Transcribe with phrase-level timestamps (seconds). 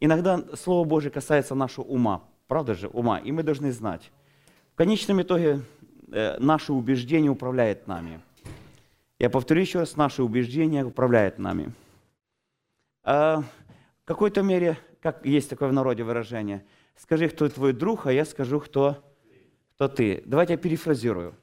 [0.00, 4.10] иногда Слово Божие касается нашего ума, правда же, ума, и мы должны знать.
[4.72, 5.60] В конечном итоге
[6.12, 8.20] э, наше убеждение управляет нами.
[9.18, 11.72] Я повторю еще раз, наше убеждение управляет нами.
[13.02, 13.42] А
[14.02, 16.64] в какой-то мере, как есть такое в народе выражение,
[16.96, 19.02] скажи, кто твой друг, а я скажу, кто,
[19.74, 20.22] кто ты.
[20.26, 21.34] Давайте я перефразирую.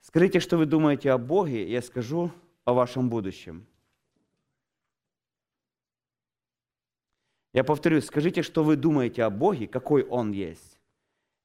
[0.00, 2.30] Скажите, что вы думаете о Боге, я скажу
[2.64, 3.66] о вашем будущем.
[7.54, 10.80] Я повторю, скажите, что вы думаете о Боге, какой Он есть.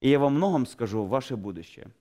[0.01, 1.91] И я во многом скажу ваше будущее.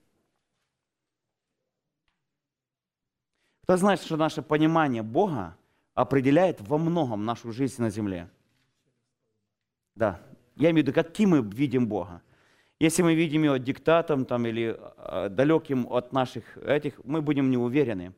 [3.63, 5.55] Кто знает, что наше понимание Бога
[5.93, 8.27] определяет во многом нашу жизнь на земле?
[9.93, 10.19] Да.
[10.55, 12.23] Я имею в виду, каким мы видим Бога.
[12.79, 17.57] Если мы видим его диктатом там, или э, далеким от наших этих, мы будем не
[17.57, 18.13] уверены.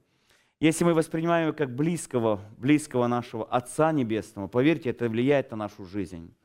[0.61, 5.85] Если мы воспринимаем его как близкого, близкого нашего Отца Небесного, поверьте, это влияет на нашу
[5.85, 6.35] жизнь.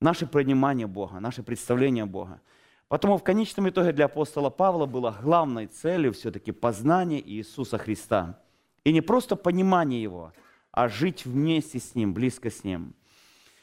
[0.00, 2.40] Наше понимание Бога, наше представление Бога.
[2.86, 8.40] Потому в конечном итоге для апостола Павла было главной целью все-таки познание Иисуса Христа.
[8.84, 10.32] И не просто понимание Его,
[10.70, 12.94] а жить вместе с Ним, близко с Ним.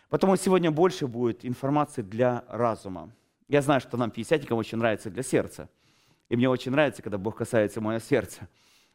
[0.09, 3.09] Потому сегодня больше будет информации для разума.
[3.47, 5.69] Я знаю, что нам, пятидесятникам, очень нравится для сердца.
[6.27, 8.49] И мне очень нравится, когда Бог касается моего сердца.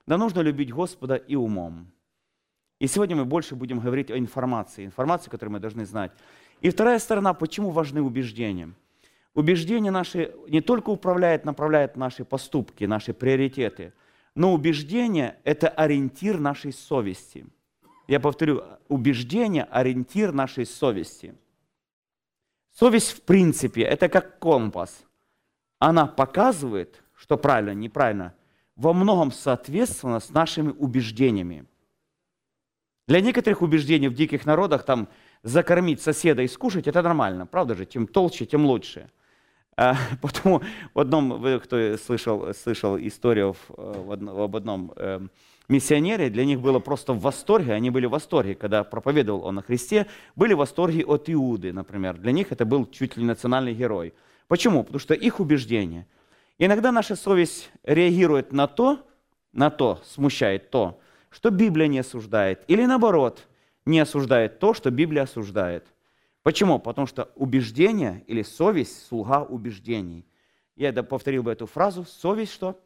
[0.09, 1.92] Но нужно любить Господа и умом.
[2.78, 6.12] И сегодня мы больше будем говорить о информации, информации, которую мы должны знать.
[6.62, 8.73] И вторая сторона, почему важны убеждения.
[9.34, 13.92] Убеждения наши не только управляют, направляют наши поступки, наши приоритеты,
[14.34, 17.47] но убеждение– это ориентир нашей совести.
[18.06, 21.34] Я повторю, убеждение– ориентир нашей совести.
[22.72, 25.05] Совесть, в принципе, это как компас.
[25.78, 28.34] Она показывает, что правильно, неправильно,
[28.79, 31.67] во многом соответственно с нашими убеждениями.
[33.09, 35.09] Для некоторых убеждений в диких народах там
[35.43, 37.87] закормить соседа и скушать– это нормально, правда же?
[37.87, 39.11] Чем толще, тем лучше.
[39.77, 40.62] А, потому
[40.95, 45.21] в одном, кто слышал, слышал историю в, об одном э,
[45.69, 49.62] миссионере, для них было просто в восторге, они были в восторге, когда проповедовал он о
[49.62, 50.06] Христе,
[50.37, 52.16] были в восторге от Иуды, например.
[52.19, 54.15] Для них это был чуть ли национальный герой.
[54.47, 54.84] Почему?
[54.84, 56.06] Потому что их убеждение–
[56.61, 59.07] Иногда наша совесть реагирует на то,
[59.53, 63.47] на то, смущает то, что Библия не осуждает, или наоборот,
[63.87, 65.87] не осуждает то, что Библия осуждает.
[66.43, 66.81] Почему?
[66.81, 70.27] Потому что убеждение или совесть– слуга убеждений.
[70.75, 72.05] Я повторил бы эту фразу.
[72.05, 72.81] Совесть что?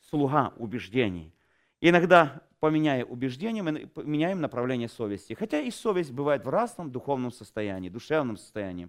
[0.00, 1.34] Слуга убеждений.
[1.80, 5.34] иногда, поменяя убеждения, мы меняем направление совести.
[5.34, 8.88] Хотя и совесть бывает в разном духовном состоянии, душевном состоянии.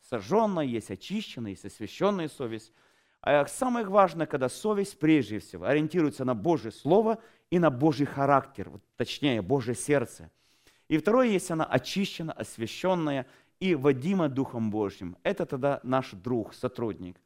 [0.00, 2.72] Сожженная, есть очищенная, есть освященная совесть–
[3.22, 7.18] а самое важное, когда совесть прежде всего ориентируется на Божье Слово
[7.50, 10.30] и на Божий характер, точнее, Божье сердце.
[10.88, 13.26] И второе, если она очищена, освященная
[13.60, 17.16] и водима Духом Божьим, это тогда наш друг, сотрудник.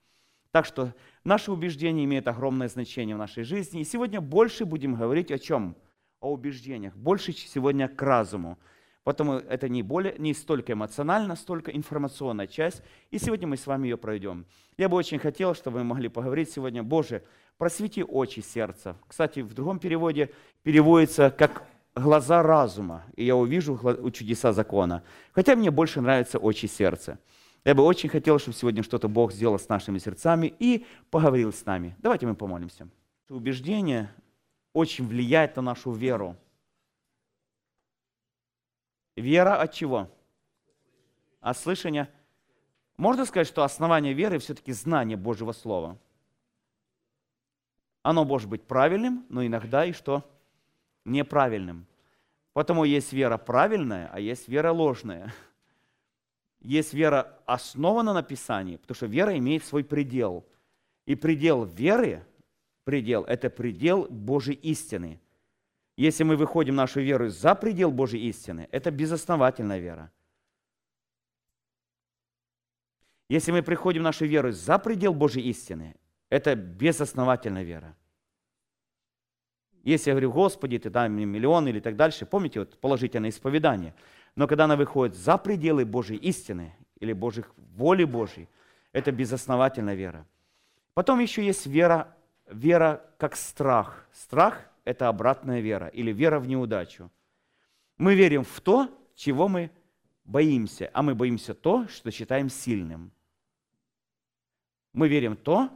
[0.50, 0.94] Так что
[1.24, 3.80] наше убеждение имеет огромное значение в нашей жизни.
[3.80, 5.76] И сегодня больше будем говорить о чем?
[6.20, 6.94] О убеждениях.
[6.94, 8.58] Больше сегодня к разуму.
[9.04, 12.82] Поэтому это не, более, не столько эмоционально, столько информационная часть.
[13.10, 14.46] И сегодня мы с вами ее пройдем.
[14.78, 17.22] Я бы очень хотел, чтобы мы могли поговорить сегодня, Боже,
[17.58, 18.96] просвети очи сердца.
[19.06, 20.30] Кстати, в другом переводе
[20.62, 21.64] переводится как
[21.94, 23.78] глаза разума, и я увижу
[24.12, 25.04] чудеса закона.
[25.32, 27.18] Хотя мне больше нравятся очи сердца.
[27.64, 31.64] Я бы очень хотел, чтобы сегодня что-то Бог сделал с нашими сердцами и поговорил с
[31.64, 31.94] нами.
[31.98, 32.88] Давайте мы помолимся.
[33.30, 34.10] Убеждение
[34.74, 36.36] очень влияет на нашу веру.
[39.16, 40.10] Вера от чего?
[41.40, 42.10] От слышания.
[42.96, 45.98] Можно сказать, что основание веры все-таки знание Божьего Слова.
[48.02, 50.28] Оно может быть правильным, но иногда и что?
[51.04, 51.86] Неправильным.
[52.52, 55.32] Потому есть вера правильная, а есть вера ложная.
[56.60, 60.44] Есть вера основана на Писании, потому что вера имеет свой предел.
[61.04, 62.24] И предел веры,
[62.84, 65.20] предел, это предел Божьей истины–
[65.96, 70.10] если мы выходим нашу веру за предел Божьей истины, это безосновательная вера.
[73.28, 75.94] Если мы приходим нашу веру за предел Божьей истины,
[76.30, 77.96] это безосновательная вера.
[79.84, 83.94] Если я говорю, Господи, ты дай мне миллион или так дальше, помните вот положительное исповедание.
[84.34, 88.48] Но когда она выходит за пределы Божьей истины или Божьих воли Божьей,
[88.92, 90.26] это безосновательная вера.
[90.94, 92.16] Потом еще есть вера,
[92.46, 94.08] вера как страх.
[94.12, 97.10] Страх– это обратная вера или вера в неудачу.
[97.96, 99.70] Мы верим в то, чего мы
[100.24, 103.12] боимся, а мы боимся то, что считаем сильным.
[104.92, 105.70] Мы верим то,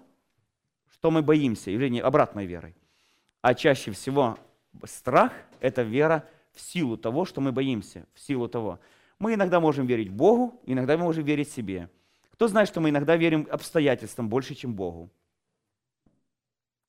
[0.92, 2.74] что мы боимся, не обратной верой.
[3.40, 4.38] А чаще всего
[4.84, 8.80] страх– это вера в силу того, что мы боимся, в силу того.
[9.18, 11.88] Мы иногда можем верить Богу, иногда мы можем верить себе.
[12.32, 15.10] Кто знает, что мы иногда верим обстоятельствам больше, чем Богу?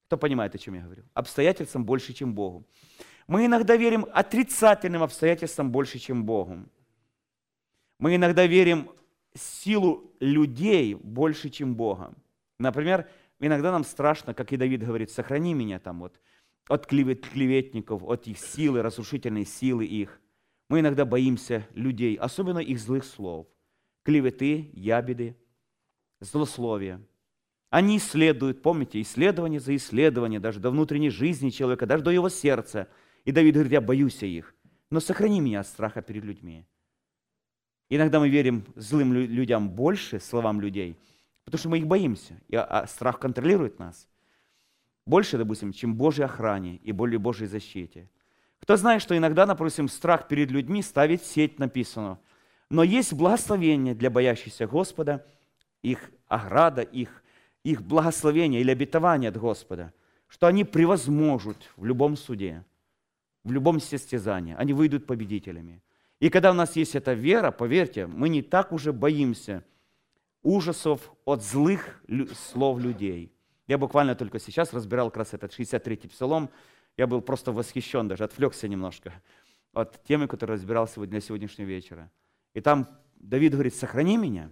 [0.10, 1.04] Кто понимает, о чем я говорю?
[1.14, 2.66] Обстоятельствам больше, чем Богу.
[3.28, 6.66] Мы иногда верим отрицательным обстоятельствам больше, чем Богу.
[8.00, 8.90] Мы иногда верим
[9.36, 12.12] силу людей больше, чем Бога.
[12.58, 13.08] Например,
[13.40, 16.20] иногда нам страшно, как и Давид говорит, сохрани меня там вот
[16.68, 20.20] от клеветников, от их силы, разрушительной силы их.
[20.70, 23.46] Мы иногда боимся людей, особенно их злых слов,
[24.02, 25.38] клеветы, ябеды,
[26.20, 27.00] злословия.
[27.70, 32.88] Они исследуют, помните, исследование за исследование, даже до внутренней жизни человека, даже до его сердца.
[33.26, 34.56] И Давид говорит, я боюсь их,
[34.90, 36.66] но сохрани меня от страха перед людьми.
[37.90, 40.98] Иногда мы верим злым людям больше, словам людей,
[41.46, 44.08] потому что мы их боимся, и а страх контролирует нас.
[45.06, 48.10] Больше, допустим, чем Божьей охране и более Божьей защите.
[48.60, 52.20] Кто знает, что иногда, допустим, страх перед людьми ставит сеть, написано.
[52.70, 55.26] Но есть благословение для боящихся Господа,
[55.82, 57.24] их ограда, их,
[57.72, 59.94] их благословение или обетование от Господа,
[60.28, 62.64] что они превозможут в любом суде,
[63.44, 65.82] в любом состязании, они выйдут победителями.
[66.20, 69.64] И когда у нас есть эта вера, поверьте, мы не так уже боимся
[70.44, 72.04] ужасов от злых
[72.52, 73.32] слов людей.
[73.68, 76.50] Я буквально только сейчас разбирал как раз этот 63-й псалом.
[76.98, 79.14] Я был просто восхищен, даже отвлекся немножко
[79.74, 82.12] от темы, которую разбирал сегодня, для сегодняшнего вечера.
[82.54, 84.50] И там Давид говорит, сохрани меня,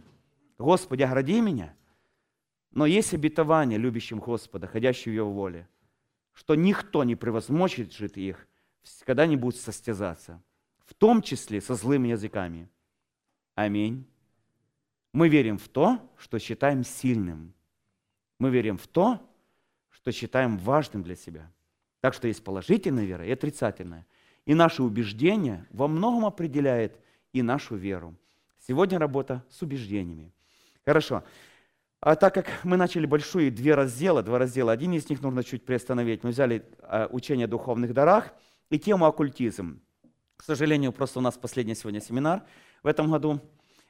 [0.57, 1.73] Господи, огради меня.
[2.77, 5.67] Но есть обетование любящим Господа, ходящим в Его воле,
[6.33, 8.47] что никто не превозмочит их,
[9.05, 10.41] когда они будут состязаться
[10.87, 12.69] в том числе со злыми языками.
[13.55, 14.07] Аминь.
[15.11, 17.53] Мы верим в то, что считаем сильным.
[18.39, 19.19] Мы верим в то,
[19.89, 21.51] что считаем важным для себя.
[21.99, 24.05] Так что есть положительная вера и отрицательная.
[24.45, 26.97] И наше убеждение во многом определяет
[27.33, 28.15] и нашу веру.
[28.65, 30.31] Сегодня работа с убеждениями.
[30.85, 31.23] Хорошо.
[31.99, 35.65] А так как мы начали большие две раздела, два раздела, один из них нужно чуть
[35.65, 36.23] приостановить.
[36.23, 38.33] Мы взяли а, учение о духовных дарах
[38.69, 39.81] и тему оккультизм.
[40.35, 42.43] К сожалению, просто у нас последний сегодня семинар
[42.83, 43.41] в этом году.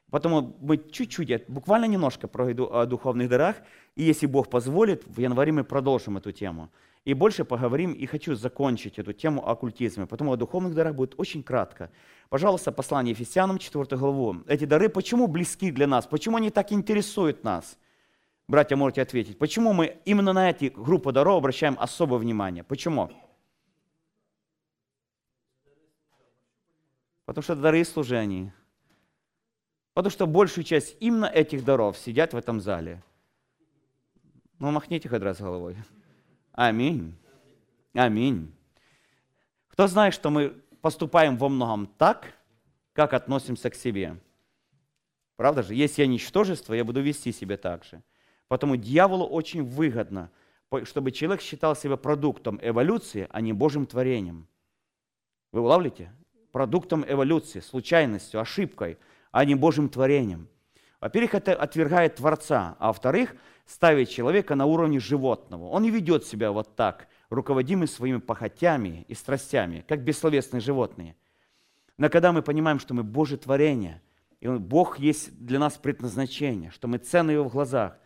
[0.09, 3.57] Поэтому мы чуть-чуть, буквально немножко пройду о духовных дарах.
[3.97, 6.71] И если Бог позволит, в январе мы продолжим эту тему.
[7.03, 10.05] И больше поговорим, и хочу закончить эту тему о оккультизме.
[10.05, 11.91] Поэтому о духовных дарах будет очень кратко.
[12.29, 14.37] Пожалуйста, послание Ефесянам, 4 главу.
[14.47, 16.07] Эти дары почему близки для нас?
[16.07, 17.77] Почему они так интересуют нас?
[18.49, 19.37] Братья, можете ответить.
[19.37, 22.63] Почему мы именно на эти группы даров обращаем особое внимание?
[22.63, 23.11] Почему?
[27.25, 28.53] Потому что дары служения.
[29.93, 33.03] Потому что большую часть именно этих даров сидят в этом зале.
[34.59, 35.75] Ну, махните хоть раз головой.
[36.53, 37.17] Аминь.
[37.93, 38.55] Аминь.
[39.67, 40.51] Кто знает, что мы
[40.81, 42.33] поступаем во многом так,
[42.93, 44.17] как относимся к себе?
[45.35, 45.75] Правда же?
[45.75, 48.01] Если я ничтожество, я буду вести себя так же.
[48.47, 50.31] Поэтому дьяволу очень выгодно,
[50.83, 54.47] чтобы человек считал себя продуктом эволюции, а не Божьим творением.
[55.51, 56.11] Вы улавливаете?
[56.57, 58.97] продуктом эволюции, случайностью, ошибкой,
[59.31, 60.47] а не Божьим творением.
[60.99, 63.35] Во-первых, это отвергает Творца, а во-вторых,
[63.67, 65.67] ставит человека на уровне животного.
[65.67, 71.15] Он не ведет себя вот так, руководимый своими похотями и страстями, как бессловесные животные.
[71.97, 74.01] Но когда мы понимаем, что мы Божье творение,
[74.39, 77.99] и Бог есть для нас предназначение, что мы ценны Его в глазах,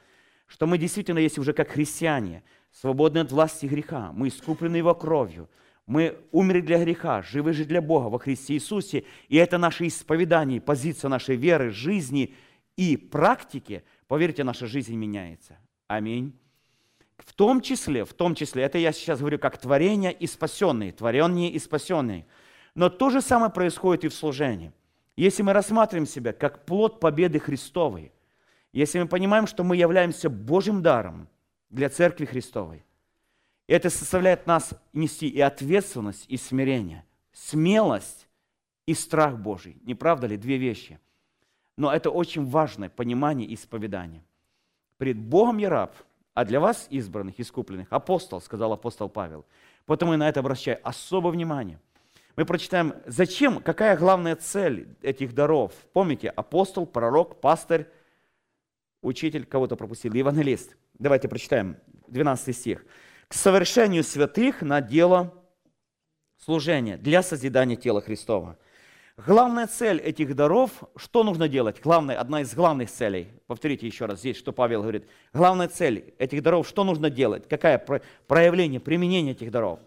[0.51, 5.50] что мы действительно, если уже как христиане, свободны от власти греха, мы искуплены Его кровью–
[5.91, 9.03] мы умерли для греха, живы же для Бога во Христе Иисусе.
[9.27, 12.34] И это наше исповедание, позиция нашей веры, жизни
[12.77, 13.84] и практики.
[14.08, 15.58] Поверьте, наша жизнь меняется.
[15.88, 16.34] Аминь.
[17.17, 21.51] В том числе, в том числе, это я сейчас говорю как творение и спасенные, творение
[21.51, 22.25] и спасенные.
[22.74, 24.72] Но то же самое происходит и в служении.
[25.17, 28.13] Если мы рассматриваем себя как плод победы Христовой,
[28.74, 31.28] если мы понимаем, что мы являемся Божьим даром
[31.70, 32.84] для Церкви Христовой,
[33.68, 38.28] это составляет нас нести и ответственность, и смирение, смелость
[38.86, 39.78] и страх Божий.
[39.84, 40.38] Не правда ли?
[40.38, 41.00] Две вещи.
[41.78, 44.24] Но это очень важное понимание и исповедание.
[44.98, 45.96] Пред Богом я раб,
[46.34, 49.46] а для вас, избранных, искупленных, апостол, сказал апостол Павел.
[49.86, 51.80] Поэтому я на это обращаю особое внимание.
[52.36, 55.74] Мы прочитаем, зачем, какая главная цель этих даров.
[55.94, 57.88] Помните, апостол, пророк, пастырь,
[59.01, 60.75] учитель, кого-то пропустил, евангелист.
[61.00, 61.77] Давайте прочитаем
[62.08, 62.86] 12 стих
[63.27, 65.34] к совершению святых на дело
[66.38, 68.58] служения, для созидания тела Христова.
[69.17, 71.79] Главная цель этих даров, что нужно делать?
[71.81, 75.08] Главная, одна из главных целей, повторите еще раз здесь, что Павел говорит.
[75.34, 77.48] Главная цель этих даров, что нужно делать?
[77.48, 77.77] Какое
[78.27, 79.79] проявление, применение этих даров?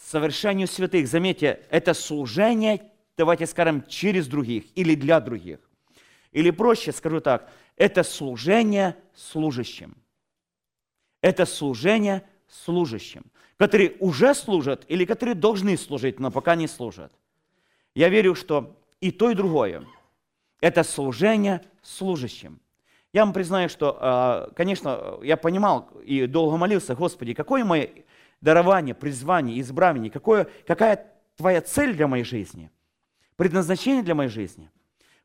[0.00, 1.06] Совершению святых.
[1.08, 5.58] Заметьте, это служение давайте скажем, через других или для других.
[6.32, 9.96] Или проще скажу так, это служение служащим.
[11.22, 13.24] Это служение служащим,
[13.56, 17.12] которые уже служат или которые должны служить, но пока не служат.
[17.94, 19.84] Я верю, что и то, и другое–
[20.60, 22.60] это служение служащим.
[23.12, 27.90] Я вам признаю, что, а, конечно, я понимал и долго молился, Господи, какое мое
[28.40, 32.70] дарование, призвание, избрание, какое, какая твоя цель для моей жизни,
[33.36, 34.70] предназначение для моей жизни.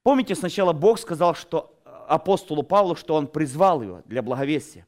[0.01, 1.74] Помните, сначала Бог сказал, что
[2.07, 4.87] апостолу Павлу, что он призвал его для благовестия.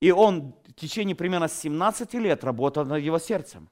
[0.00, 3.68] И он в течение примерно 17 лет работал над его сердцем.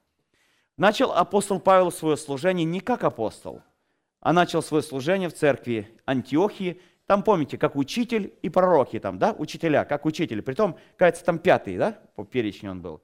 [0.77, 3.63] Начал апостол Павел свое служение не как апостол,
[4.21, 6.81] а начал свое служение в церкви Антиохии.
[7.07, 10.41] Там, помните, как учитель и пророки, там, да, учителя, как учитель.
[10.43, 13.03] Притом, кажется, там пятый, да, по перечню он был.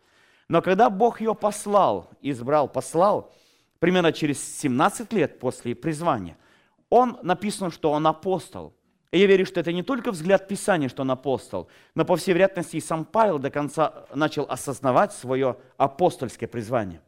[0.49, 3.33] Но когда Бог его послал, избрал, послал,
[3.79, 6.37] примерно через 17 лет после призвания,
[6.89, 8.75] он написано, что он апостол–
[9.13, 12.33] и я верю, что это не только взгляд Писания, что он апостол, но по всей
[12.33, 17.01] вероятности и сам Павел до конца начал осознавать свое апостольское призвание.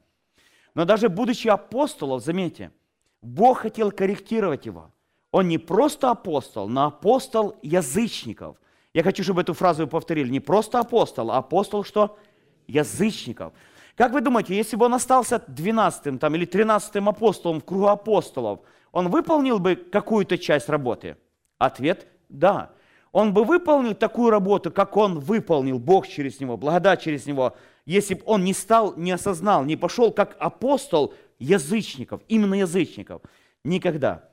[0.75, 2.73] Но даже будучи апостолом, заметьте,
[3.21, 4.91] Бог хотел корректировать его.
[5.31, 8.57] Он не просто апостол, но апостол язычников.
[8.93, 10.29] Я хочу, чтобы эту фразу вы повторили.
[10.29, 12.19] Не просто апостол, а апостол что?
[12.67, 13.53] Язычников.
[13.97, 18.61] Как вы думаете, если бы он остался 12 там, или 13 апостолом в кругу апостолов,
[18.91, 21.17] он выполнил бы какую-то часть работы?
[21.63, 22.73] Ответ– да.
[23.13, 28.15] Он бы выполнил такую работу, как он выполнил, Бог через него, благодать через него, если
[28.15, 33.23] бы он не стал, не осознал, не пошел как апостол язычников, именно язычников.
[33.63, 34.29] Никогда.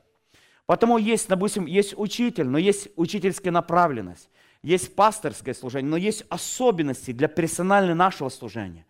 [0.65, 4.29] Потому есть, допустим, есть учитель, но есть учительская направленность,
[4.63, 8.87] есть пасторское служение, но есть особенности для персонального нашего служения.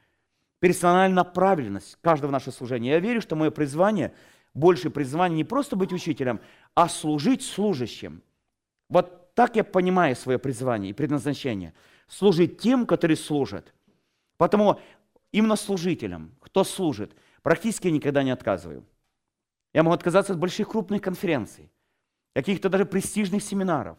[0.60, 2.92] Персональная направленность каждого нашего служения.
[2.92, 4.14] Я верю, что мое призвание,
[4.54, 6.40] больше призвание не просто быть учителем,
[6.74, 8.22] а служить служащим–
[8.90, 11.74] вот так я понимаю свое призвание и предназначение.
[12.08, 13.74] Служить тем, которые служат.
[14.38, 14.80] Потому
[15.32, 18.84] именно служителям, кто служит, практически никогда не отказываю.
[19.74, 21.72] Я могу отказаться от больших крупных конференций,
[22.34, 23.98] каких-то даже престижных семинаров.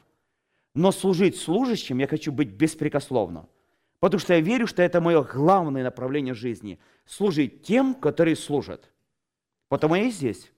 [0.75, 3.49] Но служить служащим я хочу быть беспрекословно.
[4.01, 6.81] Потому что я верю, что это мое главное направление жизни.
[7.05, 8.91] Служить тем, которые служат.
[9.69, 10.51] Потому я и здесь.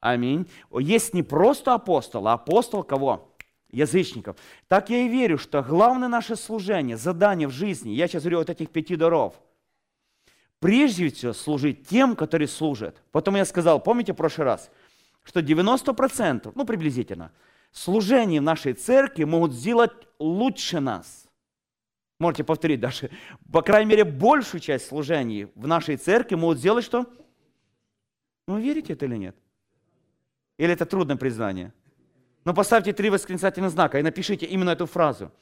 [0.00, 0.50] Аминь.
[0.72, 3.36] Есть не просто апостол, а апостол кого?
[3.70, 4.36] Язычников.
[4.66, 8.50] Так я и верю, что главное наше служение, задание в жизни, я сейчас говорю вот
[8.50, 9.34] этих пяти даров,
[10.58, 13.00] прежде всего служить тем, которые служат.
[13.12, 14.70] Потом я сказал, помните в прошлый раз,
[15.22, 17.30] что 90%, ну приблизительно,
[17.70, 21.28] служение в нашей церкви могут сделать лучше нас.
[22.18, 23.10] Можете повторить даже,
[23.52, 27.06] по крайней мере, большую часть служений в нашей церкви могут сделать что?
[28.48, 29.36] Ну, верите это или нет?
[30.60, 31.72] Или это трудное признание?
[32.44, 35.32] Но поставьте три восклицательных знака и напишите именно эту фразу.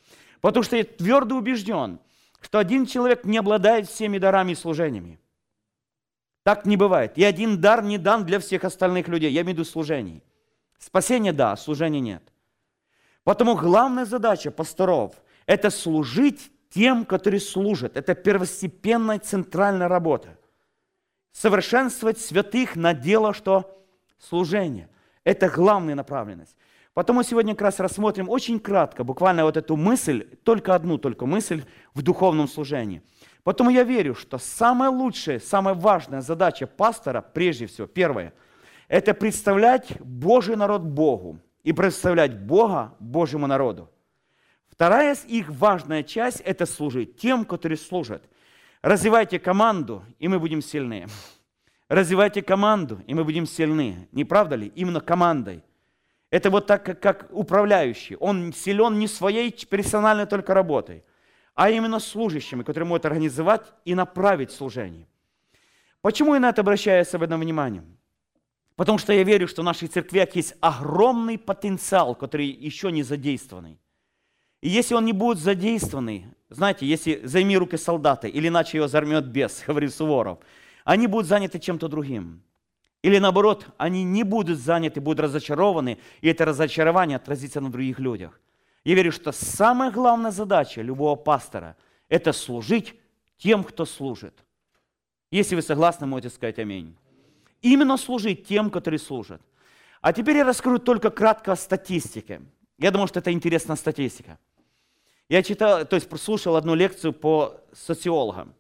[0.41, 1.99] Потому что я твердо убежден,
[2.41, 5.19] что один человек не обладает всеми дарами и служениями.
[6.45, 7.19] Так не бывает.
[7.19, 9.33] И один дар не дан для всех остальных людей.
[9.33, 10.23] Я имею в виду служений.
[10.79, 12.23] Спасение– да, служения нет.
[13.25, 17.97] Потому главная задача пасторов– это служить тем, которые служат.
[17.97, 20.39] Это первостепенная центральная работа.
[21.33, 23.85] Совершенствовать святых на дело, что
[24.21, 24.89] служение–
[25.29, 26.57] это главная направленность.
[26.95, 31.27] Потом мы сегодня как раз рассмотрим очень кратко, буквально вот эту мысль, только одну только
[31.27, 33.03] мысль в духовном служении.
[33.45, 38.33] Поэтому я верю, что самая лучшая, самая важная задача пастора, прежде всего, первое,
[38.89, 43.91] это представлять Божий народ Богу и представлять Бога Божьему народу.
[44.71, 48.23] Вторая их важная часть– это служить тем, которые служат.
[48.81, 51.07] Развивайте команду, и мы будем сильнее.
[51.89, 54.09] Развивайте команду, и мы будем сильны.
[54.13, 54.71] Не правда ли?
[54.75, 55.63] Именно командой.
[56.31, 58.17] Это вот так, как, управляющий.
[58.17, 61.03] Он силен не своей персональной только работой,
[61.55, 65.07] а именно служащими, которые могут организовать и направить служение.
[66.03, 67.83] Почему я на это обращаю особенно внимание?
[68.77, 73.81] Потому что я верю, что в наших церквях есть огромный потенциал, который еще не задействованный.
[74.61, 79.25] И если он не будет задействованный, знаете, если займи руки солдата, или иначе его займет
[79.25, 80.39] бес, говорит Суворов–
[80.89, 82.43] они будут заняты чем-то другим.
[83.03, 88.41] Или наоборот, они не будут заняты, будут разочарованы, и это разочарование отразится на других людях.
[88.85, 91.77] Я верю, что самая главная задача любого пастора–
[92.09, 92.95] это служить
[93.37, 94.33] тем, кто служит.
[95.31, 96.97] Если вы согласны, можете сказать аминь.
[97.61, 99.43] Именно служить тем, которые служат.
[100.01, 102.41] А теперь я раскрою только кратко о статистике.
[102.79, 104.39] Я думаю, что это интересная статистика.
[105.29, 108.55] Я читал, то есть прослушал одну лекцию по социологам.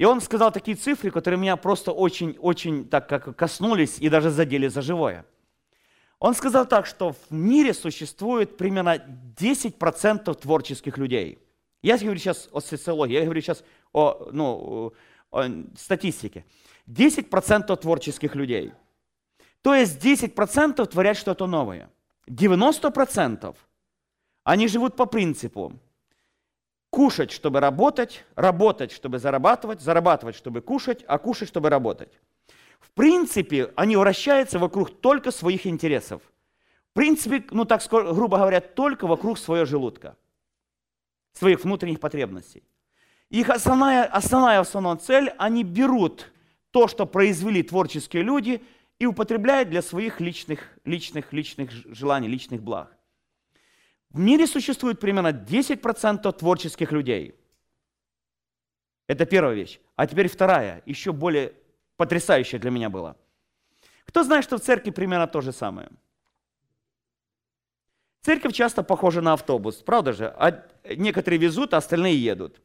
[0.00, 4.66] И он сказал такие цифры, которые меня просто очень-очень так как коснулись и даже задели
[4.68, 5.26] за живое.
[6.18, 8.96] Он сказал так, что в мире существует примерно
[9.36, 11.38] 10% творческих людей.
[11.82, 14.94] Я говорю сейчас о социологии, я говорю сейчас о, ну,
[15.30, 15.44] о
[15.76, 16.46] статистике.
[16.86, 18.72] 10% творческих людей.
[19.60, 21.90] То есть 10% творят что-то новое.
[22.26, 23.54] 90%
[24.44, 25.74] они живут по принципу
[26.90, 32.12] кушать, чтобы работать, работать, чтобы зарабатывать, зарабатывать, чтобы кушать, а кушать, чтобы работать.
[32.80, 36.22] В принципе, они вращаются вокруг только своих интересов.
[36.90, 40.16] В принципе, ну так грубо говоря, только вокруг своего желудка,
[41.32, 42.64] своих внутренних потребностей.
[43.28, 46.32] Их основная, основная основная цель, они берут
[46.72, 48.62] то, что произвели творческие люди,
[48.98, 52.94] и употребляют для своих личных, личных, личных желаний, личных благ.
[54.10, 57.34] В мире существует примерно 10% творческих людей.
[59.06, 59.80] Это первая вещь.
[59.96, 61.52] А теперь вторая, еще более
[61.96, 63.16] потрясающая для меня была.
[64.04, 65.90] Кто знает, что в церкви примерно то же самое?
[68.22, 70.26] Церковь часто похожа на автобус, правда же?
[70.26, 72.60] А некоторые везут, а остальные едут.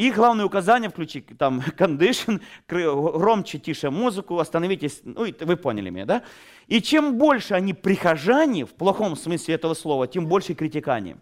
[0.00, 6.22] И главное указание включить там кондишн, громче, тише музыку, остановитесь, ну вы поняли меня, да?
[6.68, 11.18] И чем больше они прихожане, в плохом смысле этого слова, тем больше критикане.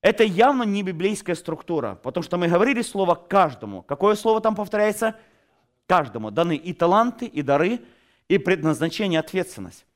[0.00, 3.82] Это явно не библейская структура, потому что мы говорили слово каждому.
[3.82, 5.14] Какое слово там повторяется?
[5.86, 6.32] Каждому.
[6.32, 7.82] Даны и таланты, и дары,
[8.26, 9.86] и предназначение, ответственность.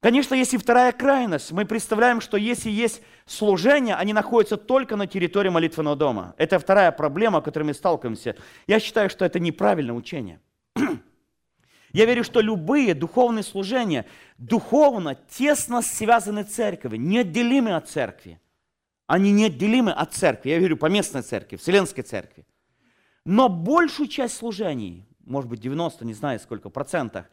[0.00, 5.48] Конечно, если вторая крайность, мы представляем, что если есть служение, они находятся только на территории
[5.48, 6.34] молитвенного дома.
[6.38, 8.36] Это вторая проблема, с которой мы сталкиваемся.
[8.68, 10.40] Я считаю, что это неправильное учение.
[11.92, 18.40] Я верю, что любые духовные служения духовно тесно связаны с церковью, неотделимы от церкви.
[19.08, 20.50] Они неотделимы от церкви.
[20.50, 22.46] Я верю по местной церкви, вселенской церкви.
[23.24, 27.24] Но большую часть служений, может быть 90, не знаю сколько процентах,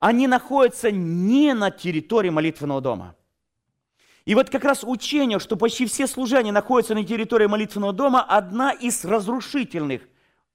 [0.00, 3.16] они находятся не на территории молитвенного дома.
[4.24, 8.72] И вот как раз учение, что почти все служения находятся на территории молитвенного дома, одна
[8.72, 10.02] из разрушительных,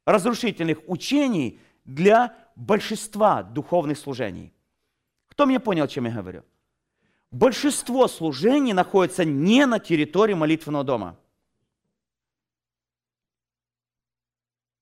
[0.05, 4.53] разрушительных учений для большинства духовных служений.
[5.27, 6.43] Кто меня понял, о чем я говорю?
[7.31, 11.17] Большинство служений находится не на территории молитвенного дома,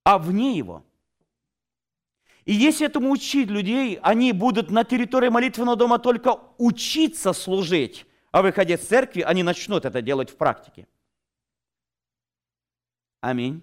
[0.03, 0.83] а вне его–
[2.45, 8.41] и если этому учить людей, они будут на территории молитвенного дома только учиться служить, а
[8.41, 10.87] выходя из церкви, они начнут это делать в практике.
[13.21, 13.61] Аминь.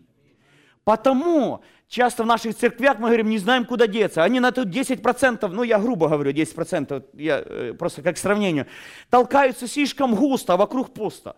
[0.85, 4.23] Потому часто в наших церквях мы говорим, не знаем, куда деться.
[4.23, 8.69] Они на тут 10%, ну я грубо говорю, 10%, я, э, просто как сравнению,
[9.11, 11.37] толкаются слишком густо, а вокруг пусто.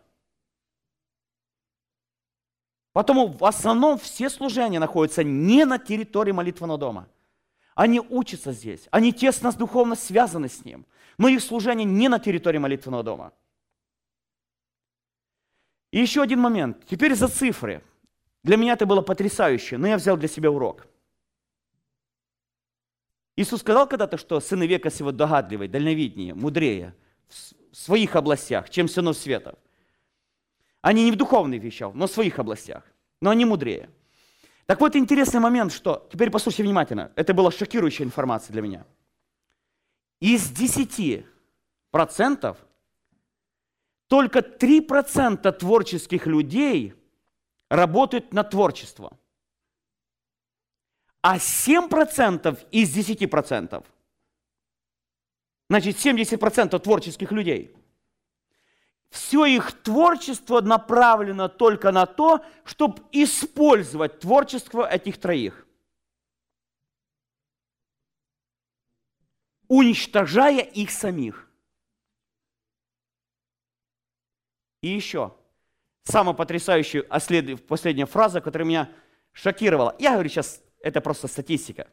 [2.92, 7.08] Потому в основном все служения находятся не на территории молитвенного дома–
[7.80, 10.84] они учатся здесь, они тесно духовно связаны с Ним.
[11.16, 13.32] Но их служение не на территории молитвенного дома.
[15.90, 16.84] И еще один момент.
[16.84, 17.82] Теперь за цифры.
[18.42, 20.88] Для меня это было потрясающе, но я взял для себя урок.
[23.36, 26.94] Иисус сказал когда-то, что сыны века сего догадливые, дальновиднее, мудрее
[27.28, 29.58] в своих областях, чем сынов света.
[30.82, 32.84] Они не в духовных вещах, но в своих областях.
[33.22, 33.88] Но они мудрее.
[34.70, 36.06] Так вот, интересный момент, что...
[36.12, 37.10] Теперь послушайте внимательно.
[37.16, 38.86] Это была шокирующая информация для меня.
[40.20, 42.56] Из 10%
[44.06, 46.94] только 3% творческих людей
[47.68, 49.18] работают на творчество.
[51.20, 53.84] А 7% из 10%,
[55.68, 57.74] значит 70% творческих людей–
[59.10, 65.66] все их творчество направлено только на то, чтобы использовать творчество этих троих.
[69.66, 71.48] Уничтожая их самих.
[74.80, 75.36] И еще,
[76.04, 78.92] самая потрясающая последняя фраза, которая меня
[79.32, 79.94] шокировала.
[79.98, 81.88] Я говорю сейчас, это просто статистика.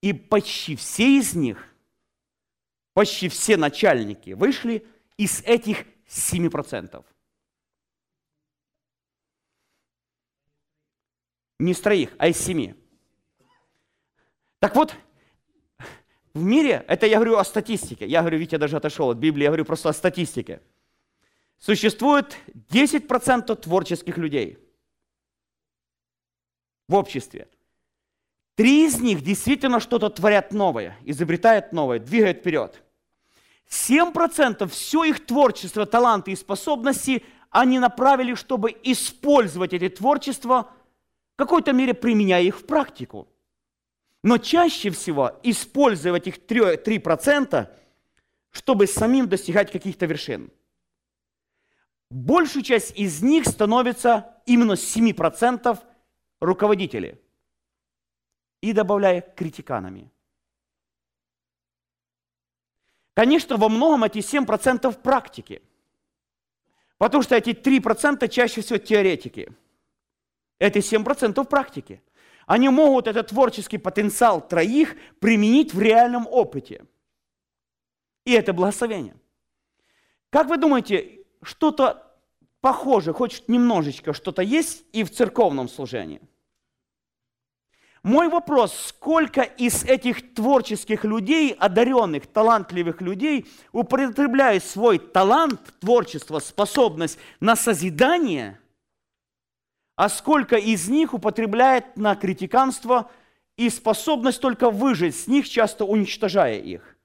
[0.00, 1.71] И почти все из них
[2.94, 7.04] почти все начальники вышли из этих 7%.
[11.58, 12.74] Не из троих, а из семи.
[14.58, 14.96] Так вот,
[16.34, 19.50] в мире, это я говорю о статистике, я говорю, Витя даже отошел от Библии, я
[19.50, 20.62] говорю просто о статистике.
[21.58, 22.36] Существует
[22.70, 24.58] 10% творческих людей
[26.88, 27.48] в обществе.
[28.54, 32.82] Три из них действительно что-то творят новое, изобретают новое, двигают вперед.
[33.68, 40.70] 7% все их творчество, таланты и способности они направили, чтобы использовать эти творчества,
[41.34, 43.28] в какой-то мере применяя их в практику.
[44.22, 47.68] Но чаще всего использовать их 3%,
[48.50, 50.50] чтобы самим достигать каких-то вершин.
[52.10, 55.78] Большую часть из них становится именно 7%
[56.40, 57.21] руководителей.
[58.62, 60.10] И добавляя критиканами.
[63.14, 65.60] Конечно, во многом эти 7% практики.
[66.96, 69.52] Потому что эти 3% чаще всего теоретики.
[70.58, 72.02] Эти 7% практики.
[72.46, 76.86] Они могут этот творческий потенциал троих применить в реальном опыте.
[78.24, 79.16] И это благословение.
[80.30, 82.16] Как вы думаете, что-то
[82.60, 86.20] похожее, хоть немножечко что-то есть и в церковном служении?
[88.02, 97.18] Мой вопрос, сколько из этих творческих людей, одаренных, талантливых людей, употребляют свой талант, творчество, способность
[97.38, 98.58] на созидание,
[99.94, 103.08] а сколько из них употребляет на критиканство
[103.56, 106.96] и способность только выжить с них, часто уничтожая их?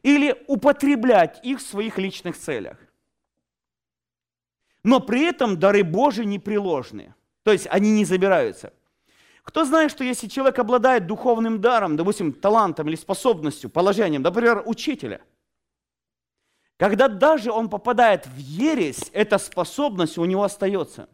[0.00, 2.78] Или употреблять их в своих личных целях?
[4.82, 8.72] Но при этом дары Божии непреложны, то есть они не забираются–
[9.50, 15.20] кто знает, что если человек обладает духовным даром, допустим, талантом или способностью, положением, например, учителя,
[16.76, 21.08] когда даже он попадает в ересь, эта способность у него остается.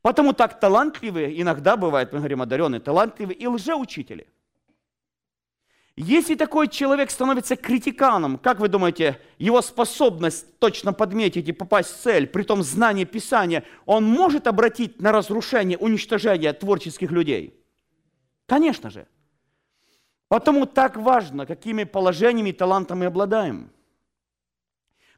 [0.00, 4.26] Потому так талантливые, иногда бывает, мы говорим одаренные, талантливые и лжеучители–
[6.02, 12.00] если такой человек становится критиканом, как вы думаете, его способность точно подметить и попасть в
[12.00, 17.54] цель, при том знание Писания, он может обратить на разрушение, уничтожение творческих людей?
[18.46, 19.06] Конечно же.
[20.28, 23.70] Потому так важно, какими положениями и талантами обладаем.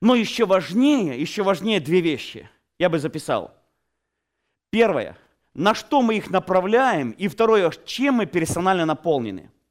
[0.00, 2.50] Но еще важнее, еще важнее две вещи.
[2.80, 3.54] Я бы записал.
[4.70, 5.16] Первое,
[5.54, 9.48] на что мы их направляем, и второе, чем мы персонально наполнены–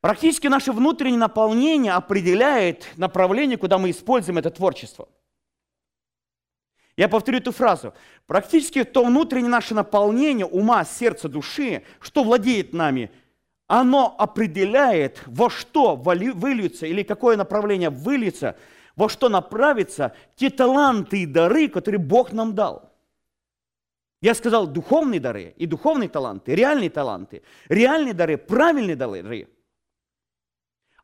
[0.00, 5.08] Практически наше внутреннее наполнение определяет направление, куда мы используем это творчество.
[6.96, 7.94] Я повторю эту фразу.
[8.26, 13.10] Практически то внутреннее наше наполнение ума, сердца, души, что владеет нами,
[13.66, 18.56] оно определяет, во что выльются или какое направление выльется,
[18.96, 22.90] во что направятся те таланты и дары, которые Бог нам дал.
[24.22, 29.48] Я сказал духовные дары и духовные таланты, реальные таланты, реальные дары, правильные дары–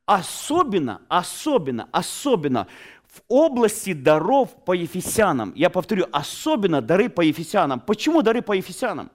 [0.07, 2.69] Особенно, особенно, особенно
[3.09, 5.53] в области даров по Ефесянам.
[5.57, 7.81] Я повторю, особенно дары по Ефесянам.
[7.81, 9.11] Почему дары по Ефесянам?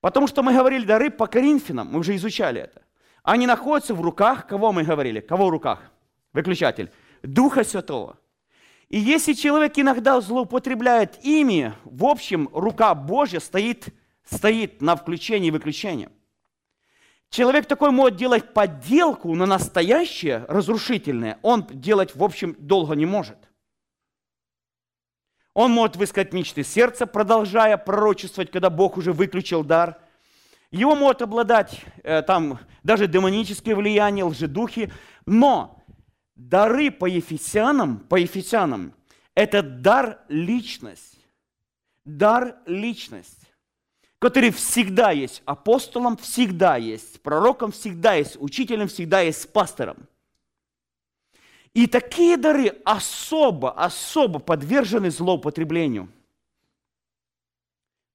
[0.00, 2.82] Потому что мы говорили дары по Коринфянам, мы уже изучали это.
[3.24, 5.20] Они находятся в руках, кого мы говорили?
[5.20, 5.80] Кого в руках?
[6.32, 6.90] Выключатель.
[7.22, 8.16] Духа Святого.
[8.88, 13.88] И если человек иногда злоупотребляет ими, в общем, рука Божья стоит,
[14.24, 16.08] стоит на включении и выключении.
[17.30, 23.36] Человек такой может делать подделку на настоящее, разрушительное, он делать, в общем, долго не может.
[25.52, 29.98] Он может высказать мечты сердца, продолжая пророчествовать, когда Бог уже выключил дар.
[30.70, 34.92] Его может обладать э, там даже демоническое влияние, лжедухи.
[35.26, 35.82] Но
[36.36, 38.94] дары по Ефесянам, по Ефесянам,
[39.34, 41.18] это дар личность.
[42.04, 43.37] Дар личность
[44.18, 50.08] который всегда есть апостолом, всегда есть пророком, всегда есть учителем, всегда есть пастором.
[51.74, 56.10] И такие дары особо, особо подвержены злоупотреблению.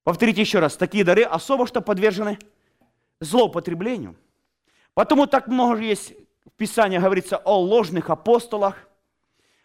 [0.04, 2.38] Повторите еще раз, такие дары особо что подвержены
[3.22, 4.18] злоупотреблению.
[4.94, 6.14] Потому так много есть
[6.46, 8.90] в Писании говорится о ложных апостолах,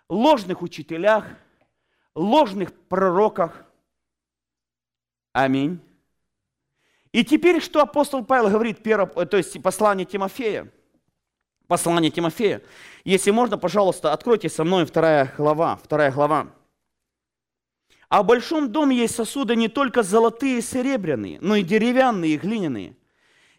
[0.08, 1.26] ложных учителях,
[2.14, 3.64] ложных пророках.
[5.32, 5.80] Аминь.
[7.12, 10.70] И теперь, что апостол Павел говорит, первое, то есть послание Тимофея,
[11.66, 12.62] послание Тимофея.
[13.04, 16.52] Если можно, пожалуйста, откройте со мной вторая глава, вторая глава.
[18.08, 22.38] А в большом доме есть сосуды не только золотые и серебряные, но и деревянные и
[22.38, 22.96] глиняные.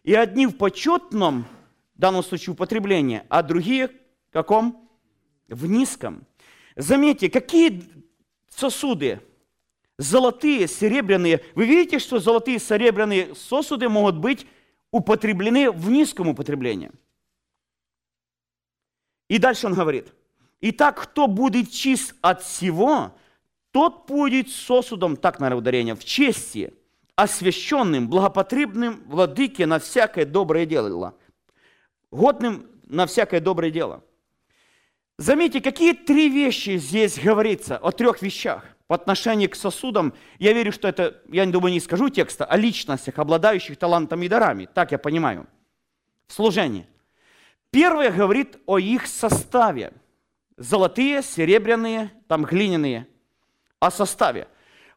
[0.02, 1.46] И одни в почетном,
[1.94, 4.88] в данном случае употреблении, а другие в каком?
[5.48, 6.26] В низком.
[6.76, 7.84] Заметьте, какие
[8.48, 9.20] сосуды?
[10.00, 11.44] Золотые, серебряные.
[11.54, 14.46] Вы видите, что золотые, серебряные сосуды могут быть
[14.90, 16.90] употреблены в низком употреблении.
[19.28, 20.12] И дальше он говорит,
[20.62, 23.14] «Итак, кто будет чист от всего,
[23.72, 26.74] тот будет сосудом, так, наверное, ударение, в чести,
[27.14, 31.14] освященным, благопотребным владыке на всякое доброе дело».
[32.10, 34.02] годным на всякое доброе дело.
[35.18, 40.14] Заметьте, какие три вещи здесь говорится, о трех вещах по отношению к сосудам.
[40.40, 44.28] Я верю, что это, я не думаю, не скажу текста, о личностях, обладающих талантами и
[44.28, 44.68] дарами.
[44.74, 45.46] Так я понимаю.
[46.26, 46.88] В служении.
[47.70, 49.92] Первое говорит о их составе.
[50.56, 53.06] Золотые, серебряные, там глиняные.
[53.78, 54.48] О составе.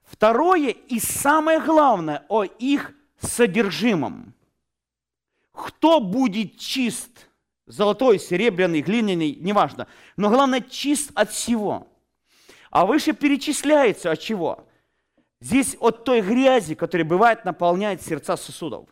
[0.05, 4.33] Второе и самое главное о их содержимом.
[5.51, 7.27] Кто будет чист,
[7.67, 9.85] золотой, серебряный, глиняный, неважно,
[10.17, 11.92] но главное чист от всего.
[12.73, 14.67] А выше перечисляется от чего?
[15.39, 18.89] Здесь от той грязи, которая бывает наполняет сердца сосудов.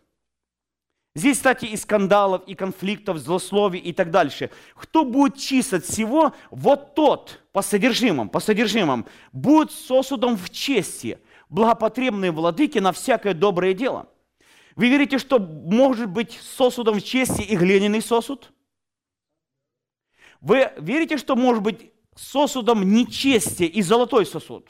[1.16, 4.52] Здесь, кстати, и скандалов, и конфликтов, злословий и так дальше.
[4.76, 11.18] Кто будет чист от всего, вот тот по содержимым, по содержимым, будет сосудом в чести,
[11.50, 14.08] благопотребные владыки на всякое доброе дело.
[14.76, 18.54] Вы верите, что может быть сосудом в чести и глиняный сосуд?
[20.40, 24.68] Вы верите, что может быть сосудом нечестия и золотой сосуд?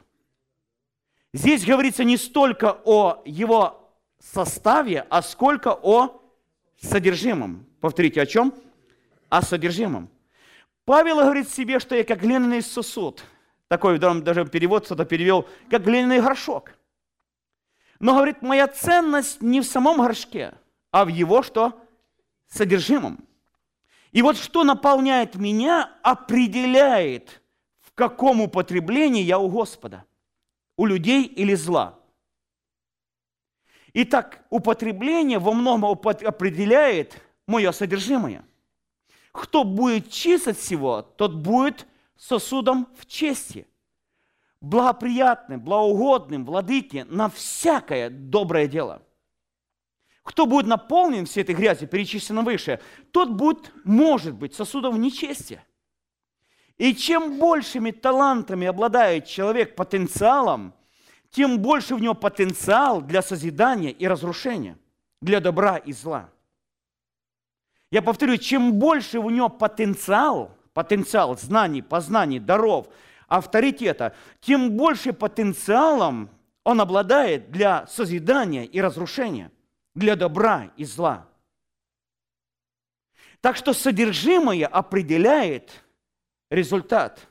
[1.34, 6.22] Здесь говорится не столько о его составе, а сколько о
[6.82, 7.66] содержимом.
[7.80, 8.54] Повторите, о чем?
[9.30, 10.10] О содержимом.
[10.86, 13.24] Павел говорит себе, что я как глиняный сосуд.
[13.68, 16.74] Такой даже перевод кто-то перевел, как глиняный горшок.
[18.00, 20.56] Но, говорит, моя ценность не в самом горшке,
[20.92, 21.80] а в его что?
[22.50, 23.24] Содержимом.
[24.12, 27.42] И вот что наполняет меня, определяет,
[27.80, 30.06] в каком употреблении я у Господа.
[30.78, 32.00] У людей или зла.
[33.94, 38.46] Итак, употребление во многом определяет мое содержимое.
[39.32, 43.68] Кто будет чист от всего, тот будет сосудом в чести
[44.62, 49.02] благоприятным, благоугодным владыке на всякое доброе дело.
[50.24, 52.80] Кто будет наполнен всей этой грязью, перечислено выше,
[53.12, 55.66] тот будет, может быть, сосудом нечестия.
[56.78, 60.74] И чем большими талантами обладает человек потенциалом,
[61.32, 64.78] тем больше в него потенциал для созидания и разрушения,
[65.22, 66.30] для добра и зла.
[67.90, 72.88] Я повторю, чем больше у него потенциал, потенциал знаний, познаний, даров–
[73.32, 76.30] авторитета, тем больше потенциалом
[76.66, 79.52] он обладает для созидания и разрушения,
[79.94, 81.28] для добра и зла.
[83.42, 85.84] Так что содержимое определяет
[86.50, 87.28] результат.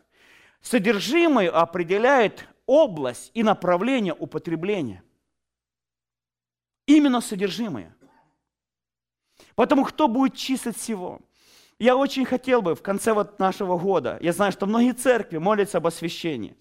[0.60, 5.02] Содержимое определяет область и направление употребления.
[6.86, 7.96] Именно содержимое.
[9.54, 11.20] Потому кто будет чист от всего?
[11.78, 15.78] Я очень хотел бы в конце вот нашего года, я знаю, что многие церкви молятся
[15.78, 16.54] об освящении.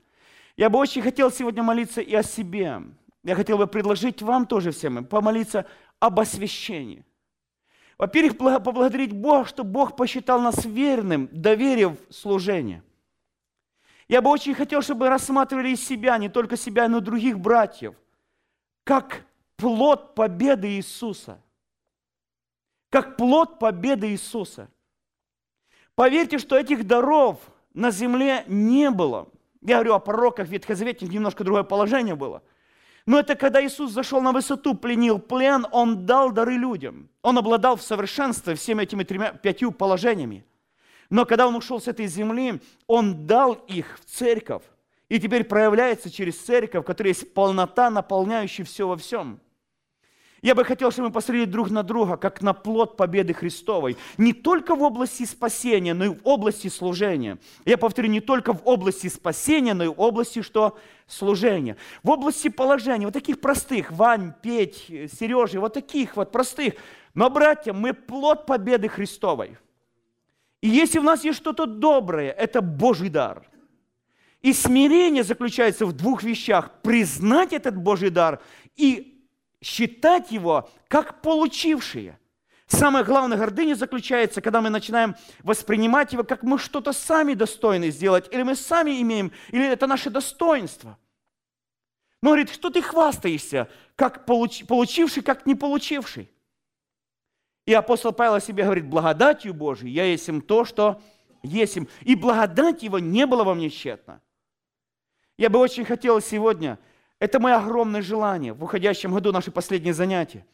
[0.56, 2.82] Я бы очень хотел сегодня молиться и о себе.
[3.24, 5.66] Я хотел бы предложить вам тоже всем помолиться
[6.00, 7.06] об освящении.
[7.98, 12.84] Во-первых, поблагодарить Бога, что Бог посчитал нас верным, доверив служение.
[14.08, 17.96] Я бы очень хотел, чтобы рассматривали себя, не только себя, но и других братьев,
[18.84, 19.26] как
[19.58, 21.42] плод победы Иисуса.
[22.90, 24.70] Как плод победы Иисуса–
[26.00, 27.40] Поверьте, что этих даров
[27.74, 29.28] на земле не было.
[29.60, 32.42] Я говорю о пророках Ветхозаветных, немножко другое положение было.
[33.06, 37.10] Но это когда Иисус зашел на высоту, пленил плен, Он дал дары людям.
[37.22, 40.46] Он обладал в совершенстве всеми этими тремя, пятью положениями.
[41.10, 44.64] Но когда Он ушел с этой земли, Он дал их в церковь.
[45.10, 49.40] И теперь проявляется через церковь, которая есть полнота, наполняющая все во всем.
[50.41, 53.97] Я бы хотел, чтобы мы посмотрели друг на друга, как на плод победы Христовой.
[54.17, 57.38] Не только в области спасения, но и в области служения.
[57.65, 60.78] Я повторю, не только в области спасения, но и в области что?
[61.08, 61.75] Служения.
[62.04, 66.75] В области положения, вот таких простых, Вань, Петь, Сережи, вот таких вот простых.
[67.13, 69.58] Но, братья, мы плод победы Христовой.
[70.62, 73.43] И если у нас есть что-то доброе, это Божий дар.
[74.41, 76.82] И смирение заключается в двух вещах.
[76.82, 78.39] Признать этот Божий дар
[78.78, 79.19] и
[79.62, 82.19] считать его как получившие.
[82.67, 88.28] Самая главная гордыня заключается, когда мы начинаем воспринимать его, как мы что-то сами достойны сделать,
[88.32, 90.98] или мы сами имеем, или это наше достоинство.
[92.22, 96.30] Но говорит, что ты хвастаешься, как получ, получивший, как не получивший.
[97.65, 101.02] И апостол Павел о себе говорит, благодатью Божией я есть им то, что
[101.43, 101.88] есть им.
[102.02, 104.22] И благодать его не было во мне тщетно.
[105.38, 106.78] Я бы очень хотел сегодня
[107.20, 110.46] это мое огромное желание в уходящем году, наше последнее занятие.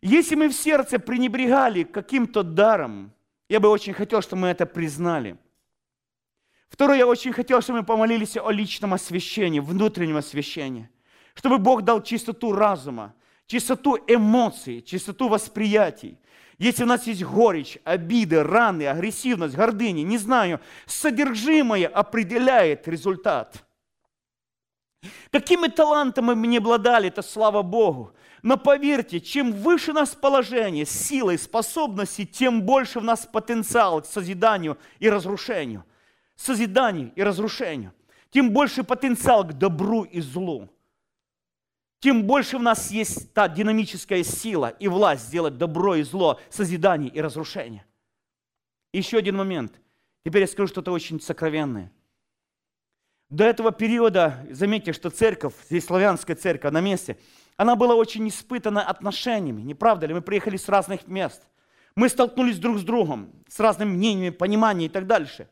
[0.00, 3.12] Если мы в сердце пренебрегали каким-то даром,
[3.48, 5.36] я бы очень хотел, чтобы мы это признали.
[6.68, 10.88] Второе, я очень хотел, чтобы мы помолились о личном освящении, внутреннем освящении.
[11.34, 13.14] Чтобы Бог дал чистоту разума,
[13.46, 16.18] чистоту эмоций, чистоту восприятий.
[16.58, 23.64] если у нас есть горечь, обиды, раны, агрессивность, гордыня, не знаю, содержимое определяет результат.
[25.30, 28.12] Какими талантами мы не обладали, это слава Богу.
[28.42, 34.78] Но поверьте, чем выше нас положение, силой, способности, тем больше в нас потенциал к созиданию
[34.98, 35.84] и разрушению.
[36.36, 37.92] Созиданию и разрушению.
[38.30, 40.68] Тем больше потенциал к добру и злу.
[42.00, 47.10] Тем больше в нас есть та динамическая сила и власть сделать добро и зло, созидание
[47.10, 47.84] и разрушение.
[48.92, 49.80] Еще один момент.
[50.24, 51.92] Теперь я скажу что-то очень сокровенное.
[53.32, 57.18] До этого периода, заметьте, что церковь, здесь славянская церковь на месте–
[57.56, 60.14] она была очень испытана отношениями, не правда ли?
[60.14, 61.42] Мы приехали с разных мест.
[61.94, 65.48] Мы столкнулись друг с другом, с разными мнениями, пониманием и так дальше.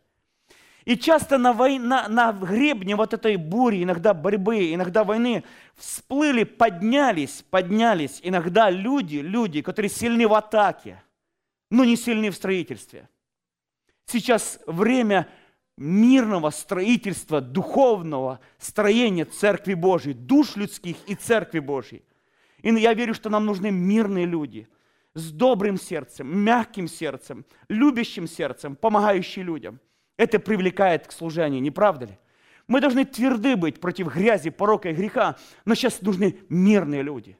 [0.87, 5.45] И часто на, на, на гребне вот этой бури, иногда борьбы, иногда войны,
[5.77, 11.03] всплыли, поднялись, поднялись иногда люди, люди, которые сильны в атаке,
[11.71, 13.09] но не сильны в строительстве.
[14.07, 15.29] Сейчас время
[15.81, 22.05] мирного строительства, духовного строения Церкви Божьей, душ людских и Церкви Божьей.
[22.61, 24.69] И я верю, что нам нужны мирные люди
[25.15, 29.81] с добрым сердцем, мягким сердцем, любящим сердцем, помогающие людям.
[30.19, 32.19] Это привлекает к служению, не правда ли?
[32.69, 37.39] Мы должны тверды быть против грязи, порока и греха, но сейчас нужны мирные люди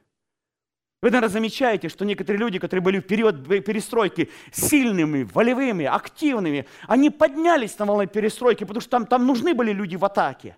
[1.01, 7.09] вы, наверное, замечаете, что некоторые люди, которые были в период перестройки сильными, волевыми, активными, они
[7.09, 10.57] поднялись на волне перестройки, потому что там, там нужны были люди в атаке.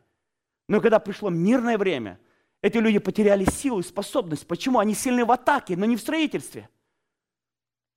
[0.67, 2.19] Но когда пришло мирное время,
[2.61, 4.45] эти люди потеряли силу и способность.
[4.45, 4.79] Почему?
[4.79, 6.69] Они сильны в атаке, но не в строительстве.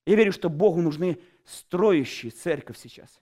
[0.06, 3.20] Я верю, что Богу нужны строящие церковь сейчас.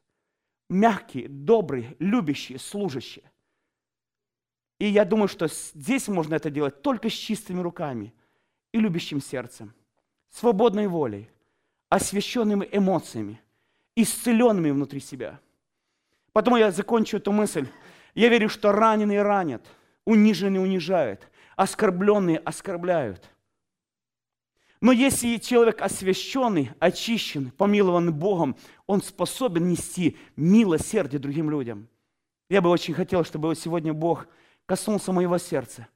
[0.68, 3.30] Мягкие, добрые, любящие, служащие.
[4.78, 8.12] И я думаю, что здесь можно это делать только с чистыми руками–
[8.74, 9.72] и любящим сердцем,
[10.30, 11.30] свободной волей,
[11.90, 13.40] освященными эмоциями,
[13.94, 15.38] исцеленными внутри себя.
[16.32, 17.68] Потому я закончу эту мысль.
[18.16, 19.64] Я верю, что раненые ранят,
[20.04, 23.30] униженные унижают, оскорбленные оскорбляют.
[24.80, 28.56] Но если человек освященный, очищен, помилован Богом,
[28.88, 31.86] он способен нести милосердие другим людям.
[32.48, 34.26] Я бы очень хотел, чтобы сегодня Бог
[34.66, 35.86] коснулся моего сердца,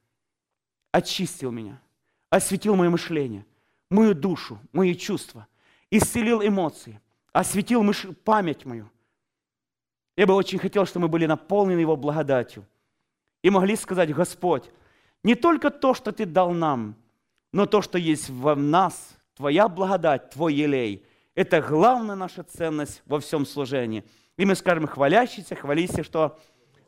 [0.92, 1.82] очистил меня–
[2.30, 3.44] осветил мое мышление,
[3.90, 5.46] мою душу, мои чувства,
[5.90, 7.00] исцелил эмоции,
[7.32, 8.06] осветил мыш...
[8.24, 8.90] память мою.
[10.16, 12.66] Я бы очень хотел, чтобы мы были наполнены Его благодатью
[13.42, 14.70] и могли сказать, Господь,
[15.22, 16.96] не только то, что Ты дал нам,
[17.52, 23.20] но то, что есть в нас, Твоя благодать, Твой елей, это главная наша ценность во
[23.20, 24.04] всем служении.
[24.36, 26.38] И мы скажем, хвалящийся, хвалися, что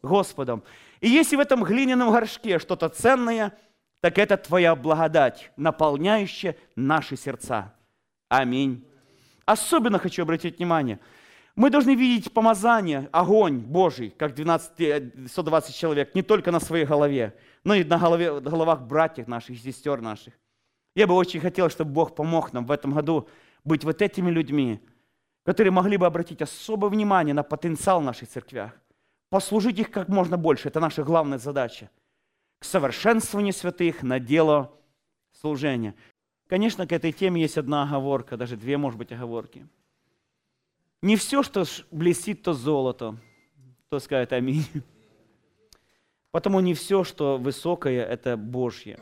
[0.02, 0.64] Господом.
[1.00, 3.56] И если в этом глиняном горшке что-то ценное–
[4.00, 7.74] так это Твоя благодать, наполняющая наши сердца.
[8.28, 8.84] Аминь.
[9.44, 11.00] Особенно хочу обратить внимание,
[11.56, 17.36] мы должны видеть помазание, огонь Божий, как 12, 120 человек, не только на своей голове,
[17.64, 20.32] но и на голове, головах братьев наших, сестер наших.
[20.94, 23.28] Я бы очень хотел, чтобы Бог помог нам в этом году
[23.64, 24.80] быть вот этими людьми,
[25.44, 28.72] которые могли бы обратить особое внимание на потенциал в наших церквях,
[29.28, 30.68] послужить их как можно больше.
[30.68, 31.90] Это наша главная задача–
[32.60, 34.78] к совершенствованию святых на дело
[35.32, 35.96] служения.
[36.46, 39.66] Конечно, к этой теме есть одна оговорка, даже две, может быть, оговорки.
[41.02, 43.18] Не все, что блестит, то золото.
[43.86, 44.66] Кто скажет аминь?
[46.30, 49.00] Потому не все, что высокое, это Божье.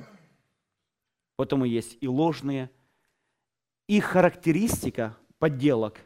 [1.36, 2.70] Потому есть и ложные.
[3.88, 5.98] Их характеристика подделок,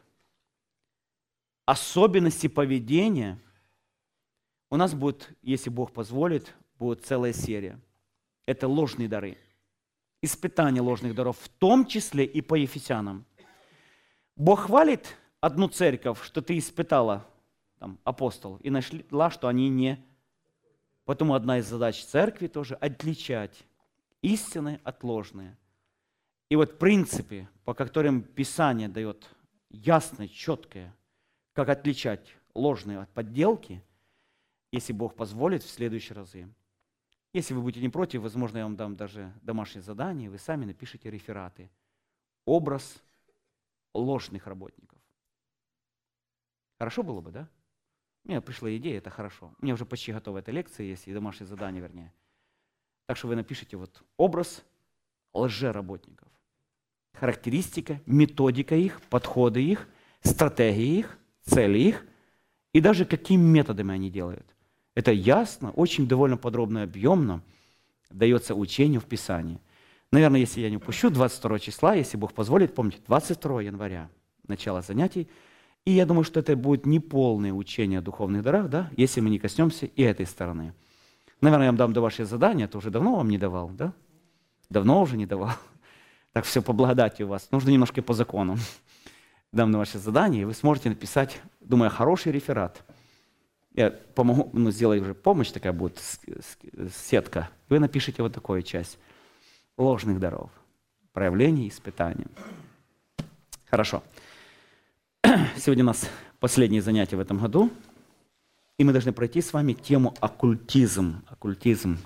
[1.66, 3.38] особенности поведения
[4.70, 7.80] у нас будет, если Бог позволит, будет целая серия.
[8.46, 9.38] Это ложные дары.
[10.20, 13.24] Испытание ложных даров, в том числе и по Ефесянам.
[14.36, 17.26] Бог хвалит одну церковь, что ты испытала,
[17.78, 20.04] там, апостол, и нашла, что они не...
[21.04, 23.64] Поэтому одна из задач церкви тоже отличать
[24.22, 25.56] истины от ложные.
[26.48, 29.28] И вот принципы, по которым Писание дает
[29.70, 30.94] ясное, четкое,
[31.52, 33.82] как отличать ложные от подделки,
[34.70, 36.48] если Бог позволит в следующие разы,
[37.32, 41.10] если вы будете не против, возможно, я вам дам даже домашнее задание, вы сами напишите
[41.10, 41.70] рефераты.
[42.44, 43.02] Образ
[43.94, 44.98] ложных работников.
[46.78, 47.48] Хорошо было бы, да?
[48.24, 49.54] Мне пришла идея, это хорошо.
[49.58, 52.12] У меня уже почти готова эта лекция, есть и домашнее задание, вернее.
[53.06, 54.64] Так что вы напишите вот образ
[55.32, 56.28] лжеработников.
[57.14, 59.88] Характеристика, методика их, подходы их,
[60.22, 62.06] стратегии их, цели их
[62.72, 64.46] и даже какими методами они делают–
[64.94, 67.42] это ясно, очень довольно подробно и объемно
[68.10, 69.58] дается учению в Писании.
[70.10, 74.10] Наверное, если я не упущу, 22 числа, если Бог позволит, помните, 22 января,
[74.46, 75.28] начало занятий.
[75.86, 79.38] И я думаю, что это будет неполное учение о духовных дарах, да, если мы не
[79.38, 80.74] коснемся и этой стороны.
[81.40, 83.94] Наверное, я вам дам до ваше задание, это уже давно вам не давал, да?
[84.70, 85.50] Давно уже не давал.
[86.32, 87.50] Так все по благодати у вас.
[87.50, 88.56] Нужно немножко по закону.
[89.52, 92.82] Дам на ваше задание, и вы сможете написать, думаю, хороший реферат.
[93.74, 96.00] Я помогу, ну, сделаю уже помощь, такая будет
[96.94, 97.48] сетка.
[97.68, 98.98] Вы напишите вот такую часть.
[99.78, 100.50] Ложных даров.
[101.12, 102.26] Проявление испытания.
[103.70, 104.02] Хорошо.
[105.56, 106.08] Сегодня у нас
[106.38, 107.70] последнее занятие в этом году.
[108.76, 111.22] И мы должны пройти с вами тему оккультизм.
[111.28, 111.98] Оккультизм.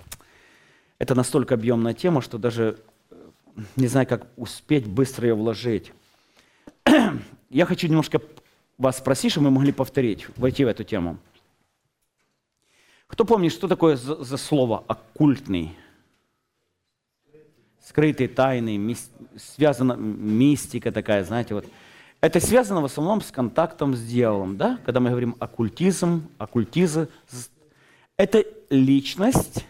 [0.98, 2.78] Это настолько объемная тема, что даже
[3.10, 3.16] э,
[3.74, 5.92] не знаю, как успеть быстро ее вложить.
[7.50, 8.20] Я хочу немножко
[8.78, 11.18] вас спросить, чтобы мы могли повторить, войти в эту тему.
[13.06, 15.76] Кто помнит, что такое за, за слово оккультный?
[17.80, 18.96] Скрытый, тайный, ми,
[19.36, 21.66] связана мистика такая, знаете, вот.
[22.20, 24.80] Это связано в основном с контактом с дьяволом, да?
[24.84, 27.08] Когда мы говорим оккультизм, оккультизм,
[28.16, 29.64] это личность,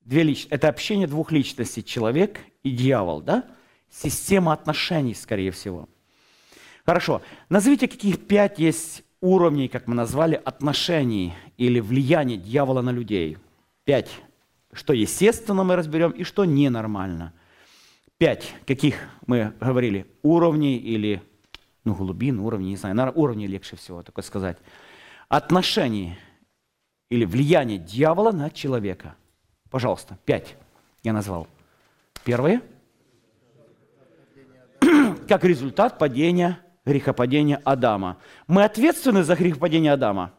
[0.00, 0.46] две лич...
[0.50, 3.44] это общение двух личностей, человек и дьявол, да?
[3.90, 5.88] Система отношений, скорее всего.
[6.86, 7.20] Хорошо.
[7.50, 13.38] Назовите, каких пять есть уровней, как мы назвали, отношений или влияния дьявола на людей.
[13.84, 14.10] Пять.
[14.72, 17.32] Что естественно мы разберем и что ненормально.
[18.18, 18.54] Пять.
[18.66, 18.96] Каких
[19.26, 20.06] мы говорили?
[20.22, 21.22] Уровней или,
[21.84, 24.58] ну, глубин, уровней, не знаю, на уровне легче всего такое сказать.
[25.28, 26.18] Отношений
[27.10, 29.16] или влияние дьявола на человека.
[29.70, 30.56] Пожалуйста, пять
[31.02, 31.46] я назвал.
[32.24, 32.62] Первое.
[35.28, 38.18] Как результат падения грехопадения Адама.
[38.46, 40.32] Мы ответственны за грехопадение Адама?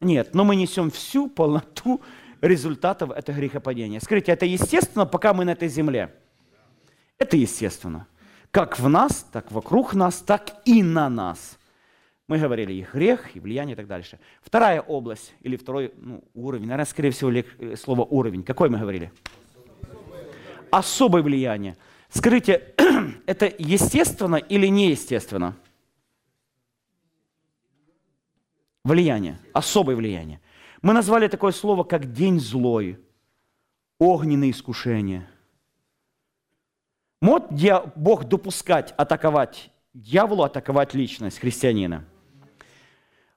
[0.00, 2.02] Нет, но мы несем всю полноту
[2.42, 4.00] результатов этого грехопадения.
[4.00, 6.14] Скажите, это естественно, пока мы на этой земле?
[7.18, 8.06] Это естественно.
[8.50, 11.58] Как в нас, так вокруг нас, так и на нас.
[12.28, 14.18] Мы говорили и грех, и влияние и так дальше.
[14.42, 18.42] Вторая область, или второй ну, уровень, наверное, скорее всего, э, слово уровень.
[18.42, 19.12] Какой мы говорили?
[20.70, 21.76] Особое влияние.
[22.08, 22.74] Скажите,
[23.26, 25.56] это естественно или неестественно?
[28.86, 30.40] Влияние, особое влияние.
[30.80, 33.00] Мы назвали такое слово, как день злой,
[33.98, 35.28] огненное искушение.
[37.20, 37.48] Может
[37.96, 42.04] Бог допускать атаковать дьяволу, атаковать личность христианина?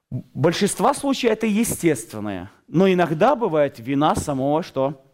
[0.08, 5.04] Большинство случаев это естественное, но иногда бывает вина самого что?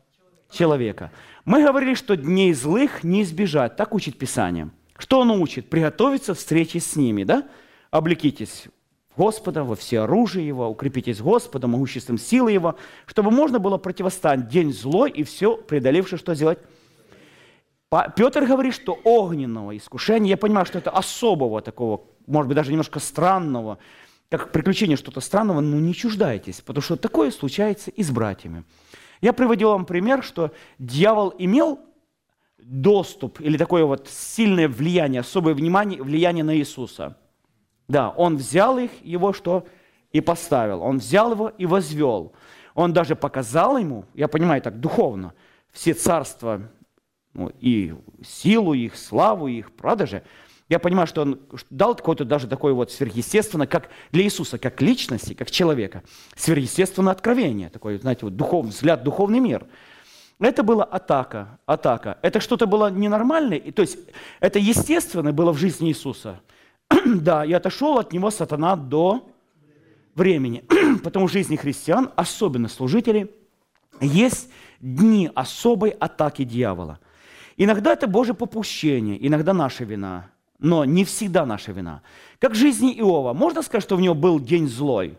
[0.51, 1.12] человека.
[1.47, 4.68] Мы говорили, что дней злых не избежать, так учит Писание.
[4.99, 5.70] Что он учит?
[5.70, 7.49] Приготовиться к встрече с ними, да?
[7.91, 8.68] Облекитесь
[9.17, 14.73] Господа, во все оружие Его, укрепитесь Господом, могуществом силы Его, чтобы можно было противостоять день
[14.73, 16.59] злой и все преодолившее, что сделать?
[18.17, 22.99] Петр говорит, что огненного искушения, я понимаю, что это особого такого, может быть, даже немножко
[23.01, 23.79] странного,
[24.29, 28.64] как приключение что-то странного, но не чуждайтесь, потому что такое случается и с братьями.
[29.23, 31.79] Я приводил вам пример, что дьявол имел
[32.59, 37.17] доступ или такое вот сильное влияние, особое внимание, влияние на Иисуса–
[37.89, 39.66] да, он взял их, его что?
[40.12, 40.82] И поставил.
[40.82, 42.32] Он взял его и возвел.
[42.74, 45.34] Он даже показал ему, я понимаю так духовно,
[45.72, 46.62] все царства
[47.32, 50.22] ну, и силу их, славу их, правда же?
[50.68, 55.32] Я понимаю, что он дал какое-то даже такое вот сверхъестественное, как для Иисуса, как личности,
[55.32, 56.03] как человека,
[56.34, 59.64] сверхъестественное откровение, такой, знаете, вот духов, взгляд, духовный мир.
[60.41, 62.18] Это была атака, атака.
[62.20, 63.97] Это что-то было ненормальное, то есть
[64.41, 66.41] это естественно было в жизни Иисуса–
[67.05, 69.28] да, и отошел от него сатана до
[70.14, 70.64] времени.
[71.05, 73.30] Потому в жизни христиан, особенно служителей,
[74.01, 77.01] есть дни особой атаки дьявола.
[77.57, 82.03] Иногда это Божье попущение, иногда наша вина, но не всегда наша вина.
[82.39, 83.32] Как в жизни Иова.
[83.32, 85.18] Можно сказать, что в него был день злой?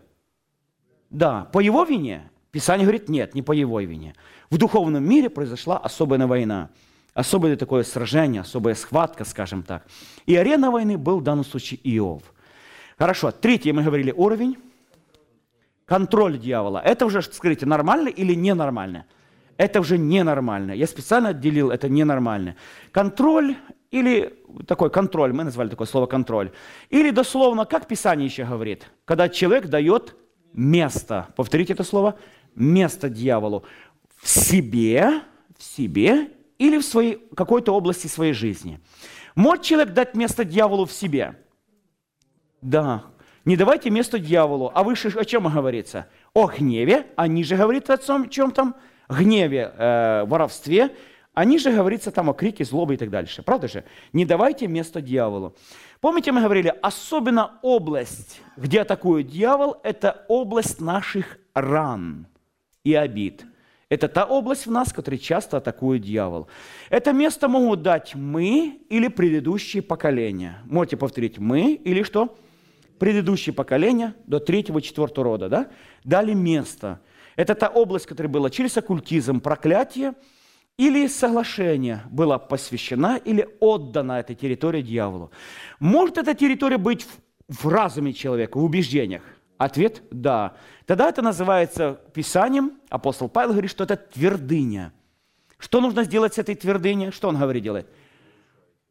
[1.10, 2.30] Да, по его вине?
[2.50, 4.14] Писание говорит, нет, не по его вине.
[4.50, 6.70] В духовном мире произошла особая война
[7.18, 9.84] особое такое сражение, особая схватка, скажем так.
[10.26, 12.22] И арена войны был в данном случае Иов.
[12.96, 14.56] Хорошо, третий мы говорили уровень.
[15.84, 16.80] Контроль дьявола.
[16.84, 19.04] Это уже, скажите, нормально или ненормально?
[19.56, 20.72] Это уже ненормально.
[20.72, 22.54] Я специально отделил это ненормально.
[22.92, 23.56] Контроль
[23.90, 24.34] или
[24.68, 26.52] такой контроль, мы назвали такое слово контроль.
[26.88, 30.14] Или дословно, как Писание еще говорит, когда человек дает
[30.52, 32.16] место, повторите это слово,
[32.54, 33.64] место дьяволу
[34.18, 35.22] в себе,
[35.56, 36.28] в себе
[36.58, 38.80] или в своей, какой-то области своей жизни.
[39.34, 41.36] Может человек дать место дьяволу в себе?
[42.60, 43.04] Да.
[43.44, 44.70] Не давайте место дьяволу.
[44.74, 46.08] А выше о чем говорится?
[46.34, 48.74] О гневе, а ниже говорит о чем там?
[49.08, 50.94] Гневе, э, воровстве,
[51.32, 53.44] Они же говорится там о крике, злобе и так дальше.
[53.44, 53.84] Правда же?
[54.12, 55.54] Не давайте место дьяволу.
[56.00, 62.26] Помните, мы говорили, особенно область, где атакует дьявол, это область наших ран
[62.82, 63.44] и обид.
[63.88, 66.48] Это та область в нас, которая часто атакует дьявол.
[66.90, 70.62] Это место могут дать мы или предыдущие поколения.
[70.66, 72.36] Можете повторить «мы» или что?
[72.98, 75.70] Предыдущие поколения до третьего, четвертого рода, да?
[76.04, 77.00] Дали место.
[77.36, 80.14] Это та область, которая была через оккультизм, проклятие–
[80.78, 85.32] или соглашение было посвящено или отдана эта территория дьяволу.
[85.80, 87.04] Может эта территория быть
[87.48, 89.22] в, в разуме человека, в убеждениях?
[89.58, 90.54] Ответ– да.
[90.86, 92.72] Тогда это называется Писанием.
[92.88, 94.92] Апостол Павел говорит, что это твердыня.
[95.58, 97.10] Что нужно сделать с этой твердыней?
[97.10, 97.88] Что он говорит делает?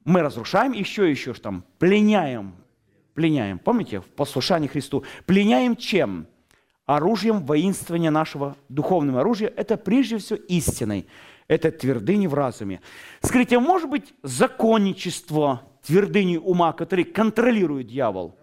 [0.04, 2.56] Мы разрушаем, еще еще что там, пленяем,
[3.14, 3.60] пленяем.
[3.60, 5.04] Помните, в послушании Христу.
[5.26, 6.28] Пленяем чем?
[6.86, 9.52] Оружием воинствования нашего, духовного оружия.
[9.56, 11.08] Это прежде всего истиной
[11.48, 12.82] это твердыни в разуме.
[13.22, 18.38] Скажите, может быть законничество твердыни ума, который контролирует дьявол?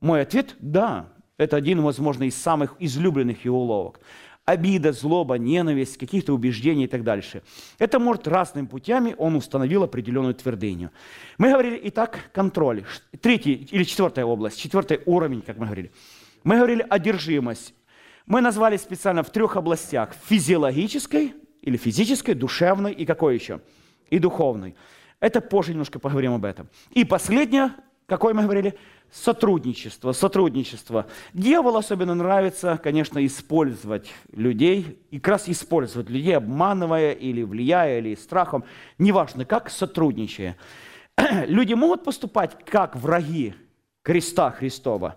[0.00, 1.08] Мой ответ– да.
[1.38, 4.00] Это один, возможно, из самых излюбленных его уловок.
[4.44, 7.42] Обида, злоба, ненависть, каких-то убеждений и так дальше.
[7.78, 10.90] Это может разными путями, он установил определенную твердыню.
[11.36, 12.84] Мы говорили, итак, контроль.
[13.20, 15.92] Третья или четвертая область, четвертый уровень, как мы говорили.
[16.44, 17.74] Мы говорили одержимость.
[18.26, 20.14] Мы назвали специально в трех областях.
[20.28, 23.60] Физиологической, или физической, душевной и какой еще?
[24.10, 24.74] И духовной.
[25.20, 26.68] Это позже немножко поговорим об этом.
[26.92, 27.72] И последнее,
[28.06, 28.78] какое мы говорили?
[29.10, 30.12] Сотрудничество.
[30.12, 31.06] Сотрудничество.
[31.32, 38.14] Дьяволу особенно нравится, конечно, использовать людей, и как раз использовать людей, обманывая или влияя, или
[38.14, 38.64] страхом,
[38.98, 40.56] неважно как, сотрудничая.
[41.46, 43.54] Люди могут поступать как враги
[44.02, 45.16] креста Христова.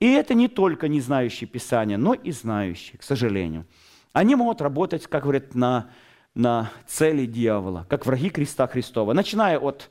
[0.00, 3.66] И это не только не знающие Писания, но и знающие, к сожалению.
[4.12, 5.90] Они могут работать, как говорят, на,
[6.34, 9.90] на цели дьявола, как враги креста Христова, начиная от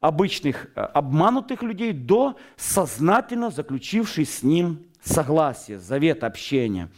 [0.00, 6.88] обычных э, обманутых людей до сознательно заключивших с ним согласие, завет, общение.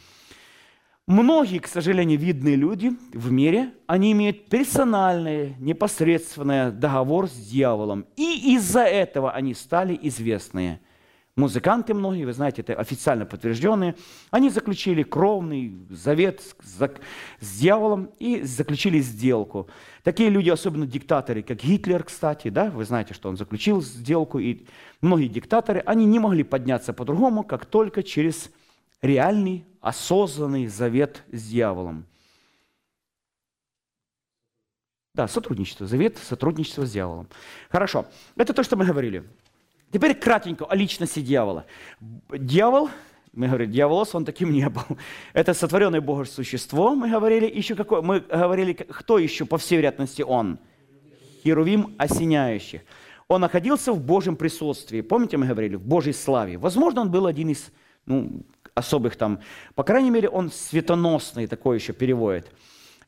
[1.06, 8.06] Многие, к сожалению, видные люди в мире, они имеют персональный, непосредственный договор с дьяволом.
[8.16, 10.80] И из-за этого они стали известные–
[11.36, 13.96] музыканты многие, вы знаете, это официально подтвержденные,
[14.30, 19.68] они заключили кровный завет с, дьяволом и заключили сделку.
[20.02, 24.66] Такие люди, особенно диктаторы, как Гитлер, кстати, да, вы знаете, что он заключил сделку, и
[25.00, 28.50] многие диктаторы, они не могли подняться по-другому, как только через
[29.02, 32.06] реальный, осознанный завет с дьяволом.
[35.14, 37.28] Да, сотрудничество, завет, сотрудничество с дьяволом.
[37.68, 38.06] Хорошо,
[38.36, 39.24] это то, что мы говорили.
[39.92, 41.66] Теперь кратенько о личности дьявола.
[42.30, 42.90] Дьявол,
[43.32, 44.82] мы говорили, дьяволос, он таким не был.
[45.32, 47.46] Это сотворенное Богом существо, мы говорили.
[47.46, 48.00] Еще какое?
[48.00, 50.58] Мы говорили, кто еще, по всей вероятности, он?
[51.42, 52.82] Херувим осеняющих.
[53.26, 55.00] Он находился в Божьем присутствии.
[55.00, 56.58] Помните, мы говорили, в Божьей славе.
[56.58, 57.70] Возможно, он был один из
[58.06, 58.42] ну,
[58.74, 59.40] особых там,
[59.74, 62.50] по крайней мере, он светоносный, такой еще переводит.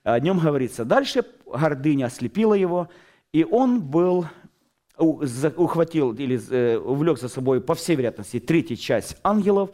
[0.04, 0.84] О нем говорится.
[0.84, 2.88] Дальше гордыня ослепила его,
[3.32, 4.26] и он был
[4.96, 9.70] ухватил или э, увлек за собой, по всей вероятности, третью часть ангелов.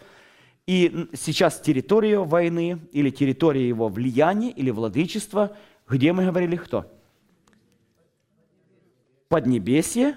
[0.67, 5.57] И сейчас территория войны или территория его влияния или владычества,
[5.89, 6.87] где мы говорили кто?
[9.29, 10.17] Поднебесье,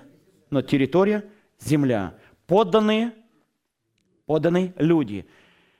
[0.50, 1.26] но территория–
[1.60, 2.16] земля.
[2.48, 3.14] Подданные,
[4.26, 5.26] подданные люди.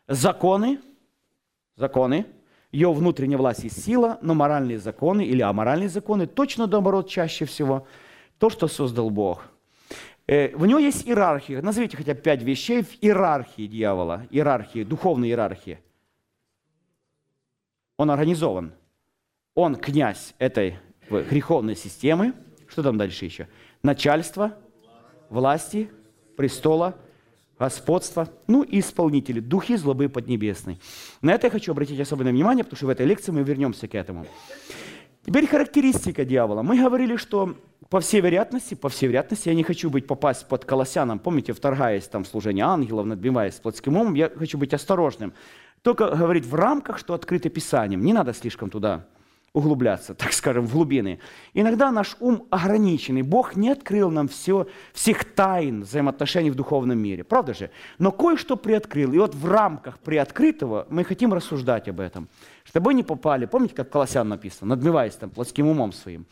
[0.08, 0.80] Законы,
[1.76, 2.26] законы,
[2.72, 7.86] ее внутренняя власть и сила, но моральные законы или аморальные законы точно наоборот чаще всего–
[8.42, 9.44] то, что создал Бог.
[10.26, 11.62] Э, в него есть иерархия.
[11.62, 15.78] Назовите хотя бы пять вещей в иерархии дьявола, иерархии, духовной иерархии.
[17.98, 18.74] Он организован.
[19.54, 22.34] Он князь этой греховной системы.
[22.68, 23.48] Что там дальше еще?
[23.84, 24.58] Начальство,
[25.30, 25.92] власти,
[26.36, 26.96] престола,
[27.60, 30.80] господство, ну и исполнители, духи злобы поднебесной.
[31.22, 33.94] На это я хочу обратить особенное внимание, потому что в этой лекции мы вернемся к
[33.94, 34.26] этому.
[35.24, 36.64] Теперь характеристика дьявола.
[36.64, 37.56] Мы говорили, что
[37.92, 42.08] по всей вероятности, по всей вероятности, я не хочу быть попасть под колоссяном, помните, вторгаясь
[42.08, 45.34] там в служение ангелов, надбиваясь плотским умом, я хочу быть осторожным.
[45.82, 48.02] Только говорить в рамках, что открыто Писанием.
[48.02, 49.08] Не надо слишком туда
[49.52, 51.20] углубляться, так скажем, в глубины.
[51.54, 53.24] Иногда наш ум ограниченный.
[53.24, 57.26] Бог не открыл нам все, всех тайн взаимоотношений в духовном мире.
[57.26, 57.72] Правда же?
[58.00, 59.12] Но кое-что приоткрыл.
[59.12, 62.30] И вот в рамках приоткрытого мы хотим рассуждать об этом.
[62.64, 66.26] Чтобы не попали, помните, как Колоссян написано, надмеваясь там плотским умом своим.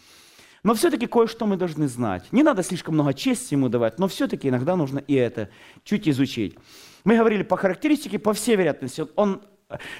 [0.64, 2.26] Но все-таки кое-что мы должны знать.
[2.32, 5.50] Не надо слишком много чести ему давать, но все-таки иногда нужно и это
[5.84, 6.56] чуть изучить.
[7.04, 9.42] Мы говорили по характеристике, по всей вероятности, он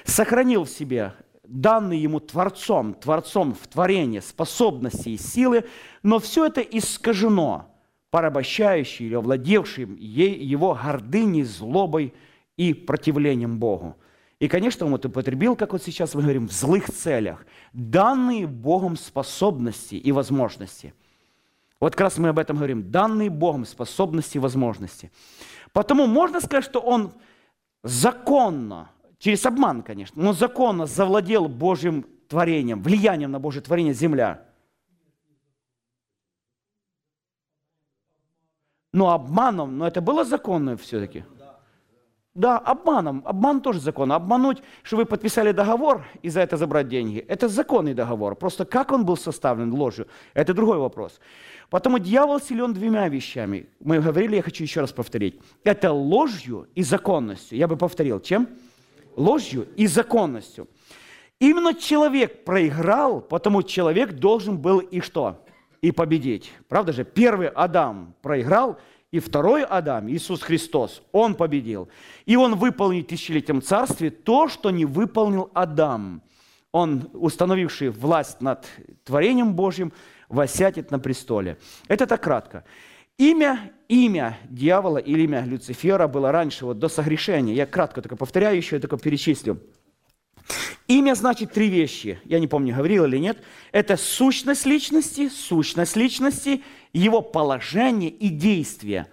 [0.04, 5.64] сохранил в себе данные ему Творцом, Творцом в творении, способности и силы,
[6.02, 7.74] но все это искажено
[8.10, 12.14] порабощающей или овладевшим его гордыней, злобой
[12.56, 13.96] и противлением Богу.
[14.40, 18.96] И, конечно, он это употребил, как вот сейчас мы говорим, в злых целях, данные Богом
[18.96, 20.94] способности и возможности.
[21.78, 25.12] Вот как раз мы об этом говорим, данные Богом способности и возможности.
[25.72, 27.12] Потому можно сказать, что он
[27.82, 34.46] законно, через обман, конечно, но законно завладел Божьим творением, влиянием на Божье творение земля.
[38.92, 41.24] Но обманом, но это было законно все-таки.
[42.34, 43.22] Да, обманом.
[43.24, 44.12] Обман тоже закон.
[44.12, 48.36] Обмануть, что вы подписали договор и за это забрать деньги, это законный договор.
[48.36, 51.20] Просто как он был составлен ложью, это другой вопрос.
[51.70, 53.66] Потому дьявол силен двумя вещами.
[53.80, 55.40] Мы говорили, я хочу еще раз повторить.
[55.64, 57.58] Это ложью и законностью.
[57.58, 58.48] Я бы повторил, чем?
[59.16, 60.68] Ложью и законностью.
[61.40, 65.44] Именно человек проиграл, потому человек должен был и что?
[65.80, 66.52] И победить.
[66.68, 67.04] Правда же?
[67.04, 68.78] Первый Адам проиграл,
[69.10, 71.88] и второй Адам, Иисус Христос, Он победил.
[72.26, 76.22] И Он выполнит в тысячелетнем царстве то, что не выполнил Адам.
[76.72, 78.66] Он, установивший власть над
[79.04, 79.92] творением Божьим,
[80.28, 81.58] восятит на престоле.
[81.88, 82.64] Это так кратко.
[83.18, 87.54] Имя, имя дьявола или имя Люцифера было раньше, вот до согрешения.
[87.54, 89.60] Я кратко только повторяю еще, я только перечислю.
[90.86, 92.18] Имя значит три вещи.
[92.24, 93.42] Я не помню, говорил или нет.
[93.72, 96.62] Это сущность личности, сущность личности,
[96.92, 99.06] его положение и действие.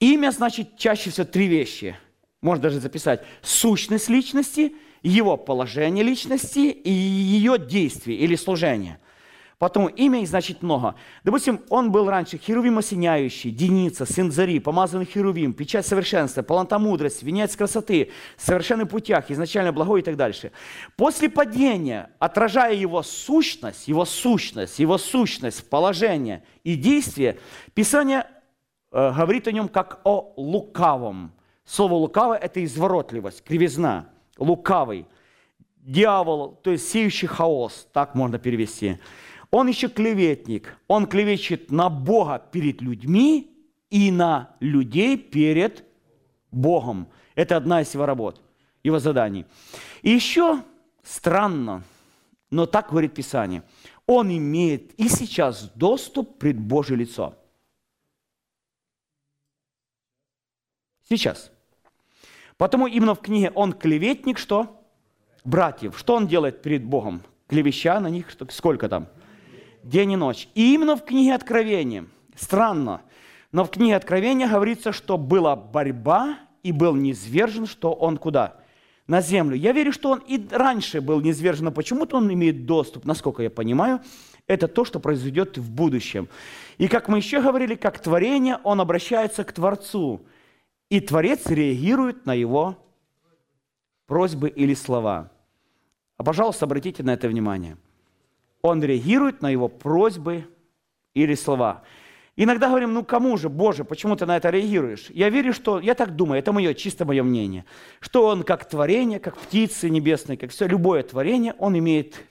[0.00, 1.96] Имя значит чаще всего три вещи.
[2.40, 3.22] Можно даже записать.
[3.42, 8.98] Сущность личности, его положение личности и ее действие или служение–
[9.58, 10.94] Потом имя значит много.
[11.24, 17.24] Допустим, он был раньше херувим осеняющий, Деница, сын Зари, помазанный херувим, печать совершенства, полнота мудрости,
[17.24, 20.52] венец красоты, совершенный путях, изначально благой и так дальше.
[20.96, 27.38] После падения, отражая его сущность, его сущность, его сущность, положение и действие,
[27.74, 28.26] Писание
[28.92, 31.32] э, говорит о нем как о лукавом.
[31.64, 34.06] Слово лукавое– это изворотливость, кривизна,
[34.38, 35.04] лукавый.
[35.78, 38.98] Дьявол, то есть сеющий хаос, так можно перевести.
[39.50, 40.76] Он еще клеветник.
[40.88, 43.50] Он клевещет на Бога перед людьми
[43.90, 45.84] и на людей перед
[46.50, 47.08] Богом.
[47.34, 48.42] Это одна из его работ,
[48.82, 49.46] его заданий.
[50.02, 50.62] И еще
[51.02, 51.82] странно,
[52.50, 53.62] но так говорит Писание,
[54.06, 57.34] он имеет и сейчас доступ пред Божье лицо.
[61.08, 61.50] Сейчас.
[62.58, 64.82] Потому именно в книге он клеветник, что?
[65.44, 65.98] Братьев.
[65.98, 67.22] Что он делает перед Богом?
[67.46, 69.08] Клевеща на них, сколько там?
[69.82, 70.48] День и ночь.
[70.54, 72.06] И именно в книге Откровения,
[72.36, 73.02] странно,
[73.52, 78.56] но в книге Откровения говорится, что была борьба и был низвержен, что он куда?
[79.06, 79.56] На землю.
[79.56, 83.48] Я верю, что он и раньше был низвержен, но почему-то он имеет доступ, насколько я
[83.48, 84.00] понимаю,
[84.46, 86.28] это то, что произойдет в будущем.
[86.76, 90.20] И как мы еще говорили, как творение, он обращается к Творцу.
[90.90, 92.76] И Творец реагирует на его
[94.06, 95.30] просьбы или слова.
[96.18, 97.78] А, пожалуйста, обратите на это внимание–
[98.62, 100.46] он реагирует на его просьбы
[101.14, 101.82] или слова.
[102.36, 105.10] Иногда говорим, ну кому же, Боже, почему ты на это реагируешь?
[105.10, 107.64] Я верю, что, я так думаю, это мое, чисто мое мнение,
[107.98, 112.22] что он как творение, как птицы небесные, как все, любое творение, он имеет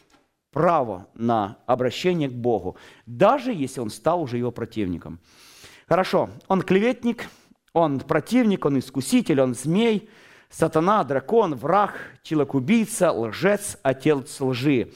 [0.52, 5.20] право на обращение к Богу, даже если он стал уже его противником.
[5.88, 7.30] Хорошо, он клеветник,
[7.74, 10.10] он противник, он искуситель, он змей,
[10.50, 14.94] сатана, дракон, враг, человек-убийца, лжец, отец лжи.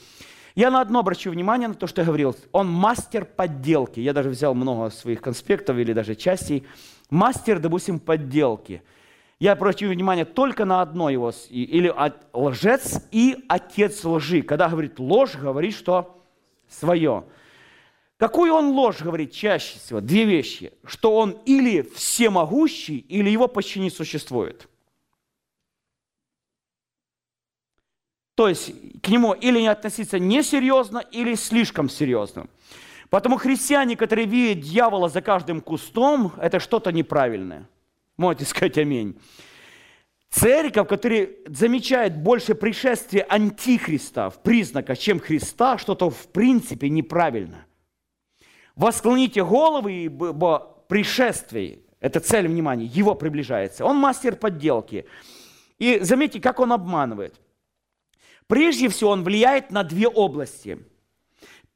[0.54, 2.36] Я на одно обращу внимание, на то, что я говорил.
[2.52, 4.00] Он мастер подделки.
[4.00, 6.66] Я даже взял много своих конспектов или даже частей.
[7.10, 8.82] Мастер, допустим, подделки.
[9.38, 11.32] Я обращу внимание только на одно его.
[11.48, 11.92] Или
[12.32, 14.42] лжец и отец лжи.
[14.42, 16.22] Когда говорит ложь, говорит, что
[16.68, 17.24] свое.
[18.18, 20.00] Какую он ложь говорит чаще всего?
[20.00, 20.72] Две вещи.
[20.84, 24.68] Что он или всемогущий, или его почти не существует.
[28.34, 28.72] То есть
[29.02, 32.46] к нему или не относиться несерьезно, или слишком серьезно.
[33.10, 37.68] Потому христиане, которые видят дьявола за каждым кустом, это что-то неправильное.
[38.16, 39.18] Можете сказать аминь.
[40.30, 47.66] Церковь, которая замечает больше пришествия антихриста в признаках, чем Христа, что-то в принципе неправильно.
[48.74, 53.84] Восклоните головы, ибо пришествие, это цель внимания, его приближается.
[53.84, 55.04] Он мастер подделки.
[55.78, 57.38] И заметьте, как он обманывает.
[58.46, 60.78] Прежде всего, он влияет на две области.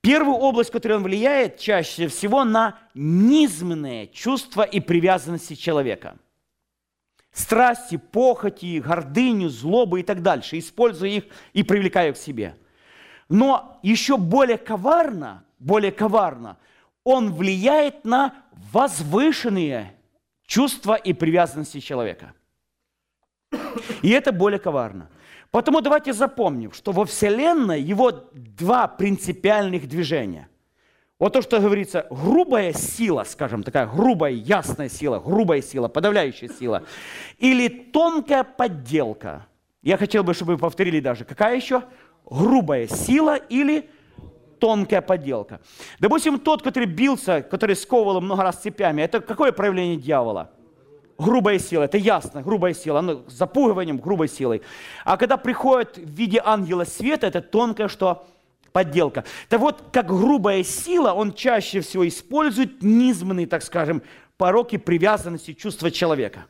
[0.00, 6.16] Первую область, которую он влияет, чаще всего на низменные чувства и привязанности человека.
[7.36, 12.56] страсти, похоти, гордыню, злобу и так дальше, используя их и привлекая к себе.
[13.28, 16.56] Но еще более коварно, более коварно,
[17.04, 18.34] он влияет на
[18.72, 19.94] возвышенные
[20.46, 22.32] чувства и привязанности человека.
[24.02, 25.10] И это более коварно.
[25.50, 30.48] Потому давайте запомним, что во Вселенной его два принципиальных движения.
[31.18, 36.82] Вот то, что говорится, грубая сила, скажем, такая грубая, ясная сила, грубая сила, подавляющая сила,
[37.38, 39.46] или тонкая подделка.
[39.82, 41.84] Я хотел бы, чтобы вы повторили даже, какая еще?
[42.28, 43.88] Грубая сила или
[44.58, 45.60] тонкая подделка.
[46.00, 50.50] Допустим, тот, который бился, который сковывал много раз цепями, это какое проявление дьявола?
[51.18, 54.62] Грубая сила, это ясно, грубая сила, ну, запугиванием, грубой силой.
[55.04, 58.26] А когда приходит в виде ангела света, это тонкое, что
[58.72, 59.24] подделка.
[59.48, 64.02] Так вот, как грубая сила, он чаще всего использует низменные, так скажем,
[64.36, 66.46] пороки привязанности чувства человека.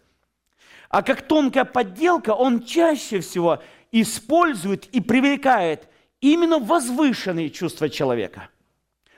[0.88, 3.62] А как тонкая подделка, он чаще всего
[3.92, 5.88] использует и привлекает
[6.20, 8.48] именно возвышенные чувства человека,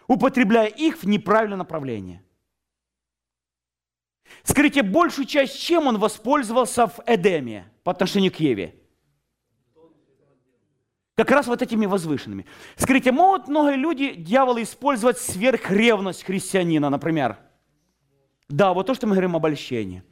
[0.07, 2.23] употребляя их в неправильном направлении.
[4.43, 8.75] Скажите, большую часть чем он воспользовался в Эдеме по отношению к Еве?
[11.17, 12.47] Как раз вот этими возвышенными.
[12.77, 17.39] Скажите, могут многие люди, дьявола, использовать сверхревность христианина, например?
[18.49, 20.05] Да, вот то, что мы говорим об обольщении.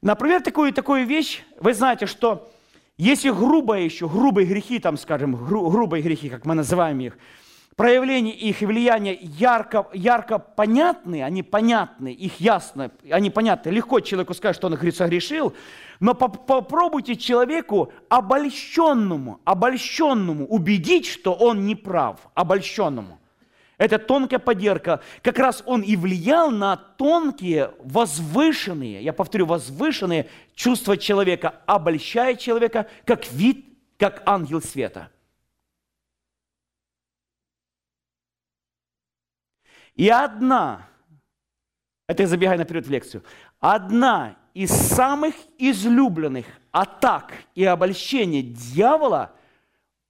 [0.00, 2.52] Например, такую, такую вещь, вы знаете, что
[2.96, 7.18] если грубые еще, грубые грехи, там, скажем, гру, грубые грехи, как мы называем их,
[7.76, 13.70] проявления их и влияния ярко, ярко понятны, они понятны, их ясно, они понятны.
[13.70, 15.54] Легко человеку сказать, что он согрешил,
[16.00, 23.18] но попробуйте человеку обольщенному, обольщенному убедить, что он не прав, обольщенному.
[23.78, 25.00] Это тонкая поддержка.
[25.22, 32.86] Как раз он и влиял на тонкие, возвышенные, я повторю, возвышенные чувства человека, обольщая человека
[33.04, 33.66] как вид,
[33.98, 35.08] как ангел света–
[40.02, 40.88] И одна,
[42.08, 43.22] это я забегаю наперед в лекцию,
[43.60, 49.30] одна из самых излюбленных атак и обольщений дьявола,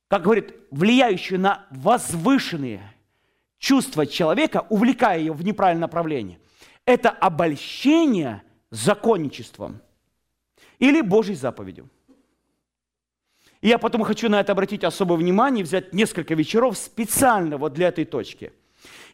[0.08, 2.80] как говорит, влияющую на возвышенные
[3.58, 6.38] чувства человека, увлекая ее в неправильное направление,
[6.86, 9.82] это обольщение законничеством
[10.78, 11.90] или Божьей заповедью.
[13.60, 17.88] И я потом хочу на это обратить особое внимание, взять несколько вечеров специально вот для
[17.88, 18.54] этой точки–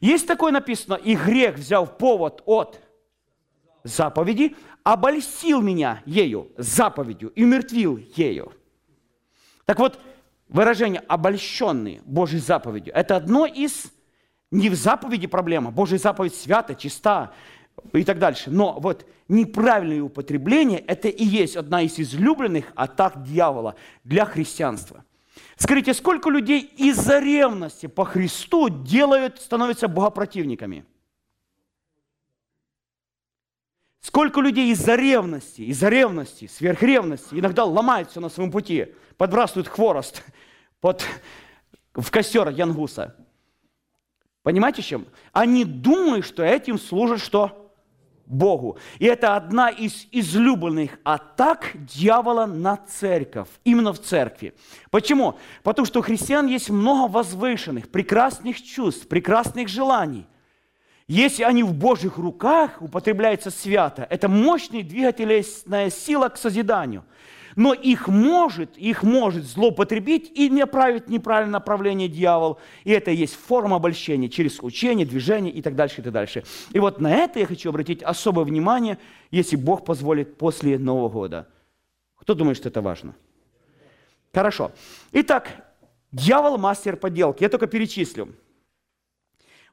[0.00, 2.80] есть такое написано, и грех, взяв повод от
[3.84, 8.52] заповеди, обольстил меня ею, заповедью, и умертвил ею.
[9.64, 10.00] Так вот,
[10.48, 13.92] выражение «обольщенный Божьей заповедью»– это одно из,
[14.50, 17.32] не в заповеди проблема, Божья заповедь свята, чиста
[17.92, 18.50] и так дальше.
[18.50, 25.04] Но вот неправильное употребление– это и есть одна из излюбленных атак дьявола для христианства.
[25.56, 30.84] Скажите, сколько людей из-за ревности по Христу делают, становятся богопротивниками?
[34.00, 40.22] Сколько людей из-за ревности, из-за ревности, сверхревности иногда ломаются на своем пути, подбрасывают хворост
[40.80, 41.04] под,
[41.92, 43.16] в костер Янгуса.
[44.42, 45.06] Понимаете, чем?
[45.32, 47.57] Они думают, что этим служат что?
[48.28, 48.78] Богу.
[48.98, 54.54] И это одна из излюбленных атак дьявола на церковь, именно в церкви.
[54.90, 55.38] Почему?
[55.62, 60.26] Потому что у христиан есть много возвышенных, прекрасных чувств, прекрасных желаний.
[61.06, 67.04] Если они в Божьих руках употребляются свято, это мощная двигательная сила к созиданию–
[67.56, 72.58] но их может, их может злоупотребить и направить неправильное направление дьявол.
[72.84, 76.44] И это есть форма обольщения через учение, движение и так дальше, и так дальше.
[76.72, 78.98] И вот на это я хочу обратить особое внимание,
[79.30, 81.48] если Бог позволит после Нового года.
[82.16, 83.14] Кто думает, что это важно?
[84.32, 84.72] Хорошо.
[85.12, 85.48] Итак,
[86.12, 87.42] дьявол мастер подделки.
[87.42, 88.34] Я только перечислю.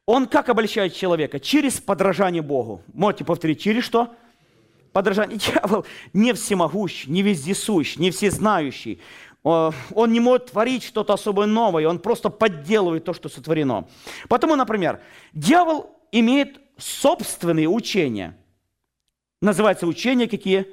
[0.06, 1.40] Он как обольщает человека?
[1.40, 2.82] Через подражание Богу.
[2.94, 4.14] Можете повторить, через что?
[4.96, 5.36] Подражание.
[5.46, 5.84] Дьявол
[6.14, 9.02] не всемогущ, не вездесущ, не всезнающий.
[9.42, 13.86] Он не может творить что-то особое новое, он просто подделывает то, что сотворено.
[14.30, 15.02] Потому, например,
[15.34, 18.38] дьявол имеет собственные учения.
[19.42, 20.66] Называются учения какие?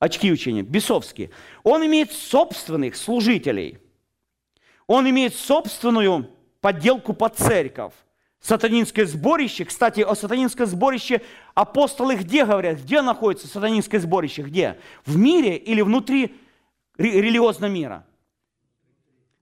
[0.00, 1.30] Очки учения, бесовские.
[1.62, 3.78] Он имеет собственных служителей.
[4.88, 6.28] Он имеет собственную
[6.60, 7.94] подделку под церковь.
[8.40, 11.22] Сатанинское сборище, кстати, о сатанинском сборище
[11.54, 12.80] апостолы где говорят?
[12.80, 14.42] Где находится сатанинское сборище?
[14.42, 14.78] Где?
[15.04, 16.36] В мире или внутри
[16.96, 18.06] религиозного мира?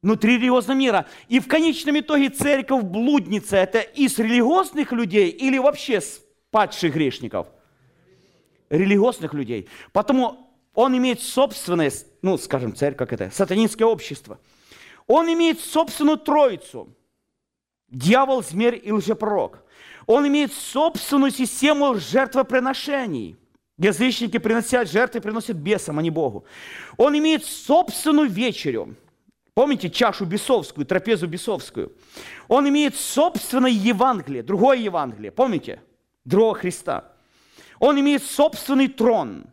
[0.00, 1.06] Внутри религиозного мира.
[1.28, 6.20] И в конечном итоге церковь блудница– это из религиозных людей или вообще с
[6.50, 7.48] падших грешников?
[8.70, 9.68] религиозных людей.
[9.92, 11.92] Потому он имеет собственное,
[12.22, 14.38] ну, скажем, церковь, как это, сатанинское общество.
[15.06, 16.94] Он имеет собственную троицу.
[17.88, 19.62] Дьявол, змерь и лжепророк.
[20.06, 23.36] Он имеет собственную систему жертвоприношений.
[23.78, 26.44] Язычники приносят жертвы, приносят бесам, а не Богу.
[26.96, 28.96] Он имеет собственную вечерю.
[29.54, 31.92] Помните чашу бесовскую, трапезу бесовскую?
[32.48, 35.30] Он имеет собственное Евангелие, другое Евангелие.
[35.30, 35.82] Помните?
[36.24, 37.12] Другого Христа.
[37.78, 39.46] Он имеет собственный трон.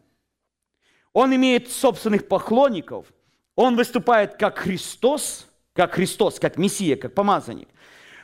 [1.13, 3.07] Он имеет собственных поклонников.
[3.55, 7.67] Он выступает как Христос, как Христос, как Мессия, как помазанник.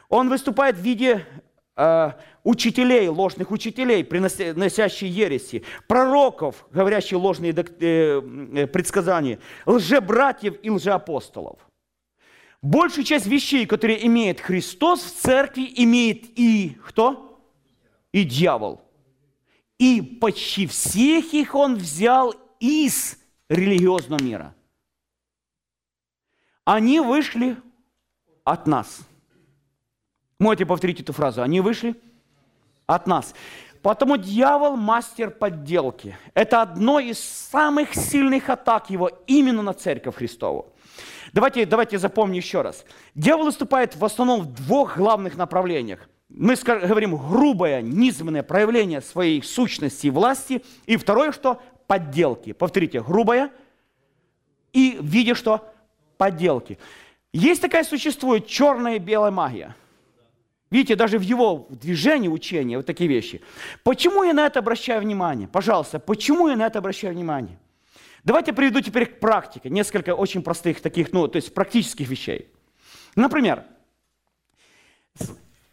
[0.10, 1.26] Он выступает в виде
[1.76, 2.12] э,
[2.44, 11.60] учителей, ложных учителей, приносящих ереси, пророков, говорящих ложные э, э, предсказания, лжебратьев и лжеапостолов.
[12.62, 17.40] Большую часть вещей, которые имеет Христос в церкви, имеет и кто?
[18.12, 18.82] И дьявол.
[19.78, 24.56] И почти всех их он взял из религиозного мира.
[26.66, 27.56] Они вышли
[28.44, 29.00] от нас.
[30.40, 31.42] Можете повторить эту фразу.
[31.42, 31.96] Они вышли
[32.88, 33.36] от нас.
[33.82, 36.18] Потому дьявол мастер подделки.
[36.34, 40.74] Это одно из самых сильных атак его именно на церковь Христову.
[41.34, 42.86] Давайте, давайте запомним еще раз.
[43.16, 46.10] Дьявол выступает в основном в двух главных направлениях.
[46.30, 50.64] Мы говорим грубое, низменное проявление своей сущности и власти.
[50.86, 52.54] И второе, что подделки.
[52.54, 53.52] Повторите, грубое
[54.74, 55.74] и в виде что?
[56.18, 56.78] Подделки.
[57.34, 59.76] Есть такая существует черная и белая магия.
[60.72, 63.42] Видите, даже в его движении, учении, вот такие вещи.
[63.84, 65.48] Почему я на это обращаю внимание?
[65.48, 67.58] Пожалуйста, почему я на это обращаю внимание?
[68.24, 69.70] Давайте приведу теперь к практике.
[69.70, 72.52] Несколько очень простых таких, ну, то есть практических вещей.
[73.16, 73.66] Например,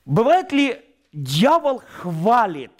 [0.05, 0.82] бывает ли
[1.12, 2.72] дьявол хвалит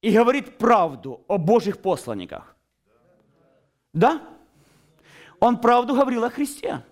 [0.00, 2.56] и говорит правду о Божьих посланниках?
[3.92, 4.22] Да?
[5.40, 6.82] Он правду говорил о Христе.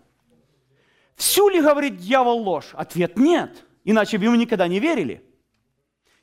[1.15, 2.71] Всю ли говорит дьявол ложь?
[2.75, 3.66] Ответ нет.
[3.87, 5.23] Иначе бы ему никогда не верили.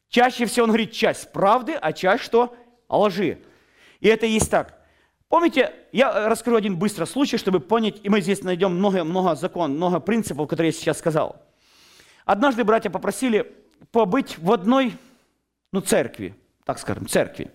[0.10, 2.54] Чаще всего он говорит часть правды, а часть что?
[2.90, 3.40] Лжи.
[4.02, 4.78] И это есть так.
[5.30, 10.02] Помните, я раскрою один быстрый случай, чтобы понять, и мы здесь найдем много-много закон, много
[10.02, 11.42] принципов, которые я сейчас сказал.
[12.26, 13.56] Однажды братья попросили
[13.92, 14.98] побыть в одной,
[15.72, 16.36] ну, церкви,
[16.66, 17.50] так скажем, церкви.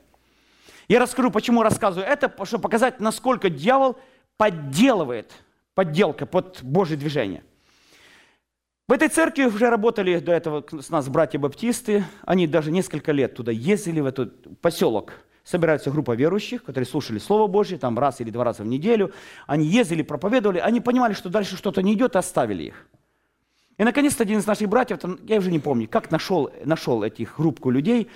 [0.89, 3.99] Я раскрою, почему рассказываю это, чтобы показать, насколько дьявол
[4.39, 5.35] подделывает,
[5.75, 7.45] подделка под Божье движение.
[8.89, 12.05] В этой церкви уже работали до этого с нас братья-баптисты.
[12.25, 15.13] Они даже несколько лет туда ездили, в этот поселок
[15.45, 19.13] собирается группа верующих, которые слушали Слово Божье, там раз или два раза в неделю.
[19.47, 22.87] Они ездили, проповедовали, они понимали, что дальше что-то не идет, и оставили их.
[23.77, 27.71] И наконец-то один из наших братьев, я уже не помню, как нашел, нашел этих группку
[27.71, 28.09] людей,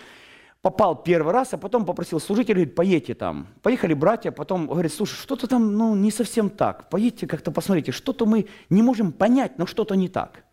[0.63, 3.49] попал первый раз, а потом попросил служителя, говорит, поедьте там.
[3.61, 8.25] Поехали братья, потом говорит, слушай, что-то там ну, не совсем так, поедьте как-то посмотрите, что-то
[8.25, 10.45] мы не можем понять, но что-то не так.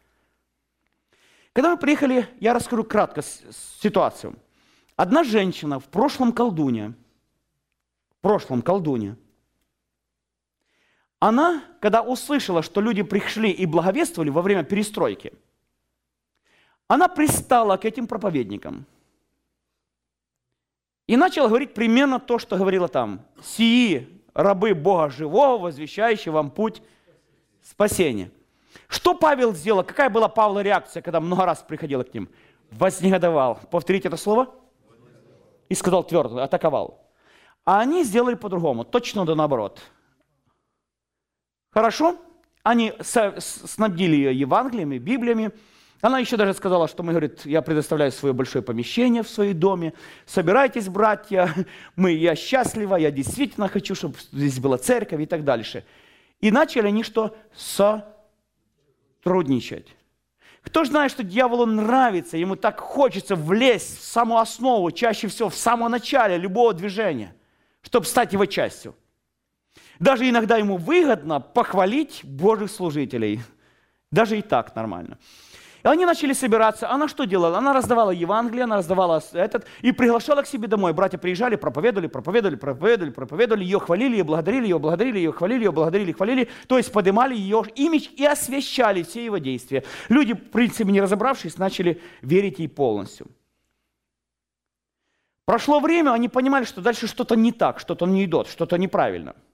[1.60, 3.22] Когда мы приехали, я раскрою кратко
[3.82, 4.34] ситуацию–
[4.96, 6.94] Одна женщина в прошлом колдуне,
[8.12, 9.18] в прошлом колдуне,
[11.20, 15.34] она, когда услышала, что люди пришли и благовествовали во время перестройки,
[16.88, 18.86] она пристала к этим проповедникам
[21.08, 23.26] и начала говорить примерно то, что говорила там.
[23.44, 26.82] «Сии рабы Бога живого, возвещающие вам путь
[27.62, 28.32] спасения».
[28.88, 29.84] Что Павел сделал?
[29.84, 32.30] Какая была Павла реакция, когда много раз приходила к ним?
[32.72, 33.60] Вознегодовал.
[33.72, 34.54] Повторите это слово
[35.70, 37.06] и сказал твердо, атаковал.
[37.66, 39.80] А они сделали по-другому, точно да наоборот.
[41.72, 42.18] Хорошо,
[42.64, 45.52] они снабдили ее Евангелиями, Библиями.
[46.02, 49.94] Она еще даже сказала, что мы, говорит, я предоставляю свое большое помещение в своем доме.
[50.26, 51.54] Собирайтесь, братья,
[51.96, 55.86] мы, я счастлива, я действительно хочу, чтобы здесь была церковь и так дальше.
[56.40, 57.36] И начали они что?
[59.20, 59.96] Сотрудничать.
[60.62, 65.50] Кто же знает, что дьяволу нравится, ему так хочется влезть в саму основу, чаще всего
[65.50, 67.36] в самое начале любого движения,
[67.82, 68.96] чтобы стать его частью.
[70.00, 73.42] Даже иногда ему выгодно похвалить Божьих служителей.
[74.12, 75.18] Даже и так нормально.
[75.84, 76.90] И они начали собираться.
[76.90, 77.58] Она что делала?
[77.58, 80.94] Она раздавала Евангелие, она раздавала этот, и приглашала к себе домой.
[80.94, 85.72] Братья приезжали, проповедовали, проповедовали, проповедовали, проповедовали, ее хвалили, ее благодарили, ее благодарили, ее хвалили, ее
[85.72, 86.50] благодарили, хвалили.
[86.68, 89.84] То есть поднимали ее имидж и освещали все его действия.
[90.10, 93.28] Люди, в принципе, не разобравшись, начали верить ей полностью.
[95.46, 99.36] Прошло время, они понимали, что дальше что-то не так, что-то не идет, что-то неправильно–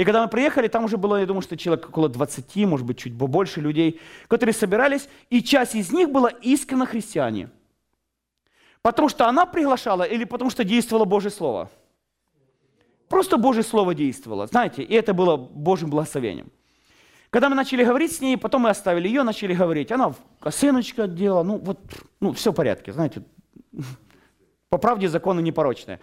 [0.00, 2.96] и когда мы приехали, там уже было, я думаю, что человек около 20, может быть,
[2.96, 7.50] чуть побольше людей, которые собирались, и часть из них была искренне христиане.
[8.80, 11.68] Потому что она приглашала или потому что действовало Божье Слово?
[13.10, 16.50] Просто Божье Слово действовало, знаете, и это было Божьим благословением.
[17.28, 19.92] Когда мы начали говорить с ней, потом мы оставили ее, начали говорить.
[19.92, 21.78] Она косыночка делала, ну вот,
[22.20, 23.22] ну все в порядке, знаете.
[24.70, 26.00] По правде законы непорочные.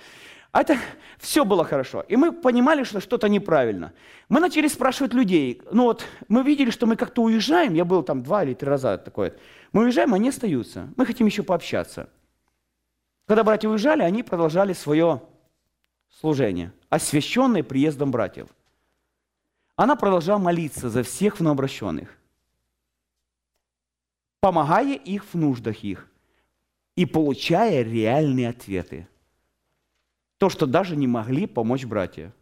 [0.52, 0.78] А это
[1.18, 2.02] все было хорошо.
[2.08, 3.94] И мы понимали, что что-то неправильно.
[4.30, 5.62] Мы начали спрашивать людей.
[5.72, 7.74] Ну вот, мы видели, что мы как-то уезжаем.
[7.74, 9.36] Я был там два или три раза такое.
[9.72, 10.90] Мы уезжаем, они остаются.
[10.96, 12.10] Мы хотим еще пообщаться.
[13.28, 15.22] Когда братья уезжали, они продолжали свое
[16.10, 18.48] служение, освященное приездом братьев.
[19.76, 22.18] Она продолжала молиться за всех новообращенных,
[24.40, 26.10] помогая их в нуждах их
[26.96, 29.08] и получая реальные ответы.
[30.38, 32.34] То, что даже не могли помочь братья.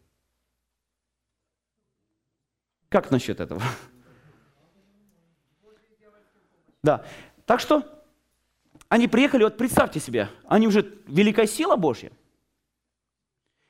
[2.89, 3.61] Как насчет этого?
[6.83, 7.03] Да.
[7.47, 8.05] Так что
[8.89, 12.11] они приехали, вот представьте себе, они уже великая сила Божья.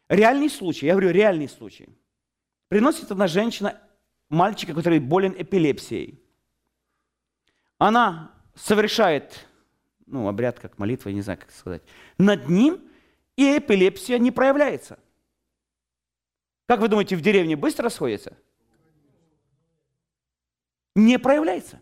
[0.10, 1.88] Реальный случай, я говорю, реальный случай–
[2.68, 3.80] Приносит одна женщина
[4.30, 6.20] мальчика, который болен эпилепсией.
[7.78, 9.48] Она совершает,
[10.08, 11.84] ну, обряд как молитва, я не знаю, как сказать,
[12.18, 12.82] над ним,
[13.36, 15.00] и эпилепсия не проявляется.
[16.68, 18.38] Как вы думаете, в деревне быстро сходится?
[20.96, 21.82] Не проявляется.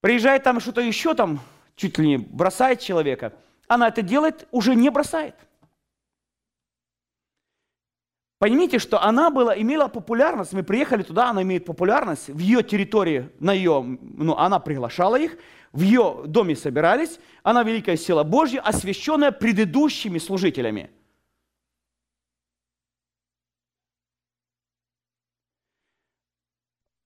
[0.00, 1.40] Приезжает там что-то еще, там
[1.76, 3.32] чуть ли не бросает человека.
[3.66, 5.34] Она это делает, уже не бросает.
[8.44, 13.30] Поймите, что она была, имела популярность, мы приехали туда, она имеет популярность, в ее территории,
[13.40, 15.38] на ее, ну, она приглашала их,
[15.72, 20.90] в ее доме собирались, она великая сила Божья, освященная предыдущими служителями.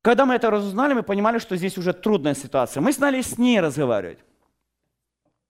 [0.03, 2.80] Когда мы это разузнали, мы понимали, что здесь уже трудная ситуация.
[2.80, 4.18] Мы стали с ней разговаривать.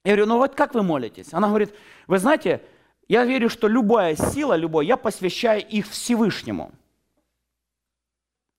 [0.04, 1.32] Я говорю, ну вот как вы молитесь?
[1.32, 1.74] Она говорит,
[2.06, 2.60] вы знаете,
[3.08, 6.72] я верю, что любая сила, любой, я посвящаю их Всевышнему.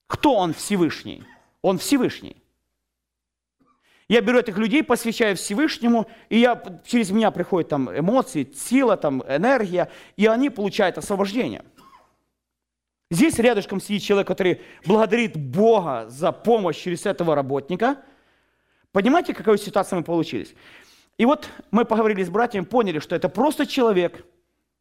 [0.07, 1.23] Кто он Всевышний?
[1.61, 2.35] Он Всевышний.
[4.07, 9.21] Я беру этих людей, посвящаю Всевышнему, и я, через меня приходят там эмоции, сила, там,
[9.27, 11.63] энергия, и они получают освобождение.
[13.11, 17.97] Здесь рядышком сидит человек, который благодарит Бога за помощь через этого работника.
[18.91, 20.55] Понимаете, какую ситуацию мы получились?
[21.19, 24.25] И вот мы поговорили с братьями, поняли, что это просто человек–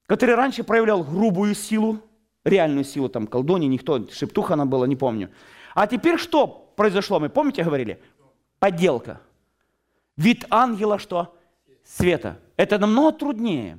[0.09, 2.01] который раньше проявлял грубую силу,
[2.45, 5.31] реальную силу, там, колдуни, никто, шептуха она была, не помню.
[5.75, 7.21] А теперь что произошло?
[7.21, 8.01] Мы, помните, говорили?
[8.59, 9.21] Подделка.
[10.17, 11.37] Вид ангела что?
[11.85, 12.39] Света.
[12.57, 13.79] Это намного труднее.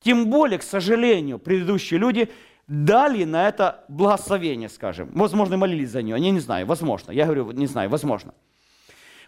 [0.00, 2.30] Тем более, к сожалению, предыдущие люди
[2.66, 5.10] дали на это благословение, скажем.
[5.14, 6.16] Возможно, молились за нее.
[6.18, 7.12] Я не знаю, возможно.
[7.12, 8.32] Я говорю, не знаю, возможно.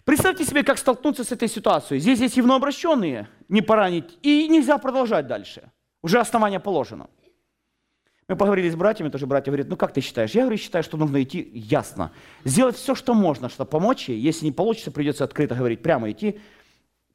[0.03, 1.99] Представьте себе, как столкнуться с этой ситуацией.
[1.99, 5.71] Здесь есть явнообращенные, не поранить, и нельзя продолжать дальше.
[6.01, 7.09] Уже основание положено.
[8.27, 10.31] Мы поговорили с братьями, тоже братья говорят, ну как ты считаешь?
[10.31, 12.11] Я говорю, считаю, что нужно идти ясно.
[12.43, 14.19] Сделать все, что можно, чтобы помочь ей.
[14.19, 16.39] Если не получится, придется открыто говорить, прямо идти,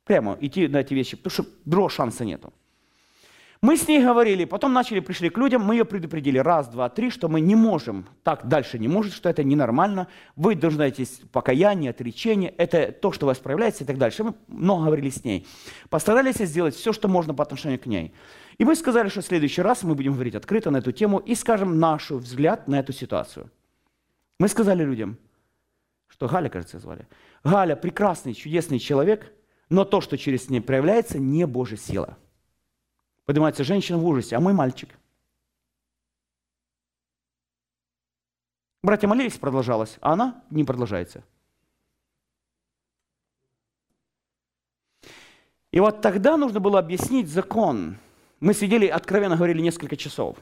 [0.05, 2.53] прямо идти на эти вещи, потому что другого шанса нету.
[3.65, 7.09] Мы с ней говорили, потом начали, пришли к людям, мы ее предупредили раз, два, три,
[7.09, 11.93] что мы не можем, так дальше не может, что это ненормально, вы должны найти покаяние,
[11.93, 14.23] отречение, это то, что вас проявляется и так дальше.
[14.23, 15.47] Мы много говорили с ней.
[15.89, 18.13] Постарались сделать все, что можно по отношению к ней.
[18.59, 21.35] И мы сказали, что в следующий раз мы будем говорить открыто на эту тему и
[21.35, 23.51] скажем наш взгляд на эту ситуацию.
[24.39, 25.19] Мы сказали людям,
[26.07, 27.09] что Галя, кажется, звали.
[27.43, 29.33] Галя прекрасный, чудесный человек,
[29.69, 32.17] но то, что через ней проявляется, не Божья сила.
[33.25, 34.91] Поднимается женщина в ужасе, а мой мальчик.
[38.83, 41.25] Братья молились, продолжалось, а она не продолжается.
[45.71, 47.97] И вот тогда нужно было объяснить закон.
[48.41, 50.37] Мы сидели, откровенно говорили, несколько часов.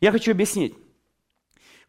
[0.00, 0.74] Я хочу объяснить.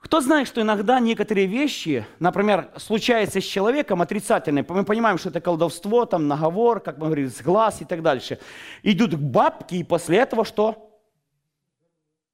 [0.01, 5.41] Кто знает, что иногда некоторые вещи, например, случаются с человеком отрицательные, мы понимаем, что это
[5.41, 8.39] колдовство, там наговор, как мы говорили, с глаз и так дальше,
[8.81, 10.99] идут к бабке, и после этого что?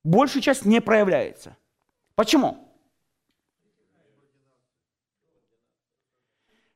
[0.04, 1.58] Большая часть не проявляется.
[2.16, 2.58] Почему?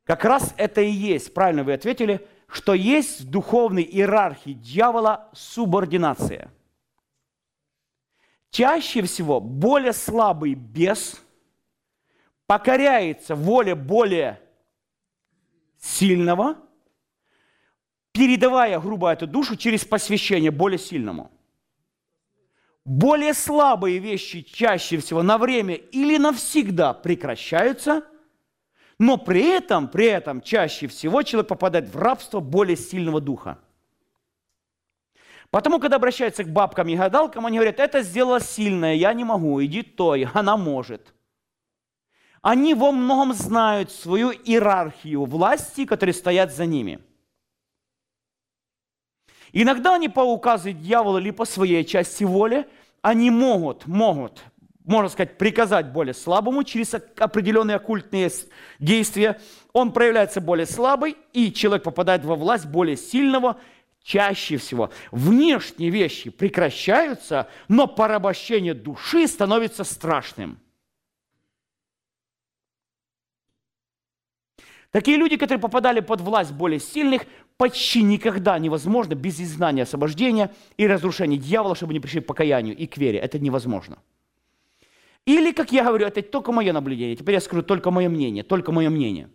[0.04, 6.50] Как раз это и есть, правильно вы ответили, что есть в духовной иерархии дьявола субординация–
[8.52, 11.18] Чаще всего более слабый бес
[12.46, 14.42] покоряется воле более
[15.80, 16.58] сильного,
[18.12, 21.32] передавая, грубо эту душу через посвящение более сильному.
[22.84, 28.04] Более слабые вещи чаще всего на время или навсегда прекращаются,
[28.98, 33.58] Но при этом, при этом чаще всего человек попадает в рабство более сильного духа.
[35.50, 39.62] Потому, когда обращаются к бабкам и гадалкам, они говорят, это сделала сильная, я не могу,
[39.62, 41.14] иди той, она может.
[42.40, 47.00] Они во многом знают свою иерархию власти, которые стоят за ними.
[49.52, 52.66] Иногда они по указу дьявола или по своей части воли,
[53.02, 54.42] они могут, могут
[54.84, 58.30] можно сказать, приказать более слабому через определенные оккультные
[58.78, 59.40] действия,
[59.72, 63.58] он проявляется более слабый, и человек попадает во власть более сильного,
[64.02, 64.90] чаще всего.
[65.10, 70.58] Внешние вещи прекращаются, но порабощение души становится страшным.
[74.90, 77.22] Такие люди, которые попадали под власть более сильных,
[77.56, 82.86] почти никогда невозможно без изгнания освобождения и разрушения дьявола, чтобы они пришли к покаянию и
[82.86, 83.18] к вере.
[83.18, 83.98] Это невозможно.
[85.24, 87.16] Или, как я говорю, это только мое наблюдение.
[87.16, 89.30] Теперь я скажу только мое мнение, только мое мнение.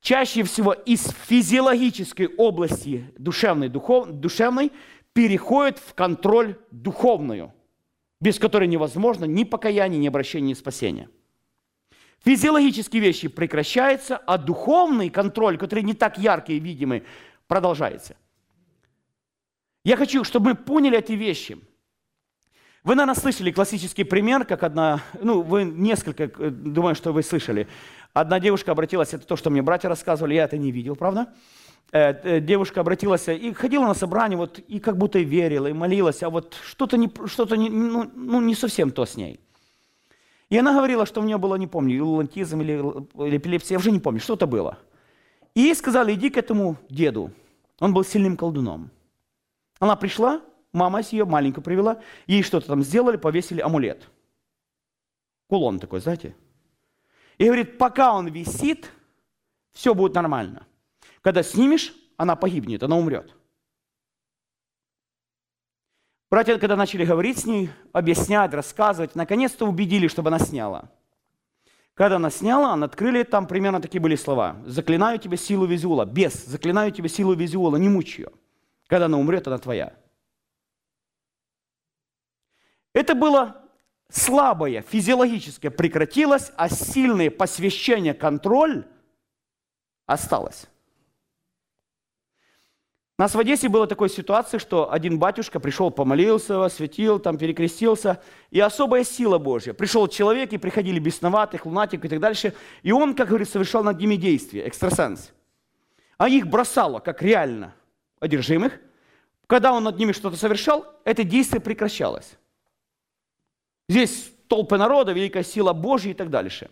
[0.00, 4.72] Чаще всего из физиологической области душевной, духов, душевной
[5.12, 7.52] переходит в контроль духовную,
[8.20, 11.08] без которой невозможно ни покаяние, ни обращение, ни спасение.
[12.24, 17.04] Физиологические вещи прекращаются, а духовный контроль, который не так яркий и видимый,
[17.46, 18.16] продолжается.
[19.84, 21.58] Я хочу, чтобы мы поняли эти вещи–
[22.82, 27.68] вы, наверное, слышали классический пример, как одна, ну, вы несколько, э, думаю, что вы слышали.
[28.14, 31.28] Одна девушка обратилась, это то, что мне братья рассказывали, я это не видел, правда?
[31.92, 36.22] Э, э, девушка обратилась и ходила на собрание, вот, и как будто верила, и молилась,
[36.22, 39.40] а вот что-то не, что не, ну, ну, не совсем то с ней.
[40.48, 42.72] И она говорила, что у нее было, не помню, илантизм или,
[43.26, 44.78] или эпилепсия, я уже не помню, что-то было.
[45.54, 47.30] И ей сказали, иди к этому деду.
[47.78, 48.90] Он был сильным колдуном.
[49.78, 50.40] Она пришла,
[50.72, 54.08] мама ее маленькую привела, ей что-то там сделали, повесили амулет.
[55.48, 56.34] Кулон такой, знаете.
[57.38, 58.90] И говорит, пока он висит,
[59.72, 60.66] все будет нормально.
[61.22, 63.34] Когда снимешь, она погибнет, она умрет.
[66.30, 70.90] Братья, когда начали говорить с ней, объяснять, рассказывать, наконец-то убедили, чтобы она сняла.
[71.94, 74.56] Когда она сняла, она открыли, там примерно такие были слова.
[74.64, 78.30] «Заклинаю тебе силу визуала, без, заклинаю тебе силу визуала, не мучь ее.
[78.86, 79.99] Когда она умрет, она твоя».
[82.92, 83.62] Это было
[84.08, 88.84] слабое, физиологическое прекратилось, а сильное посвящение, контроль
[90.06, 90.66] осталось.
[93.20, 98.22] У нас в Одессе была такая ситуация, что один батюшка пришел, помолился, осветил, там перекрестился,
[98.50, 99.74] и особая сила Божья.
[99.74, 104.00] Пришел человек, и приходили бесноватых, лунатик и так дальше, и он, как говорится, совершал над
[104.00, 105.32] ними действия, экстрасенс.
[106.16, 107.74] А их бросало, как реально
[108.20, 108.80] одержимых.
[109.46, 112.38] Когда он над ними что-то совершал, это действие прекращалось.
[113.90, 116.70] Здесь толпы народа, великая сила Божья и так дальше.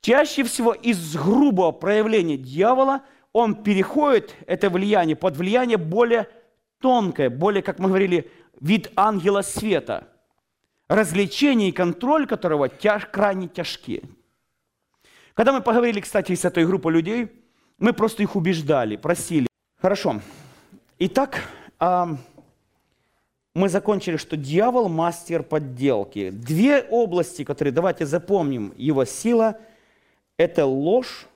[0.00, 3.02] Чаще всего из грубого проявления дьявола
[3.32, 6.28] он переходит, это влияние, под влияние более
[6.80, 10.08] тонкое, более, как мы говорили, вид ангела света,
[10.88, 14.02] развлечение и контроль которого тяж, крайне тяжкие.
[15.34, 17.30] Когда мы поговорили, кстати, с этой группой людей,
[17.78, 19.46] мы просто их убеждали, просили.
[19.80, 20.20] Хорошо.
[20.98, 21.44] Итак,
[23.60, 26.30] мы закончили, что дьявол– мастер подделки.
[26.30, 29.58] Две области, которые, давайте запомним, его сила–
[30.38, 31.26] это ложь,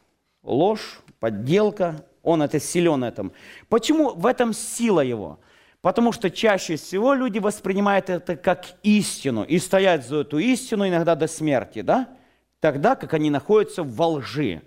[0.42, 3.32] ложь, подделка, он это силен этом.
[3.68, 5.38] Почему в этом сила его?
[5.82, 11.14] Потому что чаще всего люди воспринимают это как истину и стоят за эту истину иногда
[11.14, 12.08] до смерти, да?
[12.60, 14.62] Тогда как они находятся во лжи.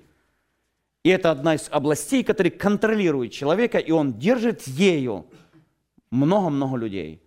[1.03, 5.26] И это одна из областей, которые контролирует человека, и он держит ею
[6.11, 7.19] много-много людей–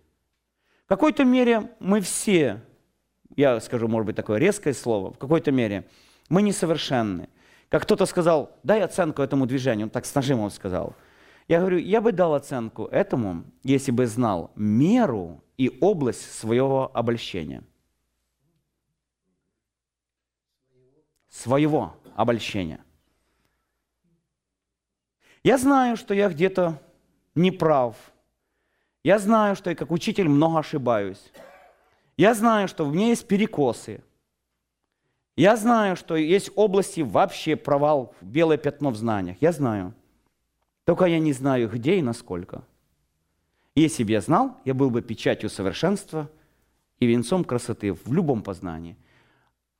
[0.91, 2.61] какой-то мере мы все,
[3.37, 5.87] я скажу, может быть, такое резкое слово, в какой-то мере
[6.27, 7.29] мы несовершенны.
[7.69, 10.93] Как кто-то сказал, дай оценку этому движению, он так с нажимом сказал.
[11.47, 17.63] Я говорю, я бы дал оценку этому, если бы знал меру и область своего обольщения.
[21.29, 22.83] Своего обольщения.
[25.41, 26.81] Я знаю, что я где-то
[27.33, 27.95] неправ,
[29.03, 31.31] я знаю, что я как учитель много ошибаюсь.
[32.17, 34.03] Я знаю, что у меня есть перекосы.
[35.35, 39.37] Я знаю, что есть области вообще провал, белое пятно в знаниях.
[39.41, 39.93] Я знаю.
[40.83, 42.63] Только я не знаю, где и насколько.
[43.75, 46.29] Если бы я знал, я был бы печатью совершенства
[46.99, 48.97] и венцом красоты в любом познании.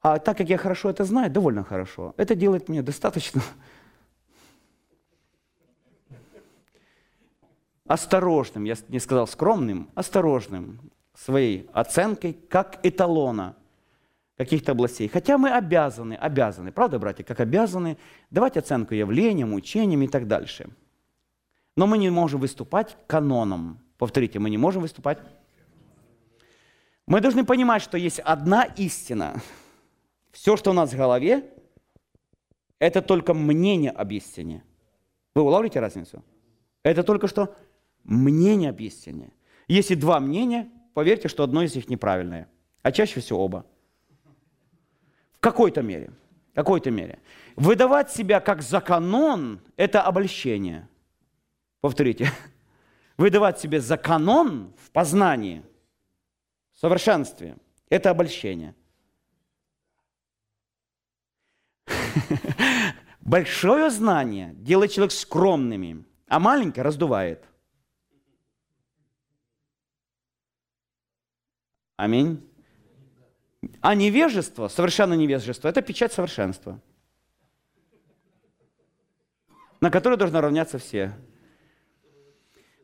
[0.01, 3.41] А так как я хорошо это знаю, довольно хорошо, это делает мне достаточно
[7.91, 10.79] осторожным, я не сказал скромным, осторожным
[11.13, 13.57] своей оценкой как эталона.
[14.37, 15.07] каких-то областей.
[15.07, 17.97] Хотя мы обязаны, обязаны, правда, братья, как обязаны
[18.31, 20.69] давать оценку явлениям, учениям и так дальше.
[21.75, 23.79] Но мы не можем выступать каноном.
[23.99, 25.19] Повторите, мы не можем выступать.
[27.05, 29.39] Мы должны понимать, что есть одна истина.
[30.31, 31.43] Все, что у нас в голове,
[32.79, 34.63] это только мнение об истине.
[35.35, 36.23] Вы улавливаете разницу?
[36.83, 37.53] Это только что
[38.03, 39.31] мнение об истине.
[39.67, 42.49] Если два мнения, поверьте, что одно из них неправильное,
[42.81, 43.65] а чаще всего оба.
[45.33, 46.11] В какой-то мере.
[46.51, 47.19] В какой-то мере.
[47.55, 50.87] Выдавать себя как за канон– это обольщение.
[51.79, 52.31] Повторите.
[53.17, 55.63] Выдавать себе за канон в познании,
[56.73, 57.57] в совершенстве–
[57.89, 58.75] это обольщение.
[63.21, 67.45] Большое знание делает человек скромными, а маленькое раздувает.
[72.01, 72.41] Аминь.
[73.79, 76.81] А невежество, совершенно невежество, это печать совершенства,
[79.81, 81.13] на которой должны равняться все.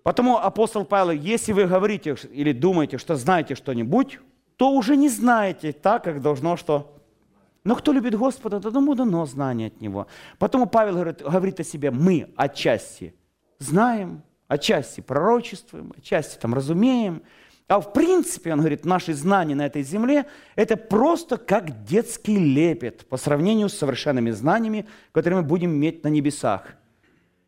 [0.04, 4.20] Потому апостол Павел, если вы говорите или думаете, что знаете что-нибудь,
[4.56, 6.96] то уже не знаете так, как должно что.
[7.64, 10.06] Но кто любит Господа, то тому дано знание от Него.
[10.38, 13.16] Потому Павел говорит, говорит о себе, мы отчасти
[13.58, 17.24] знаем, отчасти пророчествуем, отчасти там разумеем,
[17.68, 20.26] а в принципе, он говорит, наши знания на этой земле–
[20.56, 26.08] это просто как детский лепет по сравнению с совершенными знаниями, которые мы будем иметь на
[26.08, 26.64] небесах.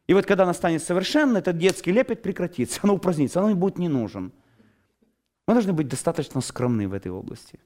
[0.08, 3.88] И вот когда она станет совершенной, этот детский лепет прекратится, оно упразднится, оно будет не
[3.88, 4.34] нужен.
[5.48, 7.60] Мы должны быть достаточно скромны в этой области.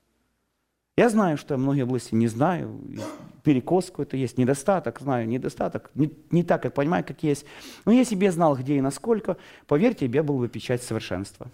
[0.96, 2.80] Я знаю, что я многие области не знаю,
[3.44, 7.46] перекос какой-то есть, недостаток, знаю, недостаток, не, не так, как понимаю, как есть.
[7.86, 11.48] Но если бы я знал, где и насколько, поверьте, я был бы печать совершенства.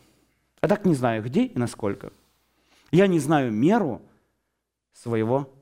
[0.62, 2.12] А так не знаю, где и насколько.
[2.92, 4.02] Я не знаю меру
[4.94, 5.54] своего,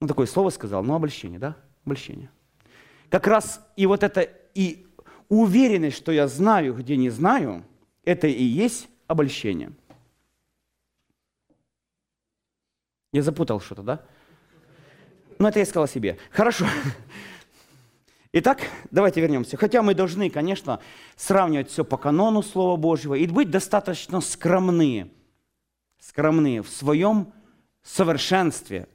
[0.00, 1.56] ну такое слово сказал, ну обольщение, да?
[1.84, 2.30] Обольщение.
[3.08, 4.22] Как раз и вот это,
[4.54, 4.86] и
[5.28, 7.64] уверенность, что я знаю, где не знаю,
[8.04, 9.72] это и есть обольщение.
[13.12, 14.04] Я запутал что-то, да?
[15.38, 16.18] Ну, это я сказал себе.
[16.30, 16.66] Хорошо.
[18.32, 18.60] Итак,
[18.92, 19.56] давайте вернемся.
[19.56, 20.78] Хотя мы должны, конечно,
[21.16, 25.10] сравнивать все по канону Слова Божьего и быть достаточно скромны,
[25.98, 27.32] скромны в своем
[27.82, 28.86] совершенстве,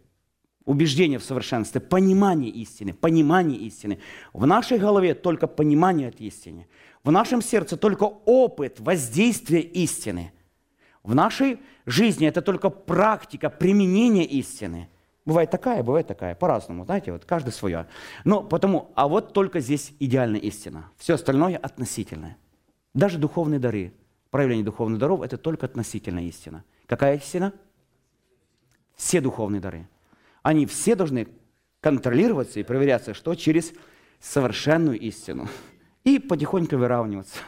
[0.64, 3.99] убеждение в совершенстве, понимание истины, понимание истины.
[4.32, 6.68] В нашей голове только понимание от истины.
[7.03, 10.32] В нашем сердце только опыт воздействия истины.
[11.03, 14.90] В нашей жизни это только практика применения истины–
[15.26, 17.88] Бывает такая, бывает такая, по-разному, знаете, вот каждый свое.
[18.26, 20.91] Но потому, а вот только здесь идеальная истина.
[20.97, 22.38] Все остальное относительное.
[22.93, 23.91] Даже духовные дары,
[24.30, 26.64] проявление духовных даров– это только относительная истина.
[26.85, 27.53] Какая истина?
[28.95, 29.88] Все духовные дары.
[30.43, 31.27] Они все должны
[31.81, 33.73] контролироваться и проверяться, что через
[34.19, 35.47] совершенную истину.
[36.03, 37.39] И потихоньку выравниваться.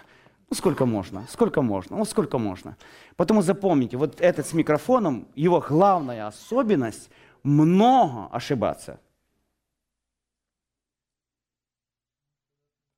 [0.50, 2.76] Ну, сколько можно, сколько можно, ну, сколько можно.
[3.18, 7.12] Потому запомните, вот этот с микрофоном, его главная особенность–
[7.44, 9.00] много ошибаться.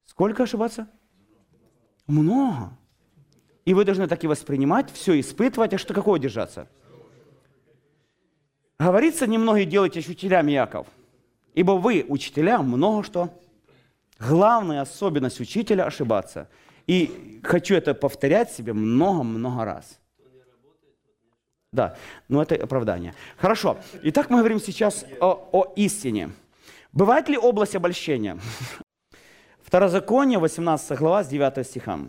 [0.05, 0.89] Сколько ошибаться?
[2.07, 2.77] Много.
[3.65, 6.67] И вы должны так и воспринимать, все испытывать, а что какое держаться?
[8.79, 10.87] Говорится, немногие делайте учителями Яков,
[11.53, 13.29] ибо вы, учителя, много что.
[14.17, 16.49] Главная особенность учителя– ошибаться.
[16.87, 19.98] И хочу это повторять себе много-много раз.
[21.71, 21.95] Да,
[22.27, 23.13] но это оправдание.
[23.37, 23.77] Хорошо.
[24.03, 26.31] Итак, мы говорим сейчас о, о истине.
[26.91, 28.39] Бывает ли область обольщения?
[29.61, 31.99] Второзаконие, 18 глава, с 9 стиха.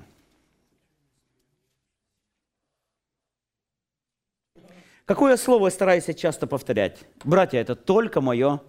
[5.05, 7.05] Какое слово я стараюсь часто повторять?
[7.25, 8.63] Братья, это только мое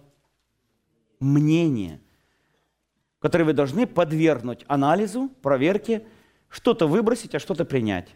[1.20, 2.00] мнение,
[3.20, 6.04] которое вы должны подвергнуть анализу, проверке,
[6.50, 8.08] что-то выбросить, а что-то принять.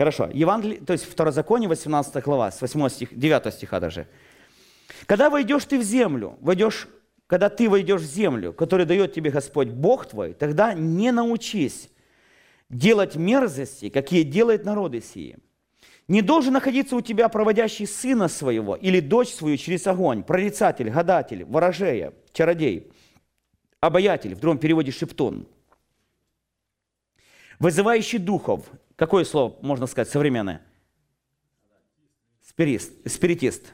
[0.00, 0.30] Хорошо.
[0.32, 4.06] Евангелие, то есть Второзаконие, 18 глава, с 8 стих, 9 стиха даже.
[5.04, 6.88] Когда войдешь ты в землю, войдешь,
[7.26, 11.90] когда ты войдешь в землю, которую дает тебе Господь Бог твой, тогда не научись
[12.70, 15.36] делать мерзости, какие делают народы сии.
[16.08, 21.44] Не должен находиться у тебя проводящий сына своего или дочь свою через огонь, прорицатель, гадатель,
[21.44, 22.90] ворожея, чародей,
[23.80, 25.46] обаятель, в другом переводе шептун,
[27.58, 28.64] вызывающий духов,
[29.00, 30.60] Какое слово можно сказать современное?
[32.46, 33.72] Спирист, спиритист.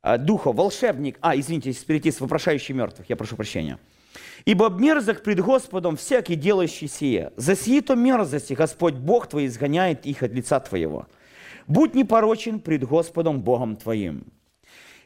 [0.00, 1.18] А, Духов, волшебник.
[1.20, 3.10] А, извините, спиритист, вопрошающий мертвых.
[3.10, 3.80] Я прошу прощения.
[4.44, 7.32] Ибо мерзок пред Господом всякий, делающий сие.
[7.36, 11.08] За сие то мерзости Господь Бог твой изгоняет их от лица твоего.
[11.66, 14.26] Будь непорочен пред Господом Богом твоим.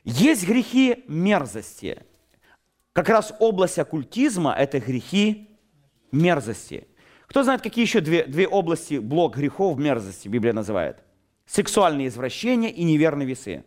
[0.04, 2.02] Есть грехи мерзости.
[2.92, 5.48] Как раз область оккультизма– это грехи
[6.12, 6.86] мерзости.
[7.26, 10.98] Кто знает, какие еще две, две области, блок грехов мерзости Библия называет?
[11.46, 13.64] Сексуальные извращения и неверные весы.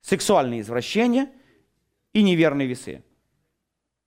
[0.00, 1.30] Сексуальные извращения
[2.12, 3.02] и неверные весы.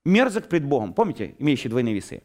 [0.04, 0.94] Мерзок пред Богом.
[0.94, 2.22] Помните, имеющие двойные весы?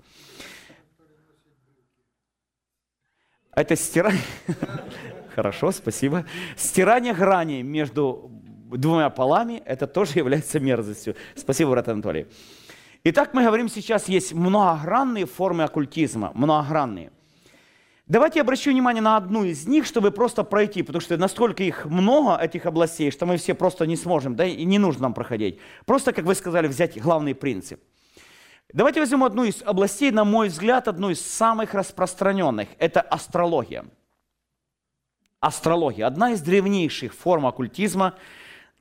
[3.54, 4.22] Это стирание...
[5.34, 6.26] Хорошо, спасибо.
[6.56, 8.30] Стирание грани между
[8.70, 11.16] двумя полами, это тоже является мерзостью.
[11.34, 12.26] Спасибо, брат Анатолий.
[13.02, 17.10] Итак, мы говорим сейчас, есть многогранные формы оккультизма, многогранные.
[18.06, 21.86] Давайте я обращу внимание на одну из них, чтобы просто пройти, потому что настолько их
[21.86, 25.58] много, этих областей, что мы все просто не сможем, да, и не нужно нам проходить.
[25.86, 27.80] Просто, как вы сказали, взять главный принцип.
[28.74, 32.68] Давайте возьмем одну из областей, на мой взгляд, одну из самых распространенных.
[32.78, 33.86] Это астрология.
[35.40, 36.06] Астрология.
[36.06, 38.14] Одна из древнейших форм оккультизма,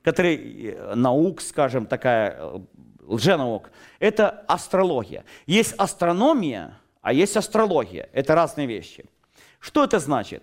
[0.02, 2.58] который э, наук, скажем, такая э,
[3.06, 3.70] лженаук.
[3.98, 5.24] Это астрология.
[5.46, 8.08] Есть астрономия, а есть астрология.
[8.12, 9.04] Это разные вещи.
[9.58, 10.42] Что это значит?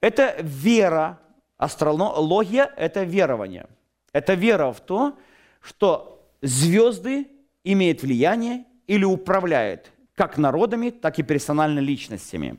[0.00, 1.18] Это вера.
[1.56, 3.66] Астрология– это верование.
[4.12, 5.16] Это вера в то,
[5.60, 7.28] что звезды
[7.64, 12.58] имеют влияние или управляет как народами, так и персональными личностями.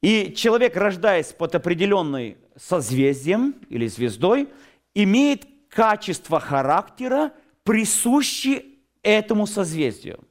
[0.00, 4.48] И человек, рождаясь под определенной созвездием или звездой,
[4.94, 7.32] имеет качество характера,
[7.64, 8.64] присущие
[9.02, 10.24] этому созвездию.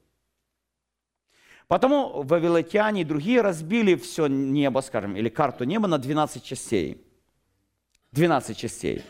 [1.68, 7.02] Потому вавилотяне и другие разбили все небо, скажем, или карту неба на 12 частей.
[8.12, 9.04] 12 частей.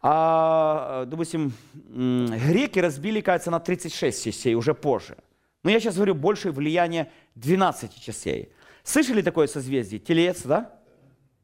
[0.00, 5.16] А, допустим, греки разбили, кажется, на 36 частей уже позже.
[5.64, 8.52] Но я сейчас говорю больше влияние 12 частей.
[8.84, 9.98] Слышали такое созвездие?
[9.98, 10.78] Телец, да?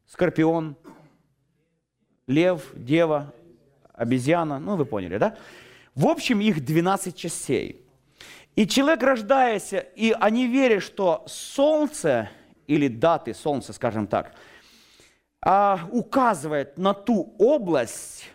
[0.07, 0.77] Скорпион,
[2.29, 3.35] лев, дева,
[3.93, 4.59] обезьяна.
[4.59, 5.37] Ну, вы поняли, да?
[5.95, 7.85] В общем, их 12 частей.
[8.57, 12.29] И человек, рождаясь, и они верят, что солнце,
[12.67, 14.35] или даты солнца, скажем так,
[15.45, 18.31] а, указывает на ту область,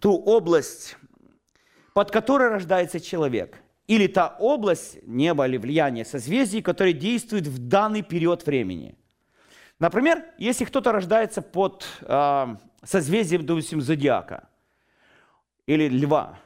[0.00, 0.96] ту область,
[1.94, 3.62] под которой рождается человек.
[3.86, 8.94] Или та область неба или влияния созвездий, которая действует в данный период времени.
[9.80, 14.48] Например, если кто-то рождается под э, созвездием, допустим, зодиака
[15.66, 16.38] или льва,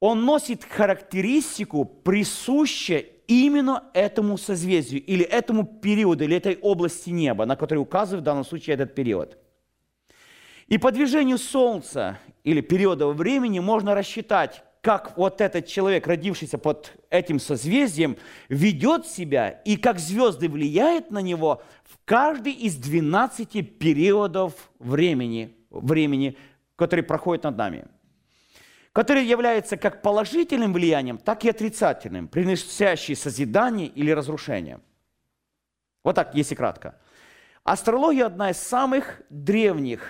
[0.00, 7.56] он носит характеристику, присущую именно этому созвездию или этому периоду, или этой области неба, на
[7.56, 9.38] который указывает в данном случае этот период.
[10.66, 16.92] И по движению Солнца или периода времени можно рассчитать, как вот этот человек, родившийся под
[17.08, 18.16] этим созвездием,
[18.50, 26.36] ведет себя и как звезды влияют на него в каждый из 12 периодов времени, времени
[26.76, 27.84] который проходит над нами
[28.94, 34.78] который является как положительным влиянием, так и отрицательным, приносящий созидание или разрушение.
[36.04, 36.94] Вот так, если кратко.
[37.64, 40.00] Астрология одна из самых древних,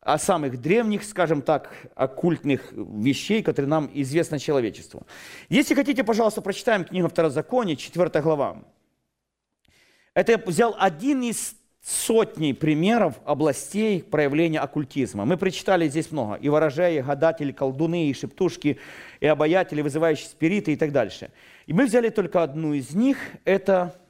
[0.00, 5.04] а самых древних, скажем так, оккультных вещей, которые нам известны человечеству.
[5.48, 8.62] Если хотите, пожалуйста, прочитаем книгу Второзакония, 4 глава.
[10.14, 15.24] Это я взял один из сотни примеров областей проявления оккультизма.
[15.24, 16.36] Мы прочитали здесь много.
[16.36, 18.78] И ворожеи, и гадатели, колдуны, и шептушки,
[19.18, 21.30] и обаятели, вызывающие спириты и так дальше.
[21.66, 24.00] И мы взяли только одну из них, это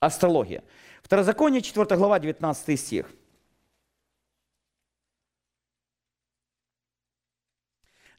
[0.00, 0.64] астрология.
[1.02, 3.10] Второзаконие, 4 глава, 19 стих.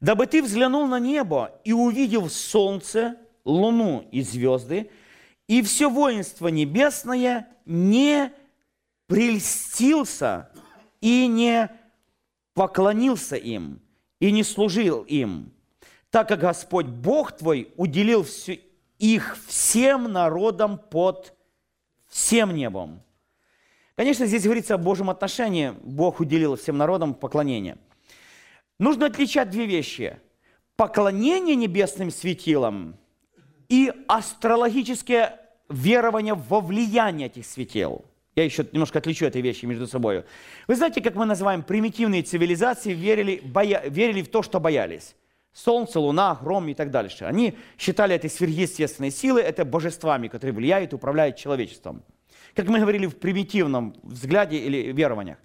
[0.00, 4.90] «Дабы ты взглянул на небо и увидел солнце, луну и звезды,
[5.48, 8.32] и все воинство небесное не
[9.06, 10.50] прельстился
[11.00, 11.70] и не
[12.54, 13.80] поклонился им,
[14.20, 15.52] и не служил им,
[16.10, 18.60] так как Господь Бог твой уделил все,
[18.98, 21.34] их всем народам под
[22.08, 23.02] всем небом.
[23.96, 25.74] Конечно, здесь говорится о Божьем отношении.
[25.82, 27.78] Бог уделил всем народам поклонение.
[28.78, 30.20] Нужно отличать две вещи.
[30.76, 32.96] Поклонение небесным светилам–
[33.68, 35.37] и астрологическое
[35.68, 38.04] верование во влияние этих светил.
[38.34, 40.24] Я еще немножко отличу эти вещи между собой.
[40.68, 45.16] Вы знаете, как мы называем примитивные цивилизации, верили, боя, верили в то, что боялись.
[45.52, 47.24] Солнце, луна, гром и так дальше.
[47.24, 52.04] Они считали эти сверхъестественные силы, это божествами, которые влияют и управляют человечеством.
[52.54, 55.38] Как мы говорили в примитивном взгляде или верованиях.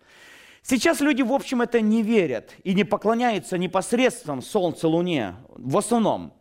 [0.61, 6.33] Сейчас люди, в общем, это не верят и не поклоняются непосредственно Солнцу, Луне, в основном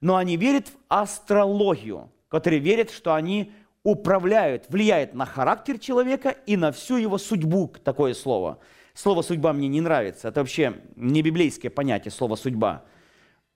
[0.00, 3.52] но они верят в астрологию, которые верят, что они
[3.82, 8.58] управляют, влияют на характер человека и на всю его судьбу, такое слово.
[8.94, 10.28] Слово «судьба» мне не нравится.
[10.28, 12.84] Это вообще не библейское понятие, слово «судьба».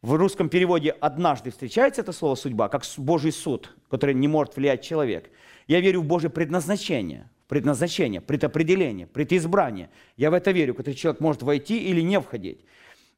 [0.03, 4.83] В русском переводе однажды встречается это слово «судьба», как Божий суд, который не может влиять
[4.83, 5.31] человек.
[5.67, 9.89] Я верю в Божье предназначение, предназначение, предопределение, предизбрание.
[10.17, 12.61] Я в это верю, который человек может войти или не входить.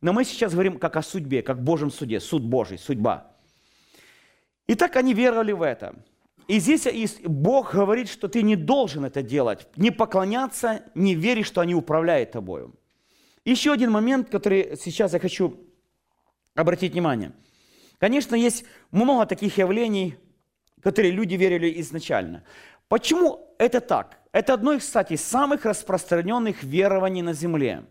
[0.00, 3.35] Но мы сейчас говорим как о судьбе, как в Божьем суде, суд Божий, судьба.
[4.66, 5.94] И так они веровали в это.
[6.48, 11.60] И здесь Бог говорит, что ты не должен это делать, не поклоняться, не верить, что
[11.60, 12.74] они управляют тобою.
[13.44, 15.58] Еще один момент, который сейчас я хочу
[16.54, 17.32] обратить внимание.
[17.98, 20.16] Конечно, есть много таких явлений,
[20.82, 22.44] которые люди верили изначально.
[22.88, 24.18] Почему это так?
[24.32, 27.84] Это одно из, кстати, самых распространенных верований на Земле.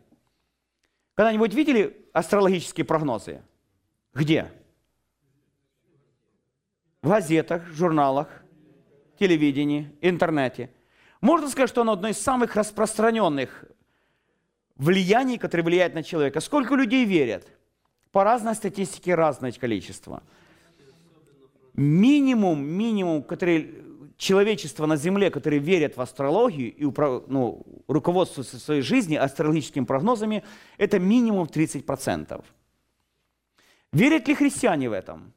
[1.16, 3.42] Когда-нибудь видели астрологические прогнозы?
[4.14, 4.52] Где?
[7.06, 8.28] В газетах, журналах,
[9.20, 10.72] телевидении, интернете.
[11.22, 13.66] Можно сказать, что оно одно из самых распространенных
[14.76, 16.40] влияний, которые влияют на человека.
[16.40, 17.48] Сколько людей верят?
[18.12, 20.24] По разной статистике разное количество.
[21.76, 23.84] Минимум, минимум, который
[24.18, 26.86] человечество на Земле, которые верят в астрологию и
[27.28, 30.44] ну, руководствуются своей жизни астрологическими прогнозами,
[30.80, 32.44] это минимум 30%.
[33.92, 35.35] Верят ли христиане в этом?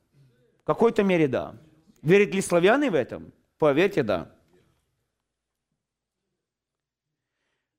[0.68, 1.54] Какой-то мере да.
[2.02, 3.32] Верят ли славяне в этом?
[3.56, 4.30] Поверьте, да.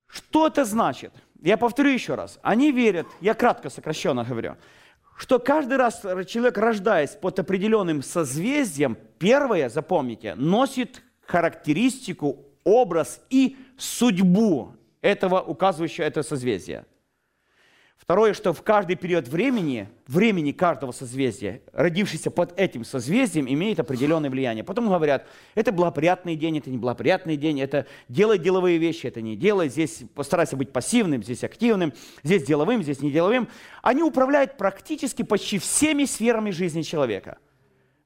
[0.08, 1.14] Что это значит?
[1.40, 2.40] Я повторю еще раз.
[2.42, 4.58] Они верят, я кратко сокращенно говорю,
[5.18, 14.74] что каждый раз человек, рождаясь под определенным созвездием, первое, запомните, носит характеристику, образ и судьбу
[15.02, 16.88] этого, указывающего это созвездие.
[18.00, 24.30] Второе, что в каждый период времени, времени каждого созвездия, родившийся под этим созвездием, имеет определенное
[24.30, 24.64] влияние.
[24.64, 29.36] Потом говорят, это благоприятный день, это не благоприятный день, это делай деловые вещи, это не
[29.36, 31.94] делай, здесь постарайся быть пассивным, здесь активным,
[32.24, 33.50] здесь деловым, здесь не деловым.
[33.84, 37.38] Они управляют практически почти всеми сферами жизни человека–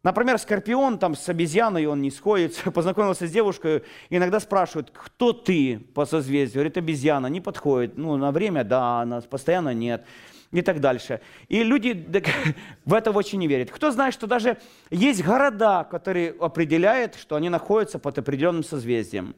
[0.03, 5.79] Например, скорпион там с обезьяной, он не сходится, познакомился с девушкой, иногда спрашивают, кто ты
[5.79, 6.55] по созвездию?
[6.55, 7.97] Говорит, обезьяна, не подходит.
[7.97, 10.05] Ну, на время да, на постоянно нет.
[10.51, 11.21] И так дальше.
[11.47, 12.05] И люди
[12.85, 13.71] в это очень не верят.
[13.71, 14.57] Кто знает, что даже
[14.91, 19.35] есть города, которые определяют, что они находятся под определенным созвездием.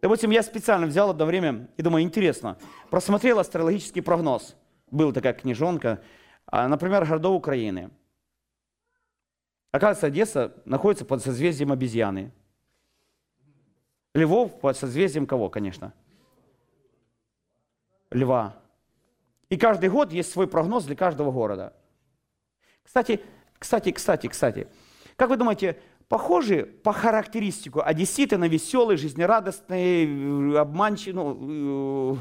[0.00, 2.56] Допустим, я специально взял одно время и думаю, интересно,
[2.88, 4.56] просмотрел астрологический прогноз.
[4.90, 6.02] Была такая книжонка,
[6.46, 7.90] а, например, городов Украины–
[9.72, 12.30] Оказывается, Одесса находится под созвездием обезьяны.
[14.14, 15.94] Львов под созвездием кого, конечно?
[18.10, 18.54] Льва.
[19.48, 21.72] И каждый год есть свой прогноз для каждого города.
[22.82, 23.22] Кстати,
[23.58, 24.68] кстати, кстати, кстати.
[25.16, 32.18] Как вы думаете, похожи по характеристику одесситы на веселые, жизнерадостные, обманчивые, ну,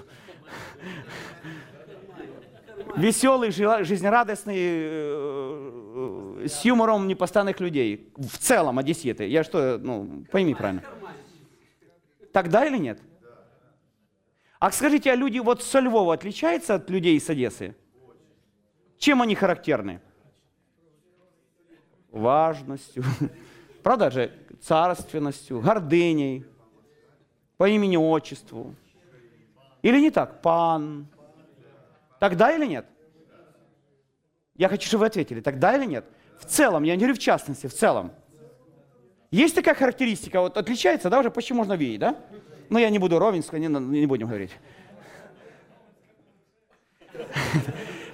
[2.96, 5.41] веселый, жизнерадостный, э,
[6.48, 8.12] с юмором непостоянных людей.
[8.16, 9.28] В целом одесситы.
[9.28, 10.84] Я что, ну, пойми правильно.
[12.32, 13.00] Тогда или нет?
[14.60, 17.76] А скажите, а люди вот со Львова отличаются от людей с Одессы?
[18.98, 20.00] Чем они характерны?
[22.12, 23.04] Важностью.
[23.84, 24.32] Правда же?
[24.62, 26.46] Царственностью, гордыней,
[27.58, 28.76] по имени-отчеству.
[29.82, 30.42] Или не так?
[30.44, 31.08] Пан,
[32.22, 32.86] Тогда или нет?
[34.56, 35.42] Я хочу, чтобы вы ответили.
[35.42, 36.06] Тогда или нет?
[36.40, 38.12] В целом, я не говорю в частности, в целом.
[39.32, 42.16] Есть такая характеристика, вот отличается, да, уже почти можно видеть, да?
[42.70, 44.52] Но я не буду ровенство, не, не будем говорить.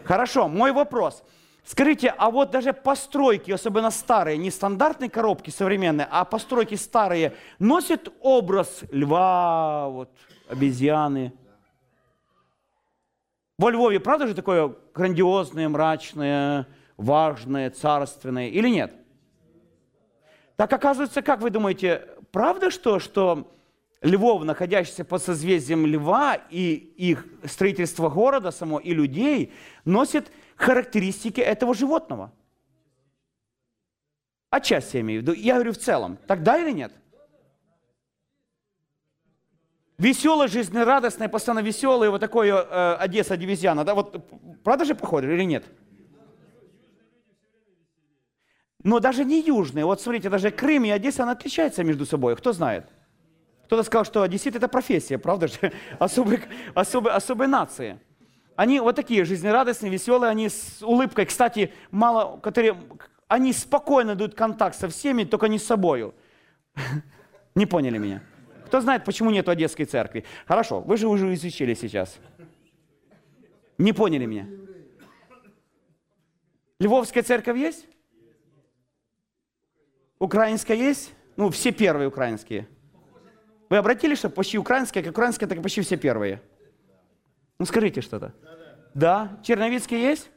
[0.03, 1.23] Хорошо, мой вопрос.
[1.65, 8.13] Скажите, а вот даже постройки, особенно старые, не стандартные коробки современные, а постройки старые, носят
[8.21, 10.09] образ льва, вот,
[10.47, 11.33] обезьяны,
[13.57, 18.93] во Львове, правда же такое грандиозное, мрачное, важное, царственное, или нет?
[20.55, 23.51] Так оказывается, как вы думаете, правда что, что
[24.01, 29.53] Львов, находящийся под созвездием Льва, и их строительство города само, и людей,
[29.85, 32.31] носит характеристики этого животного?
[34.49, 35.33] Отчасти я имею в виду.
[35.33, 36.17] Я говорю в целом.
[36.25, 36.93] Тогда или нет?
[39.97, 44.25] Веселое, жизнерадостное, постоянно веселое, вот такое э, Одесса дивизиана, да, вот
[44.63, 45.65] правда же похоже или нет?
[48.83, 52.53] Но даже не южные, вот смотрите, даже Крым и Одесса, она отличается между собой, кто
[52.53, 52.85] знает?
[53.65, 55.73] Кто-то сказал, что одессит это профессия, правда же?
[55.99, 56.39] Особой,
[56.73, 57.99] особой, особой нации.
[58.55, 62.77] Они вот такие жизнерадостные, веселые, они с улыбкой, кстати, мало, которые,
[63.27, 66.13] они спокойно дают контакт со всеми, только не с собой.
[67.55, 68.21] Не поняли меня?
[68.67, 70.25] Кто знает, почему нет Одесской церкви?
[70.45, 72.17] Хорошо, вы же уже изучили сейчас.
[73.77, 74.45] Не поняли меня?
[76.77, 77.87] Львовская церковь есть?
[80.19, 81.13] Украинская есть?
[81.37, 82.67] Ну, все первые украинские.
[83.69, 86.41] Вы обратились, что почти украинская, как украинская, так и почти все первые?
[87.59, 88.33] Ну, скажите что-то.
[88.93, 89.39] Да.
[89.43, 90.29] Черновицкий есть?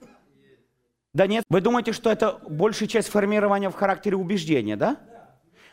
[1.13, 1.45] Да нет.
[1.49, 4.99] Вы думаете, что это большая часть формирования в характере убеждения, да?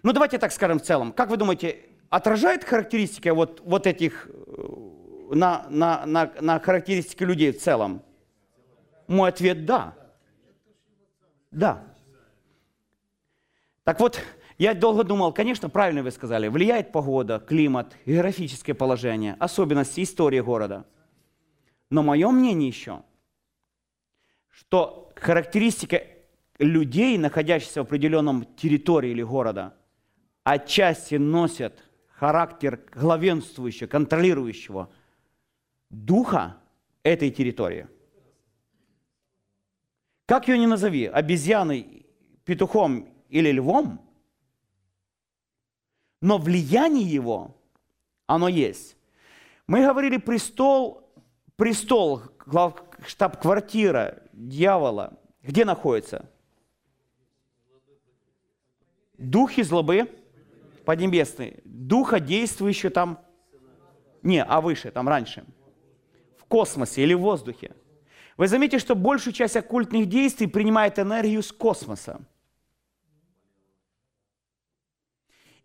[0.01, 1.11] Ну, давайте так скажем в целом.
[1.11, 7.51] Как вы думаете, отражает характеристика вот, вот этих э, на, на, на, на характеристики людей
[7.51, 8.01] в целом?
[9.07, 9.93] Мой ответ– да.
[11.51, 11.83] Да.
[13.83, 14.21] Так вот,
[14.57, 20.85] я долго думал, конечно, правильно вы сказали, влияет погода, климат, географическое положение, особенности истории города.
[21.89, 23.03] Но мое мнение еще,
[24.49, 26.01] что характеристика
[26.59, 29.73] людей, находящихся в определенном территории или города,
[30.43, 31.83] отчасти носят
[32.17, 34.91] характер главенствующего, контролирующего
[35.89, 36.57] духа
[37.03, 37.87] этой территории.
[40.25, 42.07] Как ее ни назови, обезьяной,
[42.43, 44.01] петухом или львом,
[46.19, 47.55] но влияние его,
[48.25, 48.97] оно есть.
[49.67, 51.13] Мы говорили престол,
[51.55, 52.23] престол,
[53.05, 56.29] штаб-квартира дьявола, где находится?
[59.19, 60.09] Духи злобы
[60.87, 63.19] поднебесные, духа, действующего там,
[64.23, 65.43] не, а выше, там раньше,
[66.37, 67.75] в космосе или в воздухе.
[68.37, 72.21] Вы заметите, что большую часть оккультных действий принимает энергию с космоса.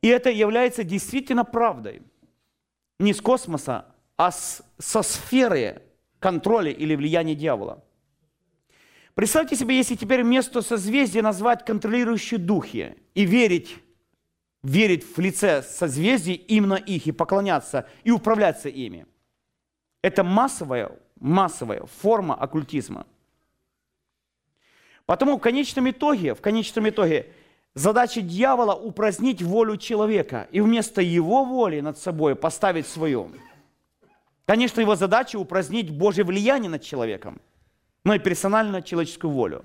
[0.00, 2.02] И это является действительно правдой.
[2.98, 5.82] Не с космоса, а с, со сферы
[6.18, 7.84] контроля или влияния дьявола.
[9.14, 13.81] Представьте себе, если теперь вместо созвездия назвать контролирующие духи и верить,
[14.62, 19.06] верить в лице созвездий именно их и поклоняться и управляться ими.
[20.02, 23.06] Это массовая, массовая форма оккультизма.
[25.06, 27.32] Потому в конечном итоге, в конечном итоге
[27.74, 33.32] Задача дьявола– упразднить волю человека и вместо его воли над собой поставить свою.
[34.44, 37.40] Конечно, его задача– упразднить Божье влияние над человеком,
[38.04, 39.64] но и персонально человеческую волю.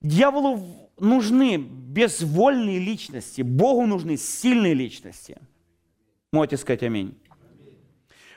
[0.00, 5.38] Дьяволу нужны безвольные личности, Богу нужны сильные личности.
[6.32, 7.16] Можете сказать аминь.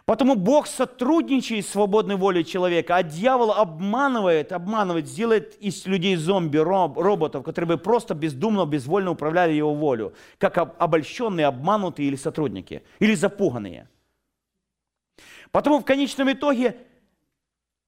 [0.10, 6.58] Потому Бог сотрудничает с свободной волей человека, а дьявол обманывает, обманывает, сделает из людей зомби,
[6.58, 12.82] роб, роботов, которые бы просто бездумно, безвольно управляли его волю, как обольщенные, обманутые или сотрудники,
[12.98, 13.88] или запуганные.
[15.52, 16.76] Потому в конечном итоге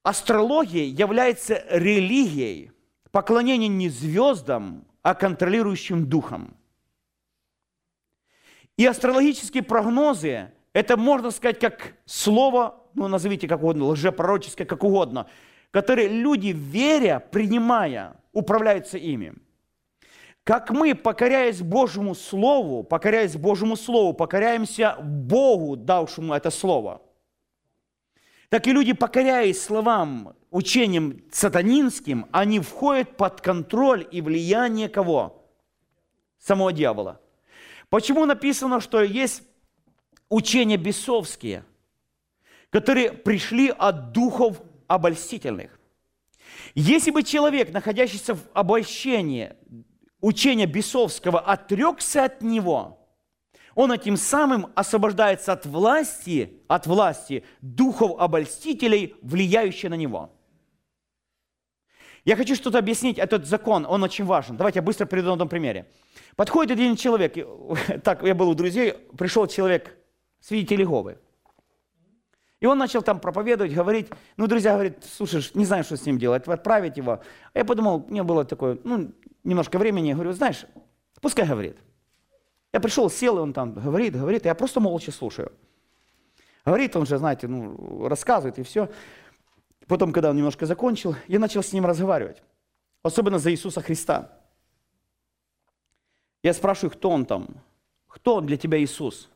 [0.03, 2.71] астрология является религией,
[3.11, 6.55] поклонение не звездам, а контролирующим духам.
[8.77, 15.27] И астрологические прогнозы– это можно сказать как слово, ну назовите как угодно, лжепророческое, как угодно,
[15.71, 19.33] которые люди, веря, принимая, управляются ими.
[20.43, 27.01] Как мы, покоряясь Божьему Слову, покоряясь Божьему Слову, покоряемся Богу, давшему это Слово,
[28.51, 35.49] так и люди, покоряясь словам, учением сатанинским, они входят под контроль и влияние кого?
[36.37, 37.21] Самого дьявола.
[37.89, 39.43] Почему написано, что есть
[40.27, 41.63] учения бесовские,
[42.71, 45.79] которые пришли от духов обольстительных.
[46.75, 49.53] Если бы человек, находящийся в обольщении
[50.19, 53.00] учения бесовского, отрекся от него,
[53.81, 60.29] он этим самым освобождается от власти, от власти духов обольстителей, влияющих на него.
[62.23, 64.55] Я хочу что-то объяснить, этот закон, он очень важен.
[64.55, 65.87] Давайте я быстро приведу на одном примере.
[66.35, 67.35] Подходит один человек,
[68.03, 69.97] так, я был у друзей, пришел человек
[70.39, 71.17] свидетели Иеговы.
[72.59, 74.09] И он начал там проповедовать, говорить.
[74.37, 77.23] Ну, друзья говорят, слушай, не знаю, что с ним делать, отправить его.
[77.53, 79.11] А я подумал, у меня было такое, ну,
[79.43, 80.67] немножко времени, я говорю, знаешь,
[81.19, 81.77] пускай говорит.
[82.73, 85.51] Я пришел, сел, и он там говорит, говорит, я просто молча слушаю.
[86.65, 88.89] Говорит, он же, знаете, ну, рассказывает и все.
[89.87, 92.41] Потом, когда он немножко закончил, я начал с ним разговаривать.
[93.03, 94.31] Особенно за Иисуса Христа.
[96.43, 97.47] Я спрашиваю, кто он там?
[98.07, 99.29] Кто он для тебя Иисус?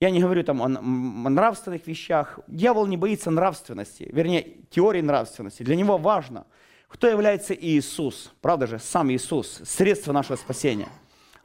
[0.00, 2.38] Я не говорю там о, нравственных вещах.
[2.46, 5.62] Дьявол не боится нравственности, вернее, теории нравственности.
[5.62, 6.46] Для него важно,
[6.86, 8.32] кто является Иисус.
[8.40, 10.88] Правда же, сам Иисус, средство нашего спасения.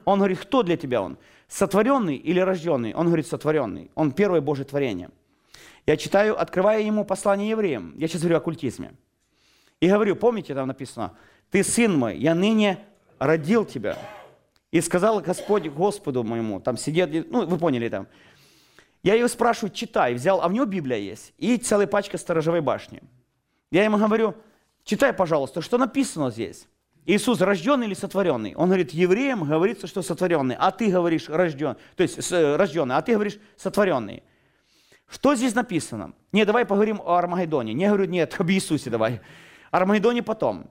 [0.04, 1.18] Он говорит, кто для тебя он?
[1.48, 2.94] Сотворенный или рожденный?
[2.94, 3.90] Он говорит, сотворенный.
[3.94, 5.10] Он первое Божье творение.
[5.86, 7.94] Я читаю, открывая ему послание евреям.
[7.96, 8.94] Я сейчас говорю о культизме.
[9.80, 11.16] И говорю, помните, там написано,
[11.50, 12.78] ты сын мой, я ныне
[13.18, 13.98] родил тебя.
[14.70, 18.08] И сказал Господь Господу моему, там сидят, ну, вы поняли там.
[19.02, 23.02] Я ее спрашиваю, читай, взял, а в него Библия есть, и целая пачка сторожевой башни.
[23.70, 24.34] Я ему говорю,
[24.82, 26.66] читай, пожалуйста, что написано здесь.
[27.06, 28.54] Иисус рожденный или сотворенный?
[28.54, 33.02] Он говорит, евреям говорится, что сотворенный, а ты говоришь рожден, то есть э, рожденный, а
[33.02, 34.22] ты говоришь сотворенный.
[35.06, 36.14] Что здесь написано?
[36.32, 37.74] Не, давай поговорим о Армагеддоне.
[37.74, 39.20] Не говорю, нет, об Иисусе давай.
[39.70, 40.70] Армагеддоне потом.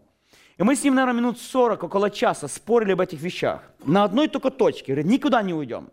[0.58, 3.64] И мы с ним, наверное, минут 40, около часа спорили об этих вещах.
[3.86, 4.94] На одной только точке.
[4.94, 5.90] Говорит, никуда не уйдем.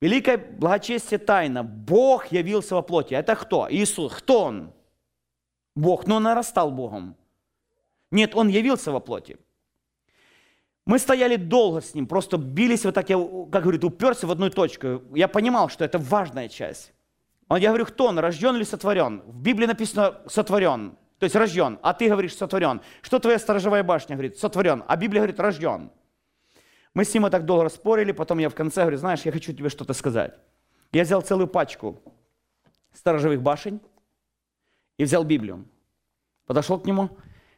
[0.00, 1.62] Великое благочестие тайна.
[1.62, 3.14] Бог явился во плоти.
[3.14, 3.66] Это кто?
[3.70, 4.12] Иисус.
[4.14, 4.72] Кто Он?
[5.74, 6.06] Бог.
[6.06, 7.16] Но он нарастал Богом.
[8.10, 9.38] Нет, Он явился во плоти.
[10.86, 14.48] Мы стояли долго с ним, просто бились вот так, я, как говорит, уперся в одну
[14.50, 15.02] точку.
[15.14, 16.92] Я понимал, что это важная часть.
[17.48, 19.22] Он, я говорю, кто он, рожден или сотворен?
[19.26, 20.96] В Библии написано сотворен.
[21.18, 22.82] То есть рожден, а ты говоришь сотворен.
[23.02, 24.38] Что твоя сторожевая башня говорит?
[24.38, 24.84] Сотворен.
[24.86, 25.90] А Библия говорит рожден.
[26.94, 29.68] Мы с ним так долго спорили, потом я в конце говорю, знаешь, я хочу тебе
[29.68, 30.38] что-то сказать.
[30.92, 32.00] Я взял целую пачку
[32.92, 33.80] сторожевых башень
[34.98, 35.66] и взял Библию.
[36.46, 37.10] Подошел к нему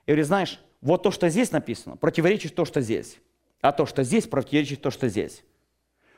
[0.09, 3.19] и говорю, знаешь, вот то, что здесь написано, противоречит то, что здесь.
[3.61, 5.45] А то, что здесь, противоречит то, что здесь.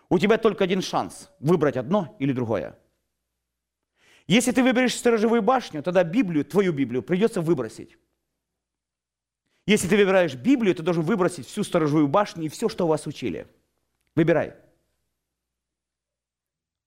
[0.08, 2.78] У тебя только один шанс выбрать одно или другое.
[4.28, 7.98] Если ты выберешь сторожевую башню, тогда Библию, твою Библию, придется выбросить.
[9.66, 13.48] Если ты выбираешь Библию, ты должен выбросить всю сторожевую башню и все, что вас учили.
[14.14, 14.54] Выбирай.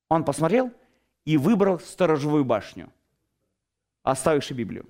[0.07, 0.71] Он посмотрел
[1.25, 2.93] и выбрал сторожевую башню,
[4.03, 4.85] оставивши Библию.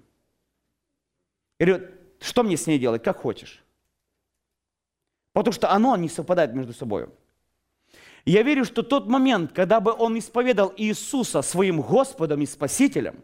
[1.57, 3.63] И говорит, что мне с ней делать, как хочешь.
[5.33, 7.07] Потому что оно не совпадает между собой.
[8.25, 13.21] Я верю, что тот момент, когда бы он исповедал Иисуса своим Господом и Спасителем,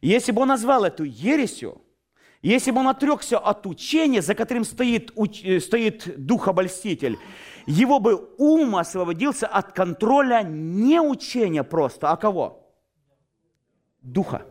[0.00, 1.82] если бы он назвал эту ересью,
[2.40, 5.12] если бы он отрекся от учения, за которым стоит,
[5.44, 7.18] э, стоит дух обольститель,
[7.66, 12.72] его бы ум освободился от контроля не учения просто, а кого?
[14.00, 14.46] Духа.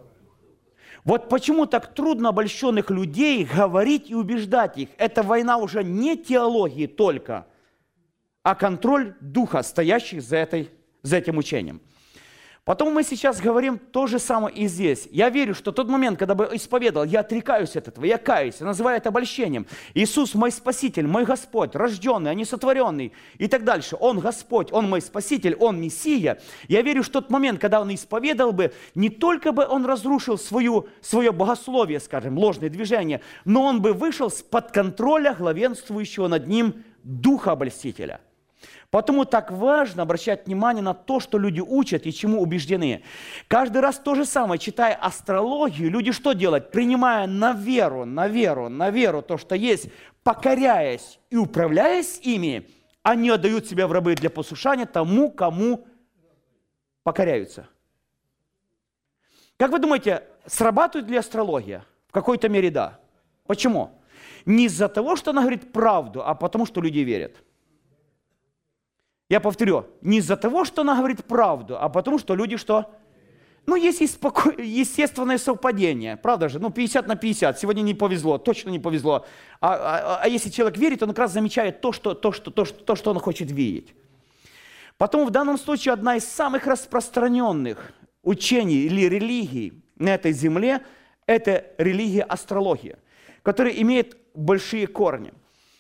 [1.10, 4.90] Вот почему так трудно обольщенных людей говорить и убеждать их.
[5.00, 7.48] Это война уже не теологии только–
[8.44, 10.70] а контроль духа, стоящих за, этой,
[11.02, 11.82] за этим учением.
[12.70, 15.08] Потом мы сейчас говорим то же самое и здесь.
[15.10, 18.68] Я верю, что тот момент, когда бы исповедовал, я отрекаюсь от этого, я каюсь, я
[18.68, 19.66] называю это обольщением.
[19.96, 23.98] Иисус мой Спаситель, мой Господь, рожденный, а не сотворенный и так дальше.
[24.00, 26.40] Он Господь, Он мой Спаситель, Он Мессия.
[26.68, 30.90] Я верю, что тот момент, когда Он исповедовал бы, не только бы Он разрушил свою,
[31.02, 37.54] свое богословие, скажем, ложное движение, но Он бы вышел с-под контроля главенствующего над Ним Духа
[37.54, 38.22] Обольстителя–
[38.92, 43.04] Потому так важно обращать внимание на то, что люди учат и чему убеждены.
[43.48, 46.72] Каждый раз то же самое, читая астрологию, люди что делают?
[46.72, 49.90] Принимая на веру, на веру, на веру то, что есть,
[50.24, 52.68] покоряясь и управляясь ими,
[53.04, 55.86] они отдают себя в рабы для послушания тому, кому
[57.04, 57.68] покоряются.
[59.58, 61.86] Как вы думаете, срабатывает ли астрология?
[62.08, 63.00] В какой-то мере да.
[63.46, 64.02] Почему?
[64.46, 67.36] Не из-за того, что она говорит правду, а потому, что люди верят.
[69.30, 72.92] Я повторю, не из-за того, что она говорит правду, а потому что люди что?
[73.68, 76.58] Ну, есть естественное совпадение, правда же?
[76.58, 77.60] Ну, 50 на 50.
[77.60, 79.28] Сегодня не повезло, точно не повезло.
[79.62, 82.66] А, а, а если человек верит, он как раз замечает то что, то, что, то,
[82.66, 83.94] что, то, что он хочет видеть.
[84.98, 87.94] Потом в данном случае одна из самых распространенных
[88.24, 90.82] учений или религий на этой земле–
[91.28, 92.98] это религия астрология,
[93.44, 95.32] которая имеет большие корни.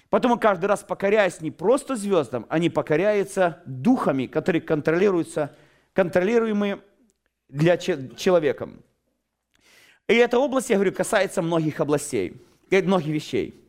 [0.09, 5.55] Поэтому каждый раз покоряясь не просто звездам, они покоряются духами, которые контролируются,
[5.93, 6.81] контролируемы
[7.47, 8.83] для человеком.
[10.07, 12.41] И эта область, я говорю, касается многих областей,
[12.71, 13.63] многих вещей.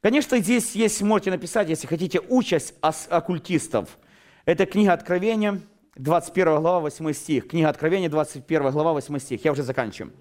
[0.00, 3.98] Конечно, здесь есть, можете написать, если хотите, участь оккультистов.
[4.46, 5.60] Это книга Откровения,
[5.96, 7.48] 21 глава, 8 стих.
[7.48, 9.44] Книга Откровения, 21 глава, 8 стих.
[9.44, 10.12] Я уже заканчиваю.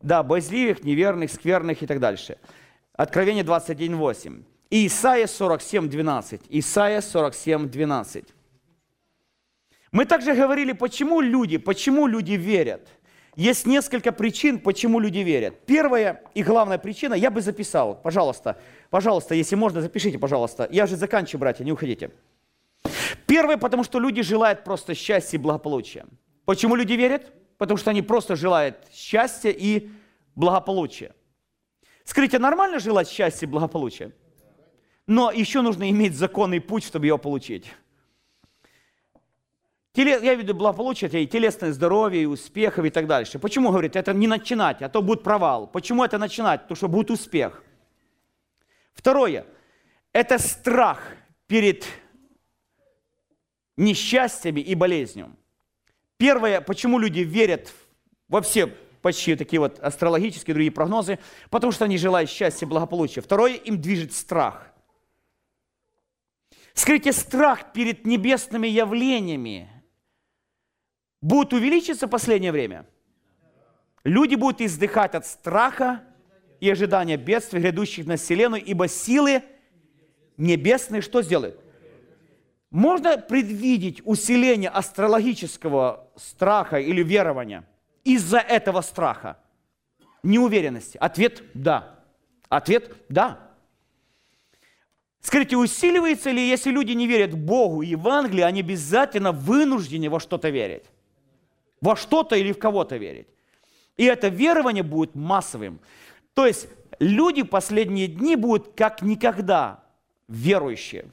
[0.00, 2.38] Да, боязливых, неверных, скверных и так дальше.
[3.00, 4.42] Откровение 21, 8.
[4.68, 6.40] Исайя 47, 12.
[6.50, 8.24] Исайя 47, 12.
[9.90, 12.88] Мы также говорили, почему люди, почему люди верят.
[13.36, 15.64] Есть несколько причин, почему люди верят.
[15.64, 18.60] Первая и главная причина, я бы записал, пожалуйста,
[18.90, 20.68] пожалуйста, если можно, запишите, пожалуйста.
[20.70, 22.10] Я же заканчиваю, братья, не уходите.
[23.26, 26.04] Первое, потому что люди желают просто счастья и благополучия.
[26.44, 27.32] Почему люди верят?
[27.56, 29.88] Потому что они просто желают счастья и
[30.34, 31.14] благополучия.
[32.04, 34.12] Скажите, нормально желать счастья и благополучия?
[35.10, 37.66] но еще нужно иметь законный путь, чтобы его получить.
[39.96, 43.40] Я имею в виду благополучие, и телесное здоровье, и успехов и так дальше.
[43.40, 45.66] Почему, говорит, это не начинать, а то будет провал.
[45.66, 46.62] Почему это начинать?
[46.62, 47.64] Потому что будет успех.
[48.92, 49.46] Второе.
[50.12, 51.02] Это страх
[51.48, 51.84] перед
[53.76, 55.34] несчастьями и болезнью.
[56.18, 57.72] Первое, почему люди верят
[58.28, 58.72] во все
[59.02, 61.18] почти такие вот астрологические другие прогнозы,
[61.50, 63.20] потому что они желают счастья, благополучия.
[63.20, 64.72] Второе, им движет страх.
[66.74, 69.68] Скажите, страх перед небесными явлениями
[71.20, 72.86] будет увеличиться в последнее время?
[74.04, 76.02] Люди будут издыхать от страха
[76.60, 79.42] и ожидания бедствий, грядущих на вселенную, ибо силы
[80.36, 81.60] небесные что сделают?
[82.70, 87.66] Можно предвидеть усиление астрологического страха или верования
[88.04, 89.38] из-за этого страха,
[90.22, 90.96] неуверенности?
[90.98, 91.98] Ответ– да.
[92.48, 93.50] Ответ– да.
[95.20, 100.48] Скажите, усиливается ли, если люди не верят Богу и Евангелию, они обязательно вынуждены во что-то
[100.48, 100.84] верить?
[101.80, 103.28] Во что-то или в кого-то верить?
[103.96, 105.80] И это верование будет массовым.
[106.32, 106.68] То есть
[106.98, 109.84] люди последние дни будут как никогда
[110.26, 111.10] верующие.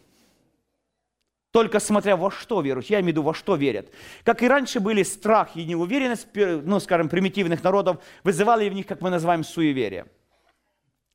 [1.58, 3.90] Только смотря во что веруют, я имею в виду, во что верят.
[4.24, 9.02] Как и раньше были страх и неуверенность, ну, скажем, примитивных народов, вызывали в них, как
[9.02, 10.06] мы называем, суеверие.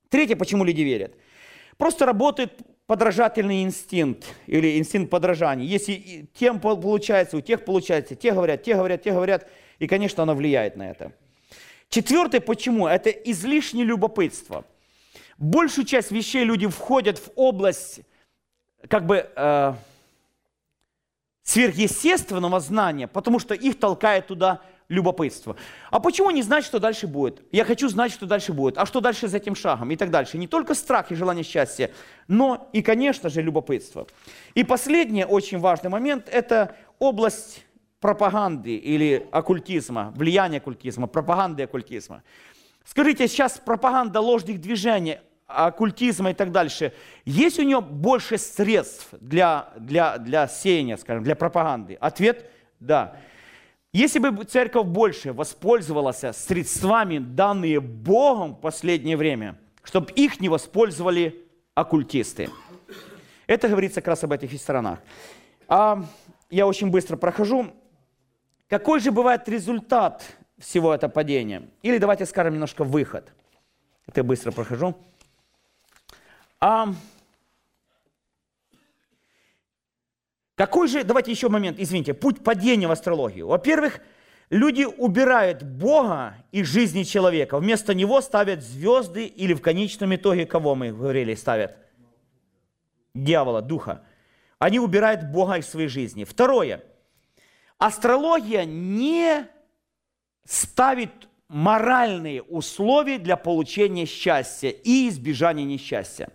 [0.08, 1.14] Третье, почему люди верят.
[1.76, 2.58] Просто работает
[2.88, 5.64] подражательный инстинкт или инстинкт подражания.
[5.64, 9.48] Если тем получается, у тех получается, те говорят, те говорят, те говорят,
[9.78, 11.12] и, конечно, оно влияет на это.
[11.88, 12.88] Четвертое, почему?
[12.88, 14.64] Это излишнее любопытство.
[15.38, 18.00] Большую часть вещей люди входят в область
[18.88, 19.74] как бы э,
[21.42, 25.56] сверхъестественного знания, потому что их толкает туда любопытство.
[25.90, 27.42] А почему не знать, что дальше будет?
[27.50, 28.78] Я хочу знать, что дальше будет.
[28.78, 29.90] А что дальше за этим шагом?
[29.90, 30.38] И так дальше.
[30.38, 31.90] Не только страх и желание счастья,
[32.28, 34.06] но и, конечно же, любопытство.
[34.54, 37.64] И последний очень важный момент– это область
[38.00, 42.22] пропаганды или оккультизма, влияния оккультизма, пропаганды оккультизма.
[42.84, 45.20] Скажите, сейчас пропаганда ложных движений,
[45.52, 46.92] оккультизма и так дальше,
[47.24, 51.94] есть у нее больше средств для, для, для сеяния, скажем, для пропаганды?
[52.00, 52.46] Ответ–
[52.82, 53.16] да.
[53.92, 61.46] Если бы церковь больше воспользовалась средствами, данные Богом в последнее время, чтобы их не воспользовали
[61.74, 62.50] оккультисты.
[63.46, 64.98] Это говорится как раз об этих сторонах.
[65.68, 66.04] А
[66.50, 67.72] я очень быстро прохожу.
[68.68, 70.24] Какой же бывает результат
[70.58, 71.68] всего этого падения?
[71.82, 73.32] Или давайте скажем немножко выход.
[74.06, 74.96] Это я быстро прохожу.
[76.64, 76.94] А,
[80.54, 83.48] какой же, давайте еще момент, извините, путь падения в астрологию.
[83.48, 83.98] Во-первых,
[84.48, 87.58] люди убирают Бога из жизни человека.
[87.58, 91.76] Вместо него ставят звезды или в конечном итоге кого мы говорили ставят?
[93.12, 94.04] Дьявола, духа.
[94.60, 96.22] Они убирают Бога из своей жизни.
[96.22, 96.84] Второе–
[97.82, 99.44] Астрология не
[100.44, 101.10] ставит
[101.48, 106.28] моральные условия для получения счастья и избежания несчастья.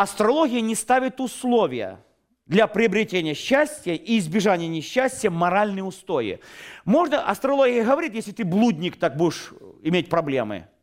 [0.00, 2.02] Астрология не ставит условия
[2.46, 6.40] для приобретения счастья и избежания несчастья моральные устои.
[6.86, 9.52] Можно, астрология говорит, если ты блудник, так будешь
[9.82, 10.68] иметь проблемы–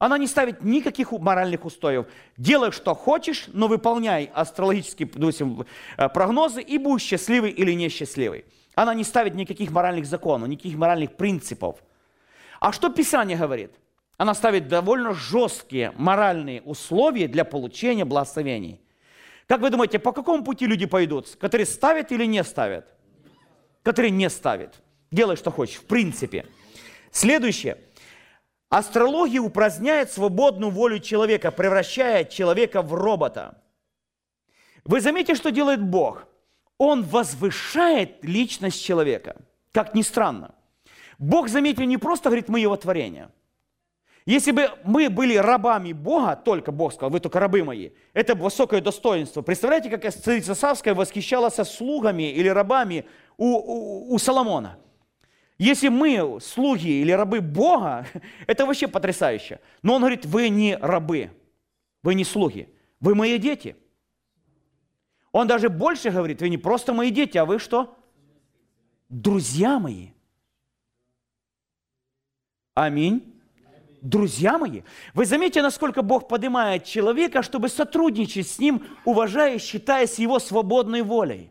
[0.00, 2.06] она не ставит никаких моральных устоев.
[2.36, 8.44] Делай, что хочешь, но выполняй астрологические допустим, э, прогнозы и будь счастливый или несчастливый.
[8.76, 11.82] Она не ставит никаких моральных законов, никаких моральных принципов.
[12.60, 13.72] А что Писание говорит?
[14.18, 18.82] Она ставит довольно жесткие моральные условия для получения благословений.
[19.46, 21.36] Как вы думаете, по какому пути люди пойдут?
[21.36, 22.94] Которые ставят или не ставят?
[23.82, 24.82] Которые не ставят.
[25.10, 26.44] Делай, что хочешь, в принципе.
[27.10, 27.78] Следующее–
[28.70, 33.62] Астрология упраздняет свободную волю человека, превращая человека в робота.
[34.84, 36.26] Вы заметите, что делает Бог?
[36.76, 39.36] Он возвышает личность человека.
[39.72, 40.54] Как ни странно.
[41.18, 43.30] Бог, заметьте, не просто говорит, мы его творение.
[44.28, 48.82] Если бы мы были рабами Бога, только Бог сказал, вы только рабы мои, это высокое
[48.82, 49.40] достоинство.
[49.40, 53.06] Представляете, как царица Савская восхищалась слугами или рабами
[53.38, 54.78] у, у, у Соломона–
[55.58, 58.06] если мы слуги или рабы Бога,
[58.46, 59.60] это вообще потрясающе.
[59.82, 61.32] Но он говорит, вы не рабы,
[62.04, 62.68] вы не слуги,
[63.00, 63.76] вы мои дети.
[65.32, 67.98] Он даже больше говорит, вы не просто мои дети, а вы что?
[69.08, 70.10] Друзья мои.
[72.74, 73.37] Аминь.
[74.00, 74.82] Друзья мои,
[75.14, 81.02] вы заметите, насколько Бог поднимает человека, чтобы сотрудничать с ним, уважая и считаясь его свободной
[81.02, 81.50] волей.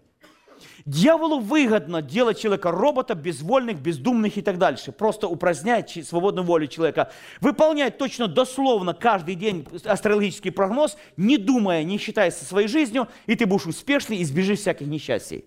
[0.86, 4.94] Дьяволу выгодно делать человека робота, безвольных, бездумных и так дальше.
[4.94, 7.12] Просто упразднять свободную волю человека.
[7.42, 13.36] Выполнять точно дословно каждый день астрологический прогноз, не думая, не считая со своей жизнью, и
[13.36, 15.44] ты будешь успешный избежишь всяких несчастий.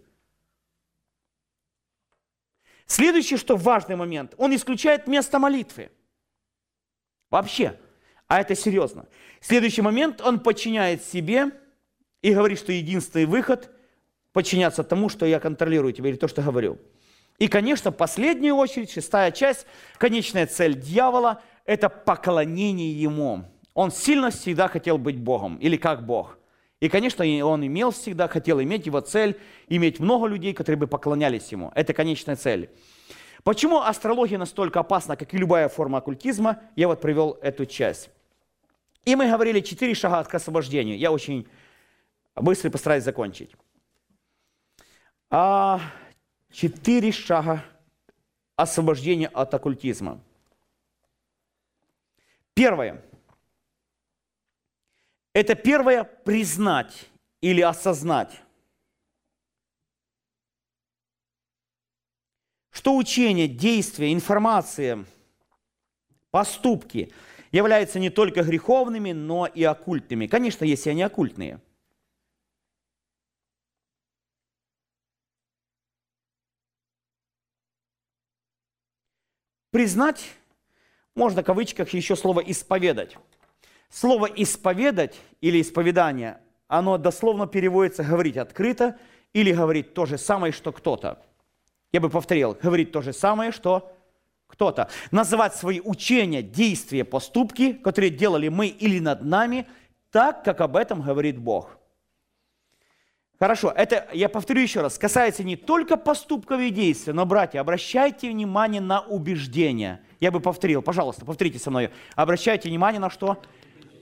[2.87, 5.91] Следующий, что важный момент, он исключает место молитвы.
[7.31, 7.79] Вообще,
[8.27, 9.07] А это серьезно.
[9.41, 11.51] Следующий момент, он подчиняет себе
[12.23, 13.71] и говорит, что единственный выход–
[14.33, 16.79] подчиняться тому, что я контролирую тебя, или то, что говорю.
[17.39, 19.67] И, конечно, последняя очередь, шестая часть,
[19.99, 23.45] конечная цель дьявола– это поклонение ему.
[23.75, 26.39] Он сильно всегда хотел быть Богом, или как Бог.
[26.81, 29.39] И, конечно, он имел всегда, хотел иметь его цель,
[29.69, 31.73] иметь много людей, которые бы поклонялись ему.
[31.75, 32.71] Это конечная цель.
[33.43, 38.11] Почему астрология настолько опасна, как и любая форма оккультизма, я вот привел эту часть.
[39.05, 40.99] И мы говорили четыре шага к освобождению.
[40.99, 41.49] Я очень
[42.37, 43.51] быстро постараюсь закончить.
[45.31, 45.81] А,
[46.51, 47.65] четыре шага
[48.57, 50.21] освобождения от оккультизма.
[52.53, 53.03] Первое.
[55.33, 57.09] Это первое признать
[57.41, 58.43] или осознать,
[62.81, 65.05] что учение, действия, информация,
[66.31, 67.13] поступки
[67.53, 70.27] являются не только греховными, но и оккультными.
[70.27, 71.61] Конечно, если они оккультные.
[79.71, 80.31] Признать,
[81.15, 83.19] можно в кавычках еще слово «исповедать».
[83.91, 88.99] Слово «исповедать» или «исповедание», оно дословно переводится «говорить открыто»
[89.35, 91.23] или «говорить то же самое, что кто-то».
[91.93, 93.93] Я бы повторил, говорить то же самое, что
[94.47, 94.89] кто-то.
[95.11, 99.67] Называть свои учения, действия, поступки, которые делали мы или над нами,
[100.11, 101.77] так, как об этом говорит Бог.
[103.39, 108.29] Хорошо, это, я повторю еще раз, касается не только поступков и действий, но, братья, обращайте
[108.29, 110.03] внимание на убеждения.
[110.21, 111.91] Я бы повторил, пожалуйста, повторите со мной.
[112.17, 113.43] Обращайте внимание на что?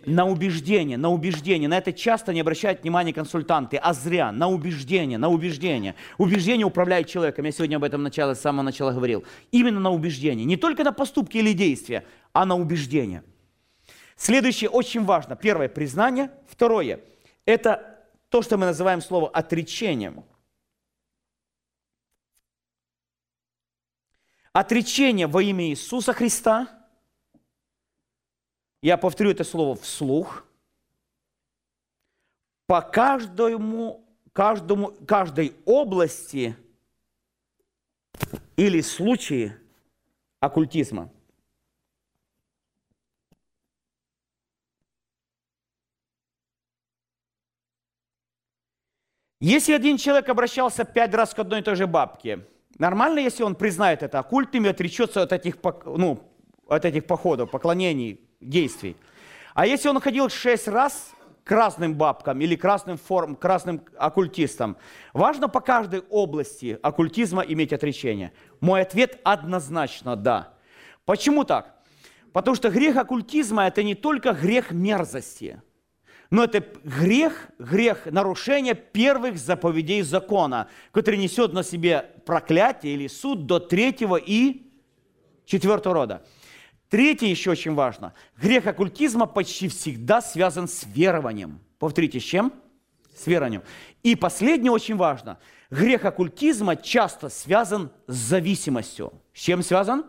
[0.08, 1.68] На убеждение, на убеждение.
[1.68, 4.32] На это часто не обращают внимания консультанты, а зря.
[4.32, 5.94] На убеждение, на убеждение.
[6.16, 7.44] Убеждение управляет человеком.
[7.44, 9.24] Я сегодня об этом начало, с самого начала говорил.
[9.52, 10.44] Именно на убеждение.
[10.44, 13.22] Не только на поступки или действия, а на убеждение.
[14.16, 15.36] Следующее очень важно.
[15.36, 16.30] Первое– признание.
[16.48, 17.00] Второе–
[17.44, 17.98] это
[18.30, 20.24] то, что мы называем слово отречением.
[24.52, 26.68] Отречение во имя Иисуса Христа–
[28.82, 30.44] я повторю это слово вслух,
[32.66, 36.56] по каждому, каждому, каждой области
[38.56, 39.58] или случае
[40.40, 41.10] оккультизма.
[49.40, 52.44] Если один человек обращался пять раз к одной и той же бабке,
[52.76, 56.20] нормально, если он признает это оккультным и отречется от этих, ну,
[56.66, 58.96] от этих походов, поклонений, действий.
[59.54, 61.12] А если он ходил шесть раз
[61.44, 64.76] к разным бабкам или к разным, форм, к разным оккультистам,
[65.12, 68.32] важно по каждой области оккультизма иметь отречение.
[68.60, 70.54] Мой ответ однозначно да.
[71.04, 71.74] Почему так?
[72.32, 75.62] Потому что грех оккультизма– это не только грех мерзости,
[76.30, 83.46] но это грех, грех нарушения первых заповедей закона, который несет на себе проклятие или суд
[83.46, 84.70] до третьего и
[85.46, 86.26] четвертого рода.
[86.88, 88.14] Третье еще очень важно.
[88.40, 91.60] Грех оккультизма почти всегда связан с верованием.
[91.78, 92.52] Повторите, с чем?
[93.14, 93.62] С верованием.
[94.02, 95.38] И последнее очень важно.
[95.70, 99.12] Грех оккультизма часто связан с зависимостью.
[99.34, 100.06] С чем связан?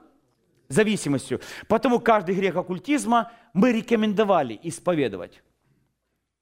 [0.69, 1.41] Зависимостью.
[1.67, 5.41] Потому каждый грех оккультизма мы рекомендовали исповедовать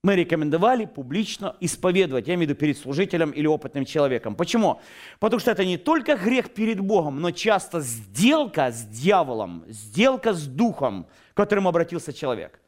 [0.07, 4.35] мы рекомендовали публично исповедовать, я имею в виду перед служителем или опытным человеком.
[4.35, 4.79] Почему?
[5.19, 10.47] Потому что это не только грех перед Богом, но часто сделка с дьяволом, сделка с
[10.47, 12.61] духом, к которому обратился человек.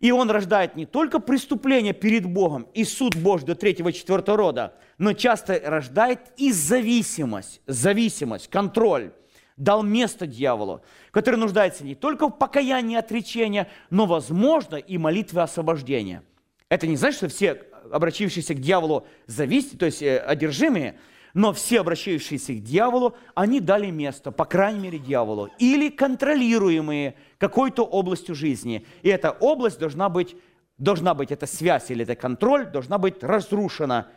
[0.00, 4.72] И он рождает не только преступление перед Богом и суд Божий до третьего, четвертого рода,
[4.96, 9.12] но часто рождает и зависимость, зависимость, контроль
[9.56, 10.82] дал место дьяволу,
[11.16, 16.22] который нуждается не только в покаянии и отречении, но, возможно, и молитвы освобождения.
[16.68, 20.98] Это не значит, что все обращающиеся к дьяволу зависят, то есть э, одержимые,
[21.32, 27.86] но все обращающиеся к дьяволу, они дали место, по крайней мере, дьяволу, или контролируемые какой-то
[27.86, 28.84] областью жизни.
[29.00, 30.36] И эта область должна быть,
[30.76, 34.08] должна быть, эта связь или это контроль должна быть разрушена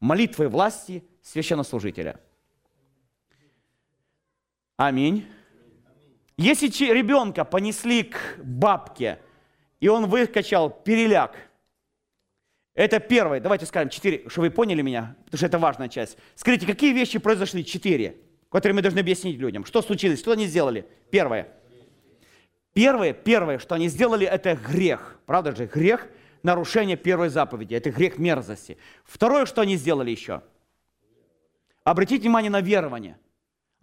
[0.00, 2.18] молитвой власти священнослужителя.
[4.78, 5.26] Аминь.
[6.38, 9.20] Если ребенка понесли к бабке,
[9.80, 11.34] и он выкачал переляк,
[12.74, 13.40] это первое.
[13.40, 16.18] Давайте скажем четыре, чтобы вы поняли меня, потому что это важная часть.
[16.34, 17.64] Скажите, какие вещи произошли?
[17.64, 18.18] Четыре,
[18.50, 19.64] которые мы должны объяснить людям.
[19.64, 20.18] Что случилось?
[20.18, 20.86] Что они сделали?
[21.10, 21.48] Первое.
[22.74, 25.18] Первое, первое, что они сделали, это грех.
[25.24, 25.64] Правда же?
[25.64, 26.06] Грех
[26.42, 27.74] нарушение первой заповеди.
[27.74, 28.76] Это грех мерзости.
[29.04, 30.42] Второе, что они сделали еще.
[31.82, 33.16] Обратите внимание на верование–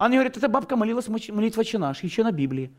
[0.06, 2.70] они говорят, эта бабка молилась молитва «Отче наш», еще на Библии.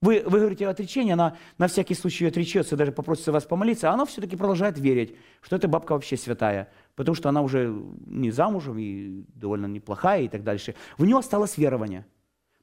[0.00, 4.04] Вы, вы говорите отречение, она на всякий случай отречется, даже попросится вас помолиться, а она
[4.04, 7.74] все-таки продолжает верить, что эта бабка вообще святая, потому что она уже
[8.06, 10.74] не замужем и довольно неплохая и так дальше.
[10.98, 12.06] В нее осталось верование.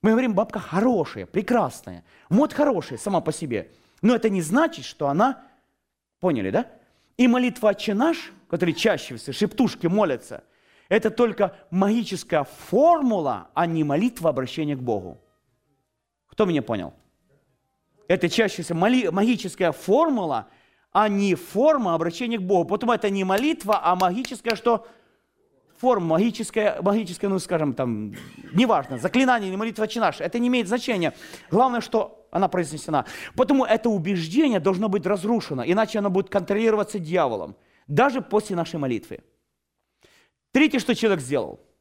[0.03, 3.71] Мы говорим, бабка хорошая, прекрасная, мод хорошая сама по себе.
[4.03, 5.43] Но это не значит, что она,
[6.19, 6.67] поняли, да?
[7.17, 10.43] И молитва «Отче наш», который чаще всего шептушки молятся,
[10.91, 15.17] это только магическая формула, а не молитва обращения к Богу.
[16.27, 16.93] Кто меня понял?
[18.09, 20.49] Это чаще всего магическая формула,
[20.91, 22.67] а не форма обращения к Богу.
[22.67, 24.85] Потом это не молитва, а магическая что?
[25.77, 28.13] Форма, магическая, магическая, ну скажем, там,
[28.53, 31.13] неважно, заклинание или молитва чинаш, это не имеет значения.
[31.49, 33.05] Главное, что она произнесена.
[33.37, 37.55] Потому это убеждение должно быть разрушено, иначе оно будет контролироваться дьяволом,
[37.87, 39.21] даже после нашей молитвы.
[40.51, 41.59] Третье, что человек сделал–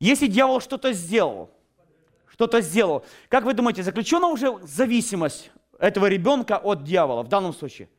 [0.00, 1.50] Если дьявол что-то сделал,
[2.26, 7.90] что-то сделал, как вы думаете, заключена уже зависимость этого ребенка от дьявола в данном случае?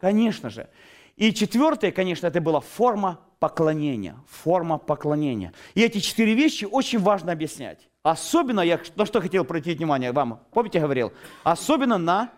[0.00, 0.68] Конечно же.
[1.16, 4.16] И четвертое, конечно, это была форма поклонения.
[4.28, 5.52] Форма поклонения.
[5.74, 7.86] И эти четыре вещи очень важно объяснять.
[8.02, 11.12] Особенно, я на что хотел обратить внимание вам, помните, я говорил?
[11.44, 12.32] Особенно на,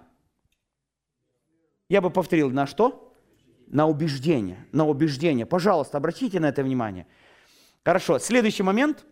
[1.89, 3.15] я бы повторил, на что?
[3.67, 4.67] На убеждение.
[4.73, 5.47] На убеждение.
[5.47, 7.07] Пожалуйста, обратите на это внимание.
[7.85, 9.05] Хорошо, следующий момент.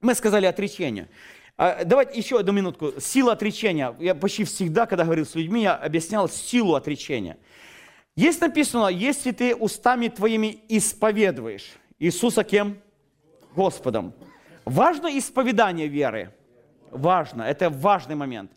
[0.00, 1.08] Мы сказали отречение.
[1.56, 3.00] А, давайте еще одну минутку.
[3.00, 3.94] Сила отречения.
[4.00, 7.38] Я почти всегда, когда говорил с людьми, я объяснял силу отречения.
[8.16, 12.78] Есть написано, если ты устами твоими исповедуешь Иисуса кем?
[13.54, 14.12] Господом.
[14.64, 16.34] Важно исповедание веры.
[16.90, 17.42] Важно.
[17.42, 18.50] Это важный момент.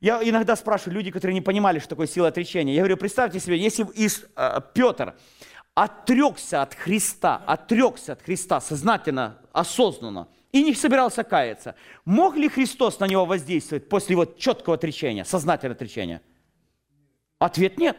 [0.00, 2.74] Я иногда спрашиваю люди, которые не понимали, что такое сила отречения.
[2.74, 3.86] Я говорю, представьте себе, если
[4.36, 5.14] э, Петр
[5.74, 11.74] отрекся от Христа, отрекся от Христа сознательно, осознанно, и не собирался каяться,
[12.04, 16.22] мог ли Христос на него воздействовать после его четкого отречения, сознательного отречения?
[17.38, 17.96] Ответ нет.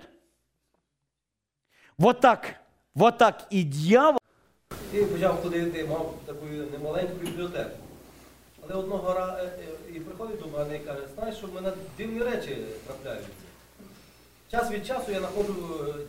[1.97, 2.55] Вот так,
[2.95, 4.19] вот так і дьявол.
[4.93, 7.77] І почав ходити, мав таку немаленьку бібліотеку.
[8.68, 9.48] Але одного разу
[9.94, 12.56] і приходить до мене і каже, знаєш, що в мене дивні речі
[12.86, 13.28] трапляються.
[14.50, 15.54] Час від часу я знаходжу,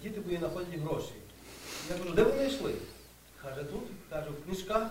[0.04, 1.12] діти мої знаходять гроші.
[1.90, 2.74] Я кажу, де вони йшли?
[3.44, 4.88] Каже, тут, каже, в книжках,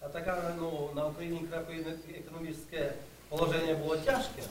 [0.00, 1.42] а така ну, на Україні
[2.18, 2.92] економічне
[3.28, 4.42] положення було тяжке.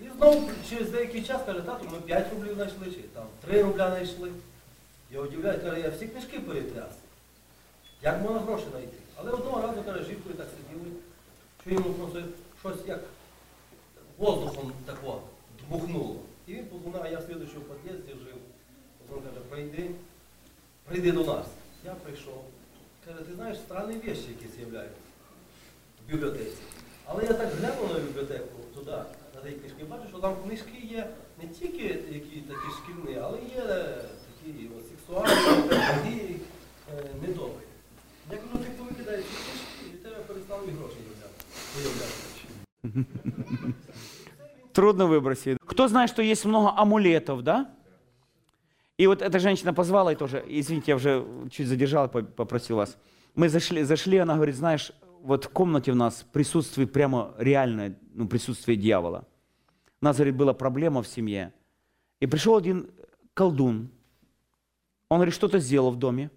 [0.00, 3.90] І знову через деякий час каже, тату, ми 5 рублів знайшли, чи там 3 рубля
[3.90, 4.30] знайшли.
[5.10, 6.92] Я удивляю, каже, я всі книжки перетряс.
[8.02, 8.96] Як можна гроші знайти?
[9.16, 10.90] Але одного разу, каже, жінкою так сиділи,
[11.62, 12.22] що йому просто
[12.60, 13.00] щось як
[14.18, 15.22] воздухом тако
[15.68, 16.16] дмухнуло.
[16.46, 18.36] І він подумав, а я в слідчому під'їзді жив.
[19.08, 19.90] Потім каже, прийди
[20.84, 21.46] прийди до нас.
[21.84, 22.44] Я прийшов.
[23.06, 24.98] Каже, ти знаєш, странні вещі якісь з'являються
[26.06, 26.62] в бібліотеці.
[27.06, 28.90] Але я так глянув на бібліотеку туди,
[29.34, 31.08] на ті книжки, бачу, що там книжки є
[31.42, 36.36] не тільки які такі шкільні, але є такі о, сексуальні, такі
[36.92, 37.66] е, недобрі.
[38.30, 40.96] Я кажу, ти повикидаєш книжки, і тебе перестали гроші.
[44.72, 45.58] Трудно выбросить.
[45.66, 47.74] Кто знает, что есть много амулетов, да?
[48.96, 52.96] И вот эта женщина позвала и тоже, извините, я уже чуть задержал, попросил вас.
[53.34, 54.92] Мы зашли, зашли, она говорит, знаешь,
[55.22, 59.26] вот в комнате у нас присутствует прямо реальное ну, присутствие дьявола.
[60.00, 61.52] У нас, говорит, была проблема в семье.
[62.20, 62.90] И пришел один
[63.34, 63.90] колдун.
[65.08, 66.30] Он, говорит, что-то сделал в доме.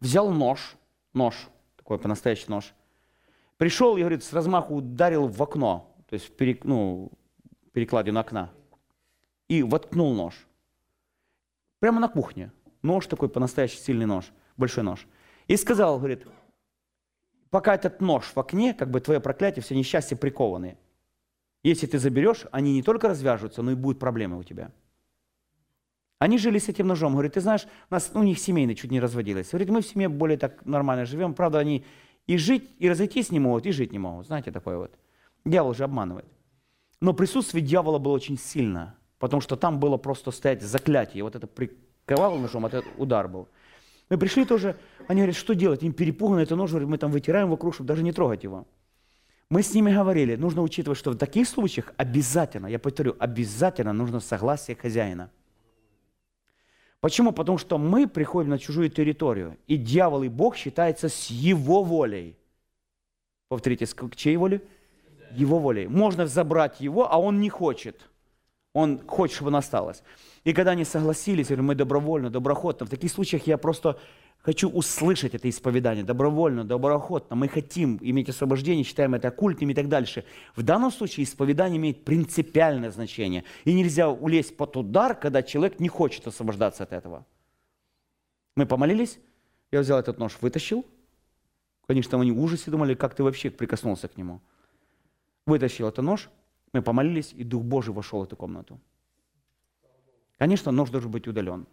[0.00, 0.76] Взял нож,
[1.14, 2.74] нож, такой по-настоящему нож.
[3.56, 7.10] Пришел и, говорит, с размаху ударил в окно, то есть в перек, ну,
[7.72, 8.50] перекладину окна.
[9.48, 10.46] И воткнул нож.
[11.78, 12.52] Прямо на кухне.
[12.82, 15.06] Нож такой, по-настоящему сильный нож, большой нож.
[15.46, 16.26] И сказал, говорит,
[17.50, 20.76] пока этот нож в окне, как бы твое проклятие, все несчастья прикованы.
[21.62, 24.70] Если ты заберешь, они не только развяжутся, но и будут проблемы у тебя.
[26.18, 27.12] Они жили с этим ножом.
[27.12, 29.50] Говорит, ты знаешь, у, нас, у них семейно чуть не разводилось.
[29.50, 31.34] Говорит, мы в семье более так нормально живем.
[31.34, 31.84] Правда, они
[32.26, 34.26] и жить, и разойтись не могут, и жить не могут.
[34.26, 34.92] Знаете, такое вот.
[35.44, 36.26] Дьявол же обманывает.
[37.00, 41.24] Но присутствие дьявола было очень сильно потому что там было просто стоять заклятие.
[41.24, 43.48] Вот это приковал ножом, это удар был.
[44.08, 44.76] Мы пришли тоже,
[45.08, 45.82] они говорят, что делать?
[45.82, 48.66] Им перепугано это нож, мы там вытираем вокруг, чтобы даже не трогать его.
[49.48, 54.20] Мы с ними говорили, нужно учитывать, что в таких случаях обязательно, я повторю, обязательно нужно
[54.20, 55.30] согласие хозяина.
[57.06, 57.30] Почему?
[57.30, 62.36] Потому что мы приходим на чужую территорию, и дьявол и Бог считается с его волей.
[63.48, 64.60] Повторите, с чьей волей?
[65.30, 65.86] Его волей.
[65.86, 68.10] Можно забрать его, а он не хочет.
[68.72, 70.02] Он хочет, чтобы она осталась.
[70.42, 74.00] И когда они согласились, мы добровольно, доброхотно, в таких случаях я просто
[74.46, 77.34] хочу услышать это исповедание добровольно, доброохотно.
[77.34, 80.24] Мы хотим иметь освобождение, считаем это оккультным и так дальше.
[80.54, 83.42] В данном случае исповедание имеет принципиальное значение.
[83.64, 87.26] И нельзя улезть под удар, когда человек не хочет освобождаться от этого.
[88.54, 89.18] Мы помолились,
[89.72, 90.86] я взял этот нож, вытащил.
[91.88, 94.40] Конечно, они в ужасе думали, как ты вообще прикоснулся к нему.
[95.44, 96.30] Вытащил этот нож,
[96.72, 98.78] мы помолились, и Дух Божий вошел в эту комнату.
[100.38, 101.66] Конечно, нож должен быть удален.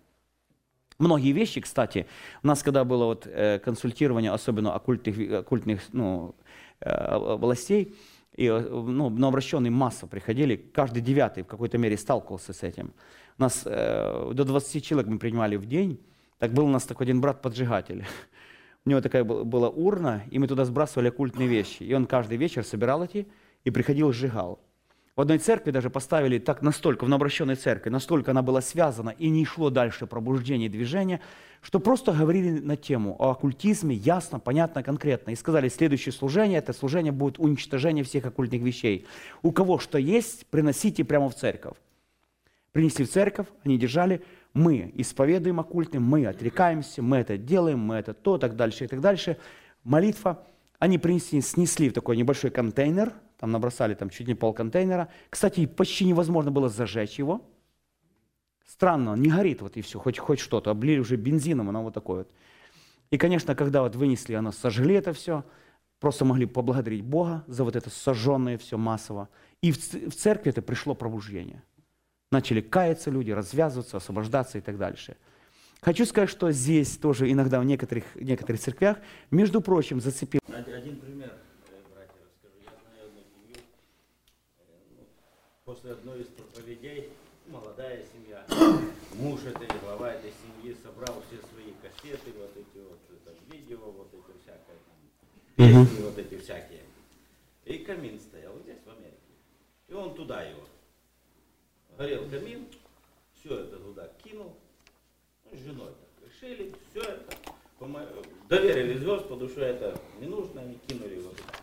[0.99, 2.06] Многие вещи, кстати,
[2.44, 6.36] у нас когда было вот, э, консультирование, особенно оккультных, оккультных ну,
[6.82, 7.95] э, властей,
[8.36, 12.94] и э, ну, новообращенные масса приходили, каждый девятый в какой-то мере сталкивался с этим.
[13.38, 15.99] У нас э, до 20 человек мы принимали в день,
[16.40, 18.06] так был у нас такой один брат-поджигатель.
[18.86, 21.84] У него такая была урна, и мы туда сбрасывали оккультные вещи.
[21.84, 23.28] И он каждый вечер собирал эти
[23.64, 24.60] и приходил сжигал.
[25.15, 29.30] В одной церкви даже поставили так настолько, в новообращенной церкви, настолько она была связана и
[29.30, 31.22] не шло дальше пробуждение движения,
[31.61, 35.30] что просто говорили на тему о оккультизме ясно, понятно, конкретно.
[35.30, 39.06] И сказали, следующее служение, это служение будет уничтожение всех оккультных вещей.
[39.44, 41.77] У кого что есть, приносите прямо в церковь.
[42.72, 44.23] Принесли в церковь, они держали,
[44.56, 48.99] мы исповедуем оккультным, мы отрекаемся, мы это делаем, мы это то, так дальше и так
[48.99, 49.38] дальше.
[49.84, 50.44] Молитва.
[50.84, 55.07] Они принесли, снесли в такой небольшой контейнер, там набросали там чуть не пол контейнера.
[55.30, 57.49] Кстати, почти невозможно было зажечь его.
[58.68, 60.72] Странно, он не горит, вот и все, хоть, хоть что-то.
[60.72, 62.31] Облили уже бензином, оно вот такое вот.
[63.11, 65.45] И, конечно, когда вот вынесли, оно сожгли это все,
[66.01, 69.30] просто могли поблагодарить Бога за вот это сожженное все массово.
[69.61, 71.64] И в, церкви это пришло пробуждение.
[72.30, 75.15] Начали каяться люди, развязываться, освобождаться и так дальше.
[75.84, 78.97] Хочу сказать, что здесь тоже иногда в некоторых, некоторых церквях,
[79.31, 80.39] между прочим, зацепил.
[80.47, 81.34] Один пример.
[85.65, 87.10] после одной из проповедей
[87.47, 88.45] молодая семья,
[89.15, 94.07] муж этой, глава этой семьи собрал все свои кассеты, вот эти вот там, видео, вот
[94.14, 96.84] эти всякие, там, песни вот эти всякие.
[97.65, 99.18] И камин стоял здесь, в Америке.
[99.88, 100.64] И он туда его.
[101.97, 102.68] Горел камин,
[103.34, 104.55] все это туда кинул.
[105.53, 107.38] С женой так решили, все это.
[108.49, 111.53] Доверились Господу, что это не нужно, они кинули его туда.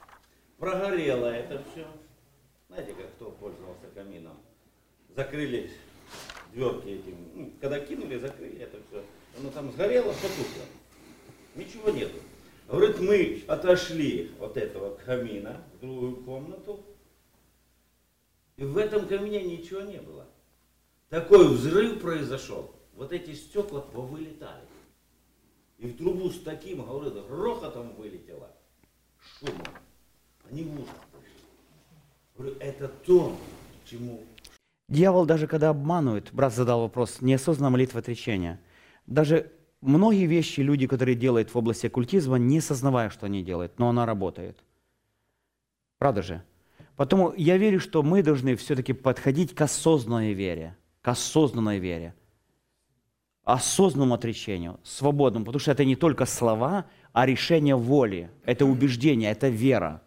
[0.59, 1.87] Прогорело это все.
[2.69, 4.37] Знаете, как кто пользовался камином?
[5.17, 5.71] Закрыли
[6.53, 7.17] дверки этим.
[7.35, 9.03] Ну, когда кинули, закрыли это все.
[9.39, 10.65] Оно там сгорело, потухло.
[11.57, 12.19] Ничего нету.
[12.69, 16.85] Говорит, мы отошли от этого камина в другую комнату,
[18.57, 20.27] и в этом камине ничего не было.
[21.09, 22.73] Такой взрыв произошел.
[23.01, 24.61] Вот эти стекла повылетали.
[25.79, 28.51] И в трубу с таким, говорит, грохотом вылетело,
[29.19, 29.65] шумом.
[30.51, 33.35] Они в ужас это то,
[33.87, 34.23] чему...
[34.91, 38.61] Дьявол даже когда обманывает, брат задал вопрос, неосознанная молитва отречения.
[39.07, 39.51] Даже
[39.81, 44.05] многие вещи люди, которые делают в области оккультизма, не сознавая, что они делают, но она
[44.05, 44.59] работает.
[45.97, 46.45] Правда же?
[46.97, 52.15] Поэтому я верю, что мы должны все-таки подходить к осознанной вере, к осознанной вере,
[53.53, 59.49] осознанному отречению, свободному, потому что это не только слова, а решение воли, это убеждение, это
[59.49, 60.03] вера,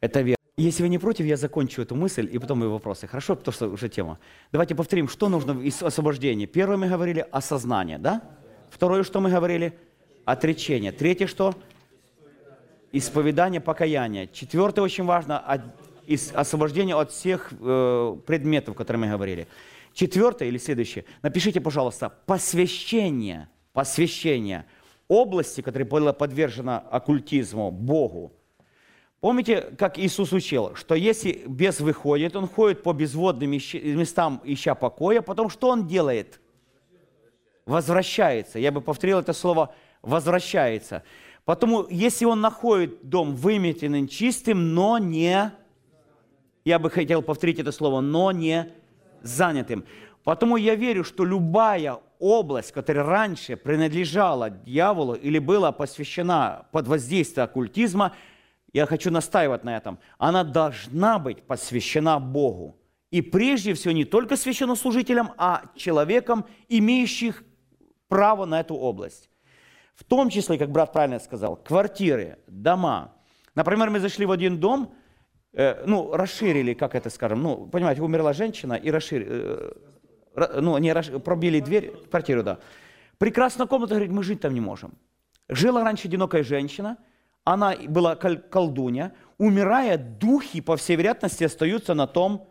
[0.00, 0.36] это вера.
[0.56, 3.06] Если вы не против, я закончу эту мысль и потом мои вопросы.
[3.06, 4.18] Хорошо, потому что уже тема.
[4.50, 6.46] Давайте повторим, что нужно из освобождения.
[6.46, 8.22] Первое мы говорили осознание, да?
[8.68, 9.72] Второе, что мы говорили?
[10.24, 10.90] Отречение.
[10.90, 11.54] Третье, что?
[12.90, 14.28] Исповедание, покаяние.
[14.32, 15.62] Четвертое, очень важно,
[16.34, 19.46] освобождение от всех э, предметов, которые мы говорили.
[19.98, 24.64] Четвертое или следующее, напишите, пожалуйста, посвящение, посвящение
[25.08, 28.32] области, которая была подвержена оккультизму, Богу,
[29.18, 35.20] Помните, как Иисус учил, что если бес выходит, он ходит по безводным местам, ища покоя,
[35.20, 36.40] потом что он делает?
[37.66, 38.60] Возвращается.
[38.60, 41.02] Я бы повторил это слово «возвращается».
[41.44, 45.50] Потому, если он находит дом выметенным, чистым, но не,
[46.64, 48.72] я бы хотел повторить это слово, но не
[49.22, 49.84] занятым.
[50.24, 57.44] Потому я верю, что любая область, которая раньше принадлежала дьяволу или была посвящена под воздействием
[57.44, 58.14] оккультизма–
[58.72, 62.76] я хочу настаивать на этом, она должна быть посвящена Богу.
[63.10, 67.42] И прежде всего не только священнослужителям, а человекам, имеющих
[68.08, 69.30] право на эту область.
[69.94, 73.14] В том числе, как брат правильно сказал, квартиры, дома.
[73.54, 74.94] Например, мы зашли в один дом,
[75.58, 80.92] э, ну, расширили, как это скажем, ну, понимаете, умерла женщина и расширили, э, ну, не
[80.92, 81.10] расш...
[81.22, 82.58] пробили дверь, квартиру, да.
[83.18, 84.92] Прекрасная комната, говорит, мы жить там не можем.
[85.48, 86.96] Жила раньше одинокая женщина–
[87.48, 92.46] она была колдунья, умирая, духи, по всей вероятности, остаются на том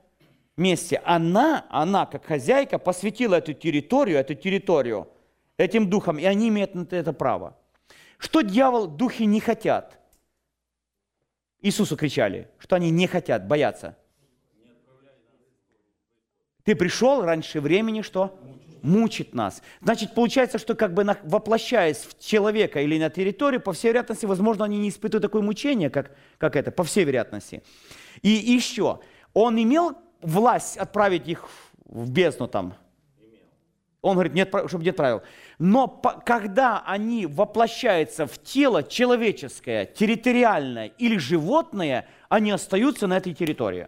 [0.58, 1.00] месте.
[1.06, 5.08] Она, она, как хозяйка, посвятила эту территорию, эту территорию
[5.58, 7.56] этим духам, и они имеют на это право.
[8.18, 10.00] Что дьявол, духи не хотят?
[11.62, 13.98] Иисусу кричали, что они не хотят, боятся.
[16.64, 18.38] Ты пришел раньше времени, что?
[18.84, 19.62] Мучит нас.
[19.82, 24.66] Значит, получается, что как бы воплощаясь в человека или на территорию, по всей вероятности, возможно,
[24.66, 27.64] они не испытывают такое мучение, как, как это, по всей вероятности.
[28.22, 29.00] И еще,
[29.34, 31.48] он имел власть отправить их
[31.86, 32.76] в бездну там,
[34.08, 35.22] он говорит, нет, чтобы не отправил.
[35.60, 43.34] Но по, когда они воплощаются в тело человеческое, территориальное или животное, они остаются на этой
[43.34, 43.88] территории.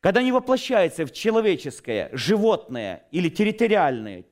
[0.00, 4.24] Когда они воплощаются в человеческое, животное или территориальное,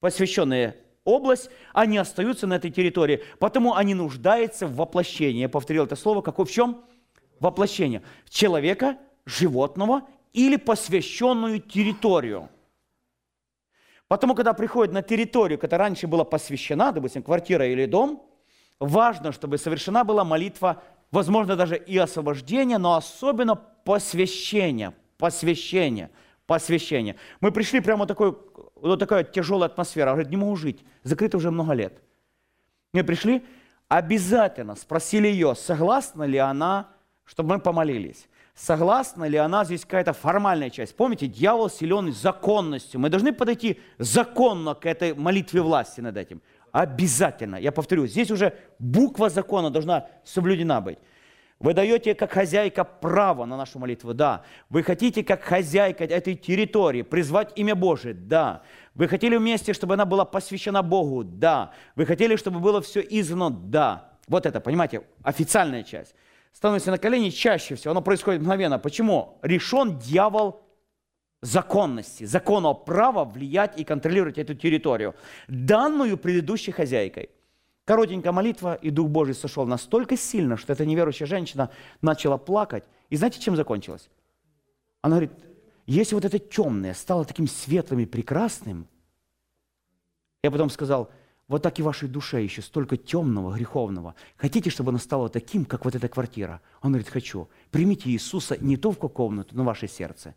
[0.00, 3.22] посвященное область, они остаются на этой территории.
[3.38, 5.42] Потому они нуждаются в воплощении.
[5.42, 6.22] Я повторил это слово.
[6.22, 6.84] Какое в чем?
[7.38, 8.02] Воплощение.
[8.30, 8.96] Человека,
[9.26, 12.48] животного или посвященную территорию.
[14.14, 18.22] Потому, когда приходит на территорию, которая раньше была посвящена, допустим, квартира или дом,
[18.78, 26.10] важно, чтобы совершена была молитва, возможно, даже и освобождение, но особенно посвящение, посвящение,
[26.46, 27.16] посвящение.
[27.40, 28.38] Мы пришли прямо такой,
[28.76, 30.12] вот такая тяжелая атмосфера.
[30.12, 32.00] Говорит, не могу жить, закрыто уже много лет.
[32.92, 33.44] Мы пришли,
[33.88, 36.88] обязательно спросили ее, согласна ли она,
[37.24, 40.96] чтобы мы помолились согласна ли она, здесь какая-то формальная часть.
[40.96, 43.00] Помните, дьявол силен законностью.
[43.00, 46.40] Мы должны подойти законно к этой молитве власти над этим.
[46.72, 47.56] Обязательно.
[47.56, 50.98] Я повторю, здесь уже буква закона должна соблюдена быть.
[51.60, 54.12] Вы даете как хозяйка право на нашу молитву?
[54.12, 54.42] Да.
[54.68, 58.12] Вы хотите как хозяйка этой территории призвать имя Божие?
[58.12, 58.62] Да.
[58.94, 61.22] Вы хотели вместе, чтобы она была посвящена Богу?
[61.22, 61.70] Да.
[61.94, 63.50] Вы хотели, чтобы было все издано?
[63.50, 64.10] Да.
[64.26, 66.14] Вот это, понимаете, официальная часть
[66.54, 68.78] становимся на колени, чаще всего оно происходит мгновенно.
[68.78, 69.38] Почему?
[69.42, 70.62] Решен дьявол
[71.42, 75.14] законности, законного права влиять и контролировать эту территорию,
[75.48, 77.28] данную предыдущей хозяйкой.
[77.84, 81.70] Коротенькая молитва, и Дух Божий сошел настолько сильно, что эта неверующая женщина
[82.00, 82.84] начала плакать.
[83.10, 84.08] И знаете, чем закончилось?
[85.02, 85.32] Она говорит,
[85.84, 88.86] если вот это темное стало таким светлым и прекрасным,
[90.42, 91.10] я потом сказал–
[91.46, 94.14] вот так и в вашей душе еще столько темного, греховного.
[94.36, 96.60] Хотите, чтобы оно стало таким, как вот эта квартира?
[96.80, 97.48] Он говорит, хочу.
[97.70, 100.34] Примите Иисуса не только комнату, но в ваше сердце.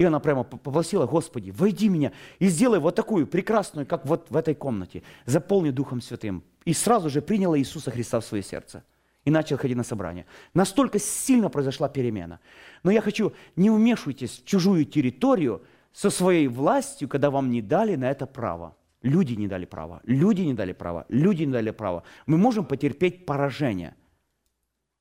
[0.00, 4.36] И она прямо попросила, Господи, войди меня и сделай вот такую прекрасную, как вот в
[4.36, 5.02] этой комнате.
[5.26, 6.44] Заполни Духом Святым.
[6.64, 8.84] И сразу же приняла Иисуса Христа в свое сердце.
[9.24, 10.24] И начал ходить на собрание.
[10.54, 12.38] Настолько сильно произошла перемена.
[12.82, 15.62] Но я хочу, не вмешивайтесь в чужую территорию
[15.92, 18.76] со своей властью, когда вам не дали на это право.
[19.02, 22.02] Люди не дали права, люди не дали права, люди не дали права.
[22.26, 23.94] Мы можем потерпеть поражение.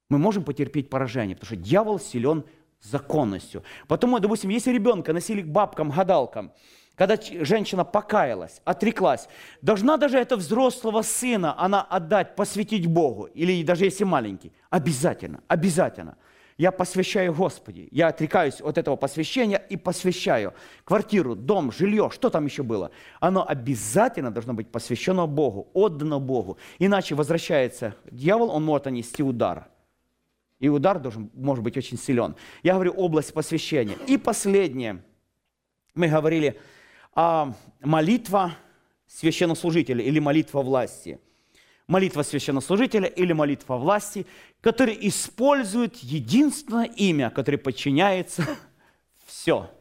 [0.10, 2.46] Мы можем потерпеть поражение, потому что дьявол силен
[2.82, 3.64] законностью.
[3.88, 6.54] Потому, допустим, если ребенка носили к бабкам, гадалкам,
[6.96, 9.28] когда женщина покаялась, отреклась,
[9.62, 14.54] должна даже этого взрослого сына она отдать, посвятить Богу, или даже если маленький.
[14.70, 16.18] Обязательно, обязательно
[16.58, 17.88] я посвящаю Господи.
[17.92, 20.54] Я отрекаюсь от этого посвящения и посвящаю
[20.84, 22.90] квартиру, дом, жилье, что там еще было.
[23.20, 26.58] Оно обязательно должно быть посвящено Богу, отдано Богу.
[26.80, 29.68] Иначе возвращается дьявол, он может нанести удар.
[30.60, 32.36] И удар должен, может быть очень силен.
[32.64, 33.96] Я говорю область посвящения.
[34.08, 35.04] И последнее.
[35.94, 36.60] Мы говорили
[37.14, 38.56] о молитва
[39.06, 41.20] священнослужителя или молитва власти–
[41.88, 44.26] молитва священнослужителя или молитва власти,
[44.62, 48.46] который использует единственное имя, которое подчиняется
[49.26, 49.72] все.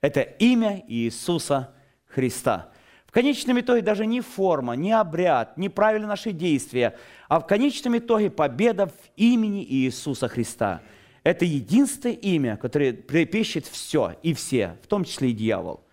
[0.00, 1.74] Это имя Иисуса
[2.06, 2.70] Христа.
[3.06, 6.98] В конечном итоге даже не форма, не обряд, не правильно наши действия,
[7.28, 10.82] а в конечном итоге победа в имени Иисуса Христа.
[11.22, 15.84] Это единственное имя, которое припищет все и все, в том числе и дьявол.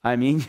[0.00, 0.42] Аминь.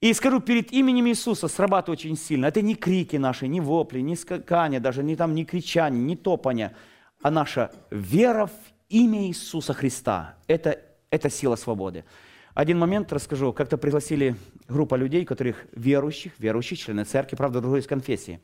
[0.00, 2.46] И скажу, перед именем Иисуса срабатывает очень сильно.
[2.46, 6.76] Это не крики наши, не вопли, не скакания, даже не там не кричание, не топание,
[7.22, 8.52] а наша вера в
[8.90, 10.36] имя Иисуса Христа.
[10.46, 12.04] Это, это сила свободы.
[12.52, 13.52] Один момент расскажу.
[13.52, 14.36] Как-то пригласили
[14.68, 18.40] группа людей, которых верующих, верующих, члены церкви, правда, другой из конфессии.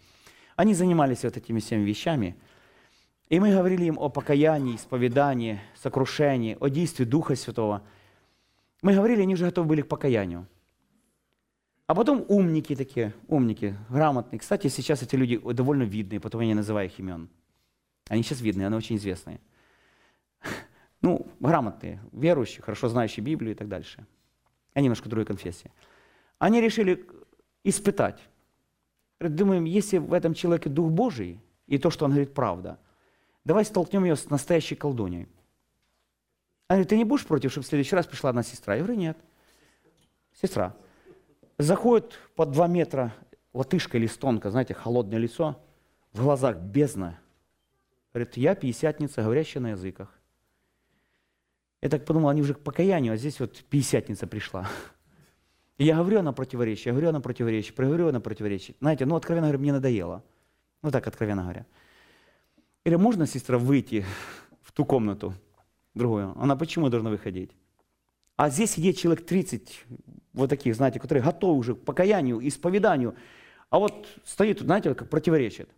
[0.57, 2.37] Они занимались вот этими всеми вещами.
[3.29, 7.83] И мы говорили им о покаянии, исповедании, сокрушении, о действии Духа Святого.
[8.83, 10.47] Мы говорили, они уже готовы были к покаянию.
[11.87, 14.39] А потом умники такие, умники, грамотные.
[14.39, 17.29] Кстати, сейчас эти люди довольно видные, потом я не называю их имен.
[18.09, 19.41] Они сейчас видные, они очень известные.
[21.01, 24.07] Ну, грамотные, верующие, хорошо знающие Библию и так дальше.
[24.73, 25.73] Они немножко другой конфессии.
[26.39, 27.05] Они решили
[27.65, 28.21] испытать.
[29.19, 32.79] Думаем, если в этом человеке Дух Божий, и то, что он говорит, правда,
[33.45, 35.29] давай столкнем ее с настоящей колдуньей.
[36.69, 38.77] Она говорит, ты не будешь против, чтобы в следующий раз пришла одна сестра?
[38.77, 39.19] Я говорю, нет.
[40.41, 40.77] Сестра
[41.63, 43.15] заходит под два метра
[43.53, 45.63] латышка или эстонка, знаете, холодное лицо,
[46.13, 47.19] в глазах бездна.
[48.13, 50.09] Говорит, я пятидесятница, говорящая на языках.
[51.81, 54.69] Я так подумал, они уже к покаянию, а здесь вот пятидесятница пришла.
[55.79, 58.77] И я говорю, она противоречие, я говорю, она противоречие, проговорю, она противоречие.
[58.81, 60.23] Знаете, ну, откровенно говоря, мне надоело.
[60.83, 61.67] Ну, так, откровенно говоря.
[62.85, 64.05] Или можно, сестра, выйти
[64.61, 65.35] в ту комнату
[65.95, 66.39] другую?
[66.39, 67.51] Она почему должна выходить?
[68.43, 69.85] А здесь сидит человек 30,
[70.33, 73.15] вот таких, знаете, которые готовы уже к покаянию, исповеданию.
[73.71, 75.69] А вот стоит, знаете, как противоречит.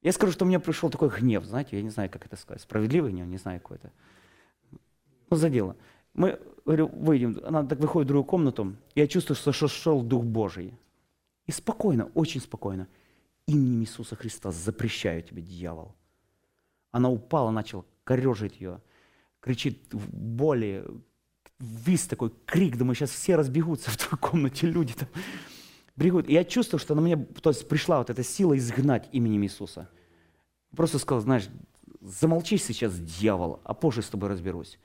[0.00, 2.62] Я скажу, что у меня пришел такой гнев, знаете, я не знаю, как это сказать,
[2.62, 3.92] справедливый гнев, не знаю, какой это.
[5.30, 5.76] Ну, за дело.
[6.14, 10.24] Мы, говорю, выйдем, она так выходит в другую комнату, и я чувствую, что шел Дух
[10.24, 10.76] Божий.
[11.46, 12.88] И спокойно, очень спокойно,
[13.46, 15.94] именем Иисуса Христа запрещаю тебе, дьявол.
[16.90, 18.80] Она упала, начал корежить ее,
[19.38, 20.84] кричит в боли,
[21.62, 25.08] вис такой крик, думаю, сейчас все разбегутся в той комнате, люди там
[25.96, 26.28] бегут.
[26.28, 29.88] И я чувствую, что на меня то есть пришла вот эта сила изгнать именем Иисуса.
[30.76, 31.48] Просто сказал, знаешь,
[32.00, 34.78] замолчи сейчас, дьявол, а позже с тобой разберусь.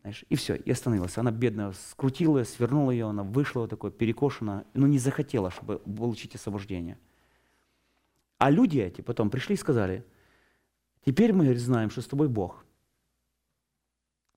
[0.00, 1.18] Знаешь, и все, и остановилась.
[1.18, 6.34] Она бедная скрутила, свернула ее, она вышла вот такой, перекошена, но не захотела, чтобы получить
[6.34, 6.98] освобождение.
[8.38, 10.04] А люди эти потом пришли и сказали,
[11.04, 12.64] теперь мы говорит, знаем, что с тобой Бог.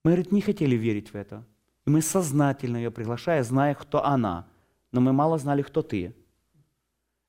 [0.03, 1.43] Мы, говорит, не хотели верить в это.
[1.85, 4.47] И мы сознательно ее приглашая, зная, кто она.
[4.91, 6.15] Но мы мало знали, кто ты.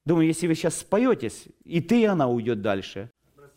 [0.07, 3.11] Думаю, если вы сейчас споетесь, и ты, и она уйдет дальше?
[3.35, 3.51] Вы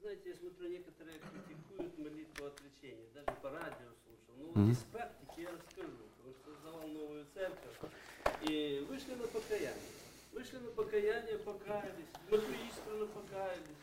[0.00, 3.06] знаете, я смотрю, некоторые критикуют молитву отречения.
[3.14, 4.34] Даже по радио слушал.
[4.38, 5.96] Ну, вот из практики я расскажу.
[6.18, 7.76] Потому что создавал новую церковь.
[8.42, 9.92] И вышли на покаяние.
[10.32, 12.10] Вышли на покаяние, покаялись.
[12.30, 13.81] Мы искренне покаялись.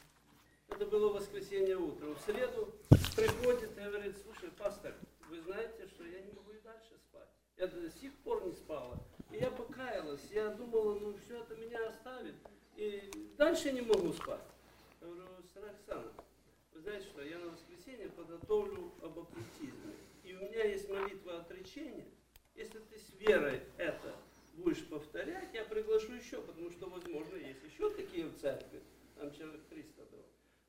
[0.80, 2.16] Это было воскресенье утром.
[2.16, 2.74] В среду
[3.14, 4.96] приходит и говорит, слушай, пастор,
[5.30, 7.28] вы знаете, что я не могу и дальше спать.
[7.58, 8.98] Я до сих пор не спала.
[9.30, 10.22] И я покаялась.
[10.32, 12.36] Я думала, ну все это меня оставит.
[12.78, 14.40] И дальше не могу спать.
[15.02, 16.02] Я говорю, сестра
[16.72, 19.96] вы знаете что, я на воскресенье подготовлю об оккультизме.
[20.24, 22.08] И у меня есть молитва отречения.
[22.56, 24.16] Если ты с верой это
[24.54, 28.82] будешь повторять, я приглашу еще, потому что, возможно, есть еще такие в церкви.
[29.18, 29.99] Там человек 300 было.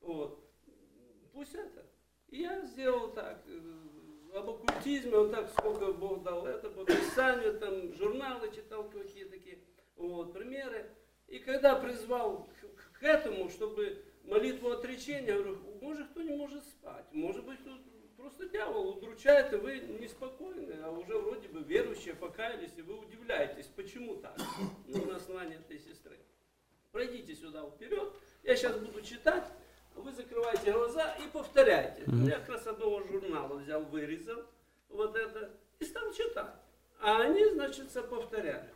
[0.00, 0.42] Вот.
[1.32, 1.86] Пусть это.
[2.28, 3.44] И я сделал так.
[4.34, 9.58] Об оккультизме, вот так, сколько Бог дал это, по Писанию, там, журналы читал какие такие,
[9.96, 10.88] вот, примеры.
[11.26, 17.06] И когда призвал к, к этому, чтобы молитву отречения, говорю, может кто не может спать,
[17.12, 17.80] может быть тут
[18.16, 23.66] просто дьявол удручает, и вы неспокойны, а уже вроде бы верующие покаялись, и вы удивляетесь,
[23.66, 24.38] почему так,
[24.86, 26.18] ну, на основании этой сестры.
[26.92, 28.12] Пройдите сюда вперед,
[28.42, 29.50] я сейчас буду читать,
[30.00, 32.04] вы закрываете глаза и повторяйте.
[32.06, 34.42] Я как раз одного журнала взял, вырезал
[34.88, 36.54] вот это и стал читать.
[37.00, 38.70] А они, значит, повторяли.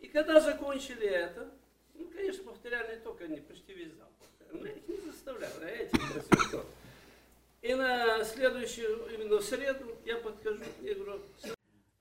[0.00, 1.48] И когда закончили это,
[1.94, 4.08] ну, конечно, повторяли не только они, почти весь зал.
[4.52, 6.66] Но я их не заставлял, а я просил тоже.
[7.62, 11.20] И на следующую, именно в среду, я подхожу и говорю,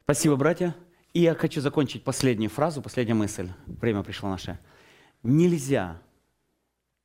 [0.03, 0.75] Спасибо, братья.
[1.13, 3.49] И я хочу закончить последнюю фразу, последняя мысль.
[3.67, 4.57] Время пришло наше.
[5.21, 6.01] Нельзя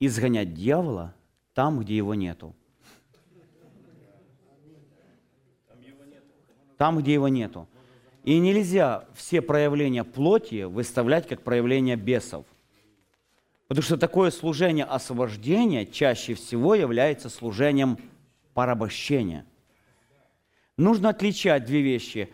[0.00, 1.14] изгонять дьявола
[1.54, 2.54] там, где его нету.
[6.76, 7.66] Там, где его нету.
[8.22, 12.44] И нельзя все проявления плоти выставлять как проявления бесов.
[13.68, 17.98] Потому что такое служение освобождения чаще всего является служением
[18.52, 19.46] порабощения.
[20.76, 22.28] Нужно отличать две вещи.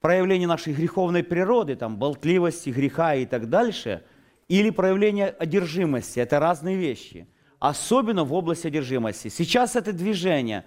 [0.00, 4.02] Проявление нашей греховной природы, там, болтливости, греха и так дальше,
[4.50, 6.18] или проявление одержимости.
[6.18, 7.28] Это разные вещи.
[7.60, 9.28] Особенно в области одержимости.
[9.28, 10.64] Сейчас это движение.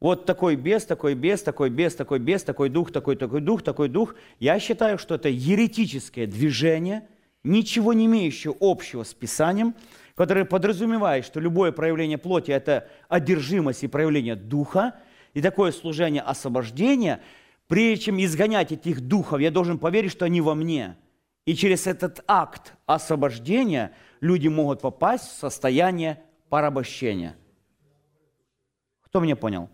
[0.00, 3.88] Вот такой бес, такой бес, такой бес, такой бес, такой дух, такой, такой дух, такой
[3.88, 4.16] дух.
[4.38, 7.08] Я считаю, что это еретическое движение,
[7.42, 9.74] ничего не имеющее общего с Писанием,
[10.14, 14.96] которое подразумевает, что любое проявление плоти– это одержимость и проявление духа,
[15.32, 17.22] и такое служение освобождения,
[17.66, 20.96] прежде чем изгонять этих духов, я должен поверить, что они во мне.
[21.46, 27.36] И через этот акт освобождения люди могут попасть в состояние порабощения.
[29.02, 29.70] Кто меня понял?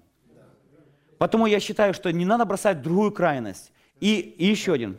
[1.19, 3.73] Потому я считаю, что не надо бросать другую крайность.
[4.01, 4.99] И, и еще один.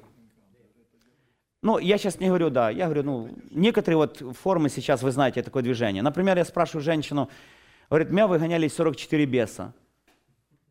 [1.61, 5.43] Ну, я сейчас не говорю, да, я говорю, ну, некоторые вот формы сейчас, вы знаете,
[5.43, 6.01] такое движение.
[6.01, 7.29] Например, я спрашиваю женщину,
[7.89, 9.73] говорит, меня выгоняли 44 беса.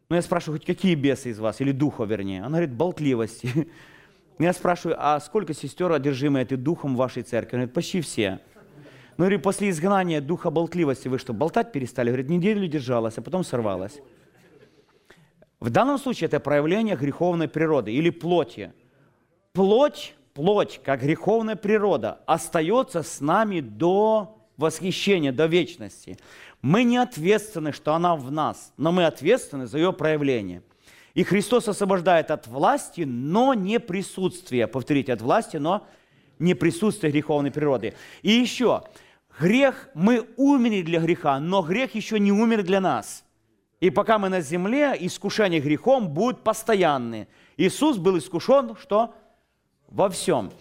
[0.09, 2.41] Ну, я спрашиваю, хоть какие бесы из вас, или духа, вернее.
[2.41, 3.70] Она говорит, болтливости.
[4.43, 7.56] Я спрашиваю, а сколько сестер одержимы этой духом в вашей церкви?
[7.56, 8.40] Она говорит, почти все.
[9.16, 12.09] Ну, говорю, после изгнания духа болтливости вы что, болтать перестали?
[12.09, 14.01] Говорит, неделю держалась, а потом сорвалась.
[15.60, 18.73] В данном случае это проявление греховной природы или плоти.
[19.52, 26.19] Плоть плоть, как греховная природа, остается с нами до восхищения, до вечности.
[26.60, 30.62] Мы не ответственны, что она в нас, но мы ответственны за ее проявление.
[31.14, 34.66] И Христос освобождает от власти, но не присутствия.
[34.66, 35.86] Повторите, от власти, но
[36.39, 37.94] не присутствия греховной природы.
[38.22, 38.82] И еще,
[39.39, 43.24] грех, мы умерли для греха, но грех еще не умер для нас.
[43.80, 47.28] И пока мы на земле, искушение грехом будет постоянны.
[47.56, 49.14] Иисус был искушен, что?
[49.89, 50.52] Во всем.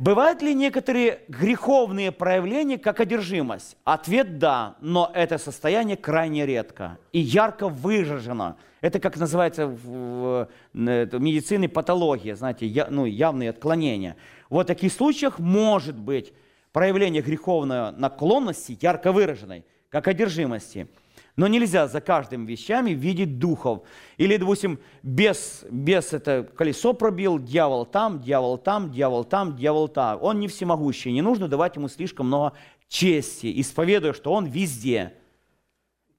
[0.00, 3.76] Бывают ли некоторые греховные проявления, как одержимость?
[3.84, 8.56] Ответ– да, но это состояние крайне редко и ярко выражено.
[8.80, 14.16] Это как называется в, медицине патология, знаете, я, ну, явные отклонения.
[14.48, 16.32] Вот в таких случаях может быть
[16.72, 20.88] проявление греховной наклонности ярко выраженной, как одержимости–
[21.40, 23.84] но нельзя за каждым вещами видеть духов.
[24.18, 30.18] Или, допустим, без, без это колесо пробил, дьявол там, дьявол там, дьявол там, дьявол там.
[30.20, 32.52] Он не всемогущий, не нужно давать ему слишком много
[32.88, 35.14] чести, исповедуя, что он везде.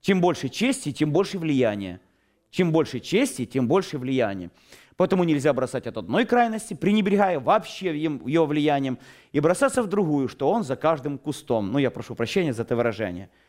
[0.01, 2.01] Чем больше чести, тем больше влияния.
[2.49, 4.49] Чем больше чести, тем больше влияния.
[4.97, 8.97] Поэтому нельзя бросать от одной крайности, пренебрегая вообще его влиянием,
[9.33, 11.71] и бросаться в другую, что он за каждым кустом.
[11.71, 13.29] Ну, я прошу прощения за это выражение–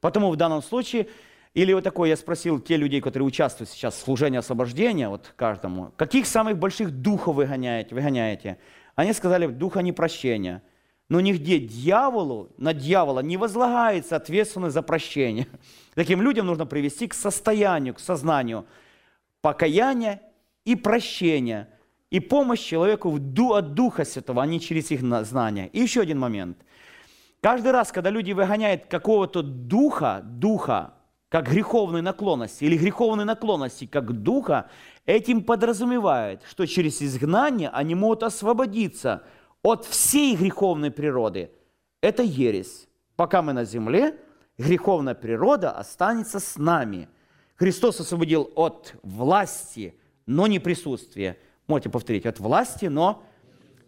[0.00, 1.08] Потому в данном случае,
[1.54, 5.92] или вот такое, я спросил те людей, которые участвуют сейчас в служении освобождения, вот каждому,
[5.96, 7.94] каких самых больших духов вы гоняете?
[7.94, 8.58] Вы гоняете?
[8.94, 10.62] Они сказали, духа непрощения.
[11.08, 15.48] Но нигде дьяволу, на дьявола не возлагается ответственность за прощение.
[15.94, 18.66] Таким людям нужно привести к состоянию, к сознанию
[19.40, 20.22] покаяния
[20.64, 21.68] и прощения,
[22.10, 25.68] и помощь человеку от Духа Святого, а не через их знания.
[25.72, 26.58] И еще один момент–
[27.40, 30.94] Каждый раз, когда люди выгоняют какого-то духа, духа,
[31.30, 34.68] как греховной наклонности, или греховной наклонности, как духа,
[35.06, 39.22] этим подразумевает, что через изгнание они могут освободиться
[39.62, 41.50] от всей греховной природы.
[42.02, 42.88] Это ересь.
[43.16, 44.16] Пока мы на земле,
[44.58, 47.08] греховная природа останется с нами.
[47.56, 49.94] Христос освободил от власти,
[50.26, 51.38] но не присутствия.
[51.66, 53.22] Можете повторить, от власти, но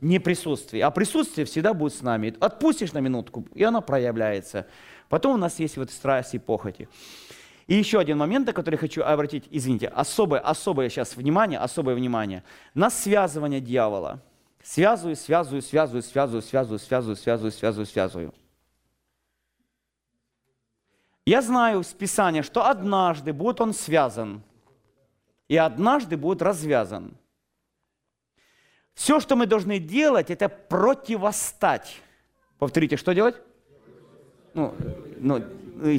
[0.02, 0.84] не присутствие.
[0.84, 2.34] А присутствие всегда будет с нами.
[2.40, 4.66] Отпустишь на минутку, и оно проявляется.
[5.08, 6.88] Потом у нас есть вот страсть и похоти.
[7.68, 12.42] И еще один момент, на который хочу обратить, извините, особое, особое сейчас внимание, особое внимание,
[12.74, 14.20] на связывание дьявола.
[14.62, 18.34] Связываю, связываю, связываю, связываю, связываю, связываю, связываю, связываю, связываю.
[21.24, 24.42] Я знаю с Писания, что однажды будет он связан,
[25.46, 27.16] и однажды будет развязан.
[28.94, 32.00] Все, что мы должны делать, это противостать.
[32.58, 33.36] Повторите, что делать?
[34.54, 34.74] Ну,
[35.18, 35.42] ну,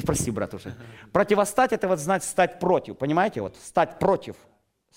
[0.06, 0.74] прости, брат, уже.
[1.12, 3.40] Противостать– это вот знать стать против, понимаете?
[3.40, 4.36] Вот, стать против,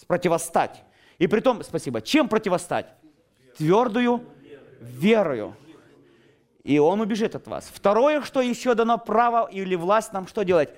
[0.05, 0.83] противостать.
[1.17, 2.85] И при том, спасибо, чем противостать?
[3.57, 4.23] Твердую
[4.79, 5.55] верою.
[6.63, 7.71] И он убежит от вас.
[7.73, 10.69] Второе, что еще дано право или власть нам что делать?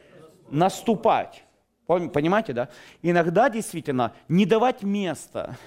[0.49, 1.43] Наступать.
[1.85, 2.69] Понимаете, да?
[3.01, 5.57] Иногда действительно не давать места,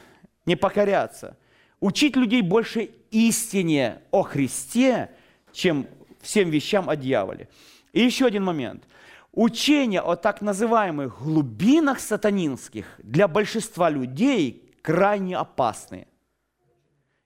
[0.46, 1.36] не покоряться–
[1.82, 5.10] учить людей больше истине о Христе,
[5.52, 5.86] чем
[6.20, 7.48] всем вещам о дьяволе.
[7.92, 8.84] И еще один момент.
[9.32, 16.06] Учение о так называемых глубинах сатанинских для большинства людей крайне опасны.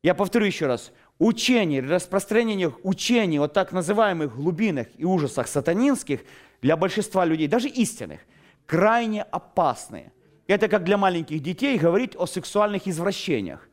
[0.03, 0.91] Я повторю еще раз.
[1.19, 6.21] Учение, распространение учений о так называемых глубинах и ужасах сатанинских
[6.63, 8.21] для большинства людей, даже истинных,
[8.65, 10.13] крайне опасны.
[10.47, 13.66] Это как для маленьких детей говорить о сексуальных извращениях.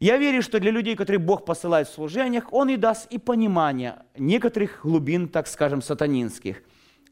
[0.00, 3.96] Я верю, что для людей, которые Бог посылает в служениях, Он и даст и понимание
[4.16, 6.62] некоторых глубин, так скажем, сатанинских.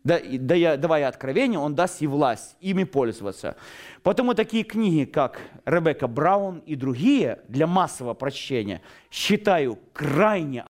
[0.05, 3.57] Да, да, давая откровение, Он даст и власть ими пользоваться.
[4.03, 10.65] Потому такие книги, как Ребекка Браун и другие, для массового прочтения, считаю крайне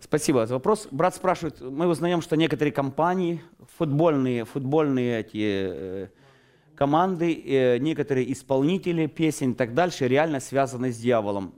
[0.00, 0.86] Спасибо за вопрос.
[0.92, 3.42] Брат спрашивает, мы узнаем, что некоторые компании,
[3.76, 6.08] футбольные, футбольные эти э,
[6.76, 11.57] команды, э, некоторые исполнители песен и так дальше реально связаны с дьяволом.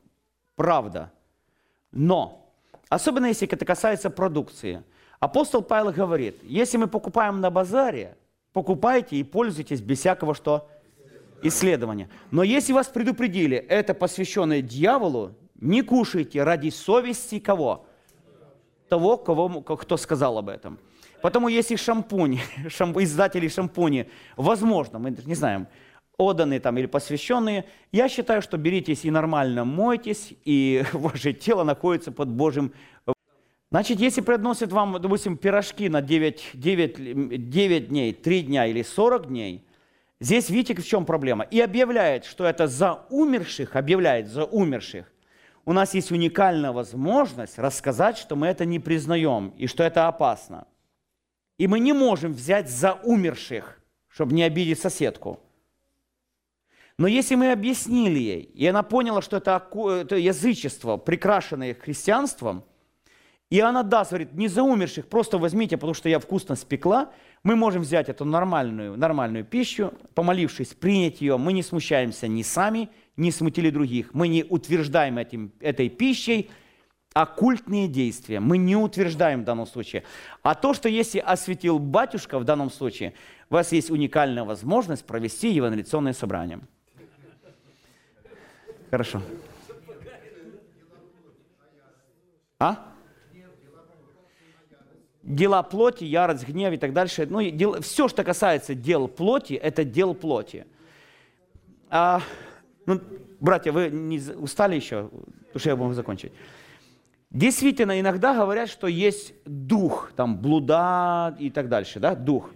[0.57, 1.13] Правда.
[1.93, 2.53] Но,
[2.89, 4.83] особенно если это касается продукции,
[5.19, 8.17] апостол Павел говорит, если мы покупаем на базаре,
[8.53, 10.69] покупайте и пользуйтесь без всякого что
[11.43, 12.09] исследования.
[12.31, 17.87] Но если вас предупредили, это посвященное дьяволу, не кушайте ради совести кого?
[18.89, 20.79] Того, кого, кто сказал об этом.
[21.23, 25.67] Потому если шампунь, шамп, издатели шампуни, возможно, мы не знаем,
[26.21, 32.13] отданные там или посвященные, я считаю, что беритесь и нормально мойтесь, и ваше тело находится
[32.13, 32.73] под Божьим...
[33.73, 39.29] Значит, если приносят вам, допустим, пирожки на 9, 9, 9 дней, 3 дня или 40
[39.29, 39.65] дней,
[40.19, 41.45] здесь видите, в чем проблема.
[41.45, 45.07] И объявляет, что это за умерших, объявляет за умерших.
[45.65, 50.67] у нас есть уникальная возможность рассказать, что мы это не признаем и что это опасно.
[51.59, 53.79] И мы не можем взять за умерших,
[54.09, 55.39] чтобы не обидеть соседку.
[57.01, 62.63] Но если мы объяснили ей, и она поняла, что это, язычество, прикрашенное христианством,
[63.49, 67.11] и она даст, говорит, не за умерших, просто возьмите, потому что я вкусно спекла,
[67.43, 72.91] мы можем взять эту нормальную, нормальную пищу, помолившись, принять ее, мы не смущаемся ни сами,
[73.17, 74.13] не смутили других.
[74.13, 76.51] Мы не утверждаем этим, этой пищей
[77.15, 78.41] оккультные действия.
[78.41, 80.03] Мы не утверждаем в данном случае.
[80.43, 83.15] А то, что если осветил батюшка в данном случае,
[83.49, 86.61] у вас есть уникальная возможность провести евангелиционное собрание.
[88.91, 89.23] Хорошо.
[92.59, 92.93] А?
[95.23, 97.27] Дела плоти, ярость, гнев и так дальше.
[97.27, 100.67] Ну, дел, все, что касается дел плоти, это дел плоти.
[101.89, 102.21] А,
[102.87, 103.01] ну,
[103.39, 105.09] братья, вы не устали еще?
[105.09, 106.33] Потому что я могу закончить.
[107.31, 112.51] Действительно, иногда говорят, что есть дух, там, блуда и так дальше, да, дух.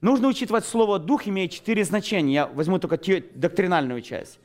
[0.00, 2.34] Нужно учитывать слово «дух» имеет четыре значения.
[2.34, 2.98] Я возьму только
[3.34, 4.38] доктринальную часть.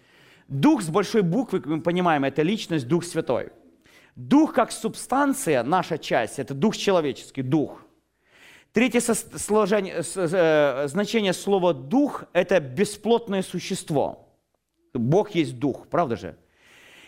[0.52, 3.52] Дух с большой буквы, мы понимаем, это личность, Дух Святой.
[4.18, 7.86] Дух как субстанция, наша часть, это дух человеческий, дух.
[8.74, 14.28] Третье сложение, э, значение слова «дух»– это бесплотное существо.
[14.94, 16.36] Бог есть дух, правда же?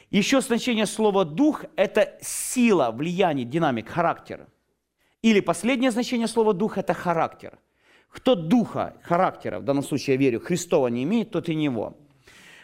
[0.09, 4.47] Еще значение слова «дух»– это сила, влияние, динамик, характер.
[5.21, 7.59] Или последнее значение слова «дух»– это характер.
[8.07, 11.97] Кто духа, характера, в данном случае я верю, Христова не имеет, тот и него.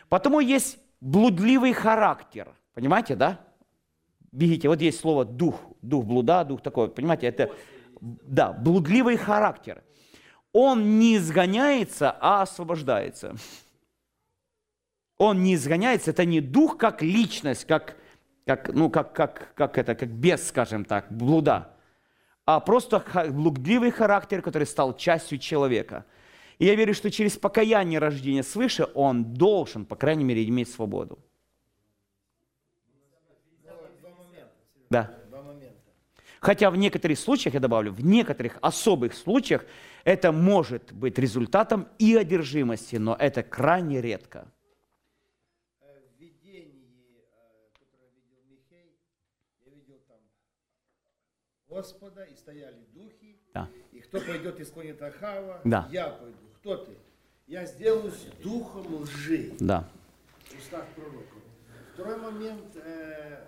[0.09, 2.49] Потому есть блудливый характер.
[2.73, 3.39] Понимаете, да?
[4.31, 7.51] Бегите, вот есть слово дух, дух блуда, дух такой, понимаете, это,
[8.01, 9.83] да, блудливый характер.
[10.51, 13.35] Он не изгоняется, а освобождается.
[15.17, 17.97] Он не изгоняется, это не дух как личность, как,
[18.45, 21.73] как, ну, как, как, как это, как бес, скажем так, блуда,
[22.45, 26.05] а просто блудливый характер, который стал частью человека–
[26.59, 31.17] и я верю, что через покаяние рождения свыше он должен, по крайней мере, иметь свободу.
[34.89, 35.15] Да.
[36.41, 39.65] Хотя в некоторых случаях, я добавлю, в некоторых особых случаях
[40.03, 44.51] это может быть результатом и одержимости, но это крайне редко.
[49.65, 50.17] Видел там
[51.67, 53.69] Господа, и стояли духи, да.
[53.91, 55.87] и кто пойдет и склонит Ахава, да.
[55.91, 56.91] я пойду кто ты?
[57.47, 59.53] Я сделаюсь духом лжи.
[59.59, 59.87] Да.
[60.45, 61.41] В устах пророков.
[61.93, 62.75] Второй момент.
[62.75, 63.45] Э,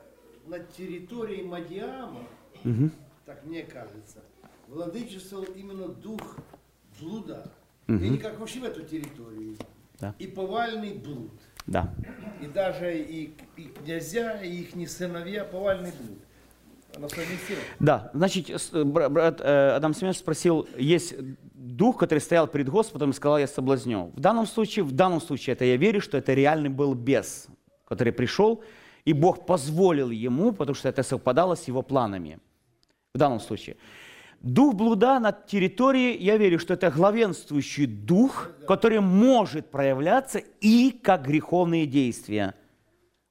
[0.47, 2.27] на территории Мадиама,
[2.63, 2.89] угу.
[3.25, 4.19] так мне кажется,
[4.67, 6.37] владычествовал именно дух
[6.99, 7.51] блуда.
[7.87, 7.97] Угу.
[7.97, 9.57] И никак вообще в эту территорию.
[9.99, 10.15] Да.
[10.17, 11.31] И повальный блуд.
[11.67, 11.93] Да.
[12.41, 16.19] И даже и, и князья, и их сыновья повальный блуд.
[17.79, 21.13] Да, значит, э, брат э, Адам Семенович спросил, есть
[21.75, 24.11] дух, который стоял перед Господом и сказал, я соблазню.
[24.15, 27.47] В данном случае, в данном случае это я верю, что это реальный был бес,
[27.87, 28.63] который пришел,
[29.05, 32.39] и Бог позволил ему, потому что это совпадало с его планами.
[33.13, 33.77] В данном случае.
[34.41, 41.27] Дух блуда на территории, я верю, что это главенствующий дух, который может проявляться и как
[41.27, 42.55] греховные действия.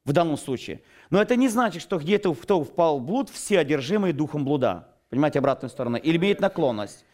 [0.05, 0.83] В данном случае.
[1.11, 4.89] Но это не значит, что где-то кто впал в блуд, все одержимые духом блуда.
[5.09, 5.97] Понимаете, обратную сторону.
[5.97, 7.05] Или имеет наклонность.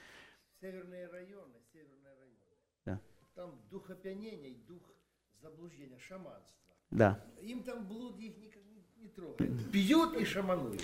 [0.60, 2.40] Северные районы, северные районы.
[2.84, 3.00] Да.
[3.34, 4.82] Там дух опьянения дух
[5.42, 6.72] заблуждения, шаманства.
[6.90, 7.18] Да.
[7.42, 8.62] Им там блуд их никак
[9.00, 9.70] не трогает.
[9.72, 10.80] Пьют и шамануют.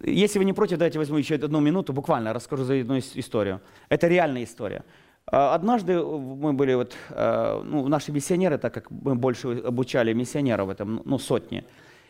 [0.00, 3.60] Если вы не против, давайте возьму еще одну минуту, буквально расскажу за одну историю.
[3.88, 4.84] Это реальная история.
[5.26, 10.70] А, однажды мы были, вот, а, ну, наши миссионеры, так как мы больше обучали миссионеров,
[10.70, 11.64] этом, ну, сотни,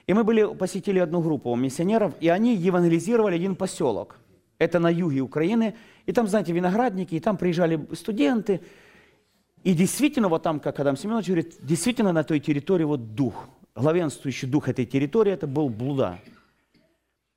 [0.07, 4.19] и мы были, посетили одну группу миссионеров, и они евангелизировали один поселок.
[4.59, 5.75] Это на юге Украины.
[6.07, 8.61] И там, знаете, виноградники, и там приезжали студенты.
[9.65, 14.49] И действительно, вот там, как Адам Семенович говорит, действительно на той территории вот дух, главенствующий
[14.49, 16.19] дух этой территории, это был блуда.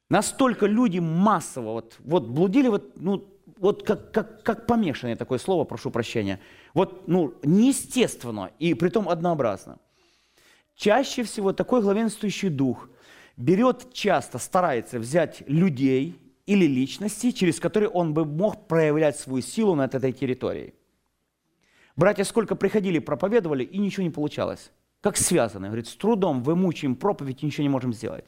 [0.09, 3.27] Настолько люди массово вот, вот блудили, вот, ну,
[3.57, 6.39] вот как, как, как помешанное такое слово, прошу прощения.
[6.73, 9.77] Вот, ну, неестественно и притом однообразно.
[10.75, 12.89] Чаще всего такой главенствующий дух
[13.37, 19.75] берет часто, старается взять людей или личности, через которые он бы мог проявлять свою силу
[19.75, 20.73] над этой территорией.
[21.95, 24.71] Братья сколько приходили, проповедовали, и ничего не получалось.
[25.01, 25.67] Как связаны.
[25.67, 28.25] Говорит, с трудом вымучаем проповедь и ничего не можем сделать.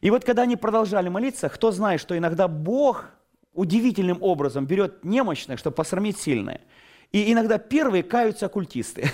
[0.00, 3.06] И вот когда они продолжали молиться, кто знает, что иногда Бог
[3.52, 6.60] удивительным образом берет немощное, чтобы посрамить сильное.
[7.10, 9.10] И иногда первые каются оккультисты.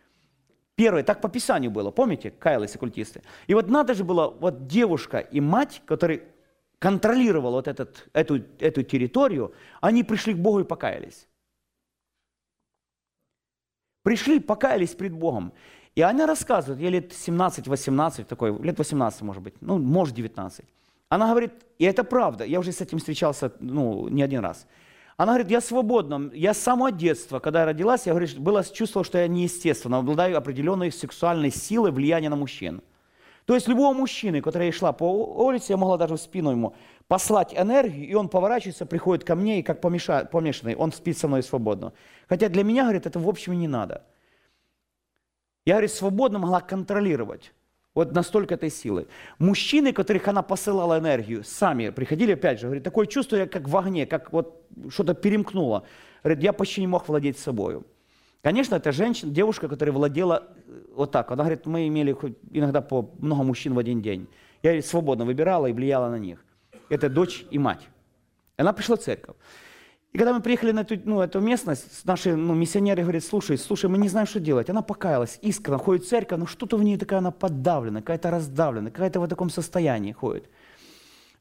[0.76, 3.22] Первое, так по Писанию было, помните, каялись оккультисты.
[3.46, 6.22] И вот надо же было, вот девушка и мать, которые
[6.78, 11.26] контролировала вот этот, эту, эту территорию, они пришли к Богу и покаялись.
[14.06, 15.52] Пришли, покаялись пред Богом.
[15.96, 20.64] И она рассказывает, ей лет 17-18, такой, лет 18 может быть, ну, может 19.
[21.08, 21.50] Она говорит,
[21.80, 24.68] и это правда, я уже с этим встречался ну, не один раз.
[25.16, 29.02] Она говорит, я свободна, я с самого детства, когда я родилась, я говорит, было чувство,
[29.02, 32.82] что я неестественно, обладаю определенной сексуальной силой влияния на мужчин.
[33.44, 36.76] То есть любого мужчины, который шла по улице, я могла даже в спину ему
[37.08, 41.42] послать энергию, и он поворачивается, приходит ко мне, и как помешанный, он спит со мной
[41.42, 41.92] свободно.
[42.28, 44.04] Хотя для меня, говорит, это в общем не надо.
[45.64, 47.52] Я, говорит, свободно могла контролировать.
[47.94, 49.08] Вот настолько этой силы.
[49.38, 54.06] Мужчины, которых она посылала энергию, сами приходили, опять же, говорит, такое чувство, как в огне,
[54.06, 55.84] как вот что-то перемкнуло.
[56.22, 57.82] Говорит, я почти не мог владеть собой.
[58.42, 61.32] Конечно, это женщина, девушка, которая владела э, вот так.
[61.32, 62.14] Она говорит, мы имели
[62.52, 64.28] иногда по много мужчин в один день.
[64.62, 66.44] Я говорит, свободно выбирала и влияла на них.
[66.88, 67.88] Это дочь и мать.
[68.56, 69.36] Она пришла в церковь.
[70.16, 73.90] И когда мы приехали на эту, ну, эту местность, наши ну, миссионеры говорят, слушай, слушай,
[73.90, 74.70] мы не знаем, что делать.
[74.70, 78.90] Она покаялась, искренне ходит в церковь, но что-то в ней такая она подавлена, какая-то раздавлена,
[78.90, 80.48] какая-то в таком состоянии ходит.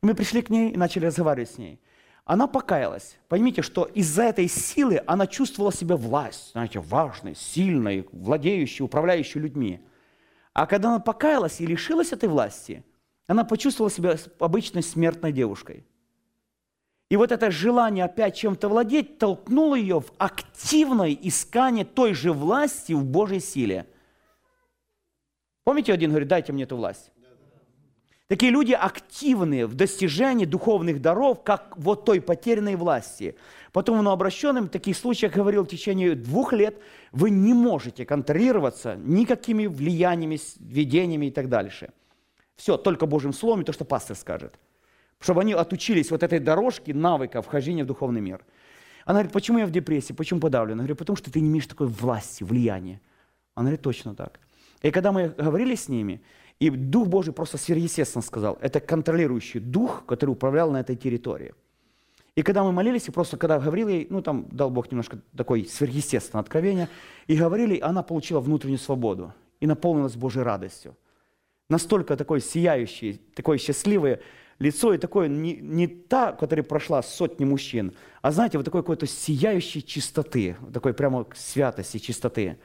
[0.01, 1.79] Мы пришли к ней и начали разговаривать с ней.
[2.25, 3.17] Она покаялась.
[3.29, 9.79] Поймите, что из-за этой силы она чувствовала себя власть, знаете, важной, сильной, владеющей, управляющей людьми.
[10.51, 12.83] А когда она покаялась и лишилась этой власти,
[13.25, 15.85] она почувствовала себя обычной смертной девушкой–
[17.09, 22.93] и вот это желание опять чем-то владеть толкнуло ее в активное искание той же власти
[22.93, 23.85] в Божьей силе.
[25.63, 27.11] Помните, один говорит, дайте мне эту власть.
[28.27, 33.35] Такие люди активные в достижении духовных даров, как вот той потерянной власти.
[33.71, 36.79] Потом он обращенным в таких случаях говорил в течение двух лет,
[37.11, 41.91] вы не можете контролироваться никакими влияниями, видениями и так дальше.
[42.55, 44.57] Все, только Божьим Словом и то, что пастор скажет
[45.19, 48.45] чтобы они отучились вот этой дорожке навыка вхождения в духовный мир.
[49.05, 50.77] Она говорит, почему я в депрессии, почему подавлена?
[50.77, 53.01] Я говорю, потому что ты не имеешь такой власти, влияния.
[53.53, 54.39] Она говорит, точно так.
[54.81, 56.21] И когда мы говорили с ними,
[56.59, 61.53] и Дух Божий просто сверхъестественно сказал, это контролирующий Дух, который управлял на этой территории.
[62.35, 66.41] И когда мы молились, и просто когда говорили, ну там дал Бог немножко такой сверхъестественное
[66.41, 66.89] откровение,
[67.27, 70.97] и говорили, она получила внутреннюю свободу и наполнилась Божьей радостью.
[71.69, 74.19] Настолько такой сияющий, такой счастливый,
[74.59, 79.05] лицо и такое не, не та, которая прошла сотни мужчин, а знаете, вот такой какой-то
[79.05, 82.57] сияющей чистоты, такой прямо святости, чистоты.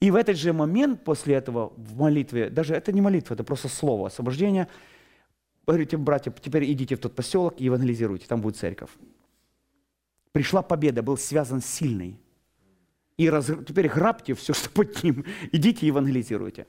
[0.00, 3.68] И в этот же момент после этого в молитве, даже это не молитва, это просто
[3.68, 4.68] слово освобождения,
[5.66, 8.90] говорите, братья, теперь идите в тот поселок и евангелизируйте, там будет церковь.
[10.32, 12.18] Пришла победа, был связан сильный.
[13.16, 16.66] И раз, теперь грабьте все, что под ним, идите и евангелизируйте.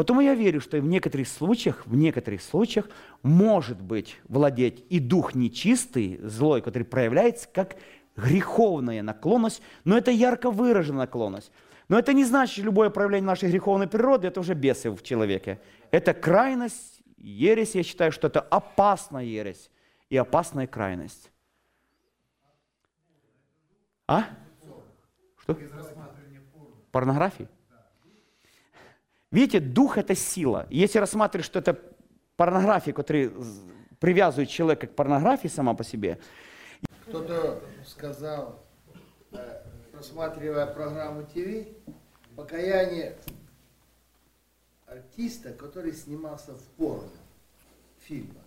[0.00, 2.88] Потому я верю, что в некоторых случаях, в некоторых случаях
[3.22, 7.76] может быть владеть и дух нечистый, злой, который проявляется как
[8.16, 11.52] греховная наклонность, но это ярко выраженная наклонность.
[11.88, 15.60] Но это не значит, что любое проявление нашей греховной природы– это уже бесы в человеке.
[15.90, 19.70] Это крайность, ересь, я считаю, что это опасная ересь
[20.08, 21.30] и опасная крайность.
[24.06, 24.24] А?
[25.42, 25.58] Что?
[26.90, 27.48] Порнографии?
[29.30, 30.66] Видите, дух– это сила.
[30.70, 31.78] Если рассматривать, что это
[32.36, 33.30] порнография, которая
[34.00, 36.18] привязывает человека к порнографии сама по себе.
[37.06, 38.64] Кто-то сказал,
[39.32, 41.68] э, просматривая программу ТВ,
[42.34, 43.16] покаяние
[44.86, 47.10] артиста, который снимался в порно
[48.00, 48.40] фильма.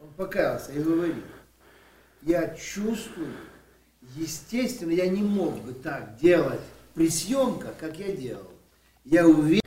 [0.00, 1.24] Он покаялся и говорит,
[2.22, 3.32] я чувствую,
[4.16, 6.60] естественно, я не мог бы так делать
[6.94, 8.49] при съемках, как я делал.
[9.04, 9.60] Я уверен.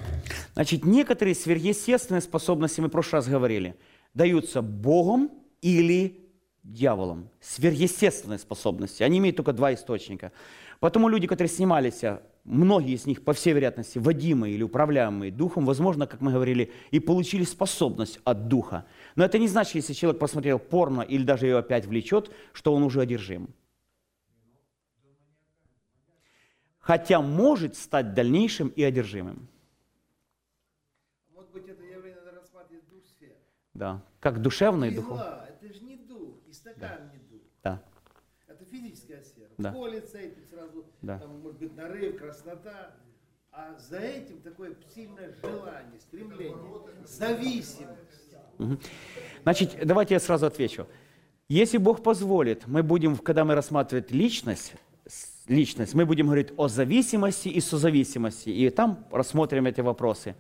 [0.54, 3.76] Значит, некоторые сверхъестественные способности, мы в прошлый раз говорили,
[4.14, 5.32] даются Богом
[5.62, 6.30] или
[6.64, 7.30] дьяволом.
[7.42, 9.04] Сверхъестественные способности.
[9.04, 10.32] Они имеют только два источника.
[10.80, 12.02] Потому люди, которые снимались,
[12.44, 17.00] многие из них, по всей вероятности, водимые или управляемые духом, возможно, как мы говорили, и
[17.00, 18.86] получили способность от духа.
[19.16, 22.84] Но это не значит, если человек посмотрел порно или даже ее опять влечет, что он
[22.84, 23.50] уже одержим.
[26.84, 29.48] Хотя может стать дальнейшим и одержимым.
[31.34, 33.36] Может быть, это явление надо рассматривать дух сфер.
[33.74, 35.10] Да, как духовный и дух.
[35.12, 37.10] Это же не дух, и стакан да.
[37.14, 37.42] не дух.
[37.64, 37.84] Да.
[38.48, 39.50] Это физическая сфера.
[39.58, 39.72] Да.
[39.72, 41.20] Колется, и сразу да.
[41.20, 42.92] там может быть нарыв, краснота.
[43.52, 46.58] А за этим такое сильное желание, стремление,
[47.06, 48.36] зависимость.
[48.60, 48.78] Угу.
[49.44, 50.88] Значит, давайте я сразу отвечу.
[51.48, 54.74] Если Бог позволит, мы будем, когда мы рассматривать личность,
[55.48, 55.94] личность.
[55.94, 58.50] Мы будем говорить о зависимости и созависимости.
[58.50, 60.36] И там рассмотрим эти вопросы.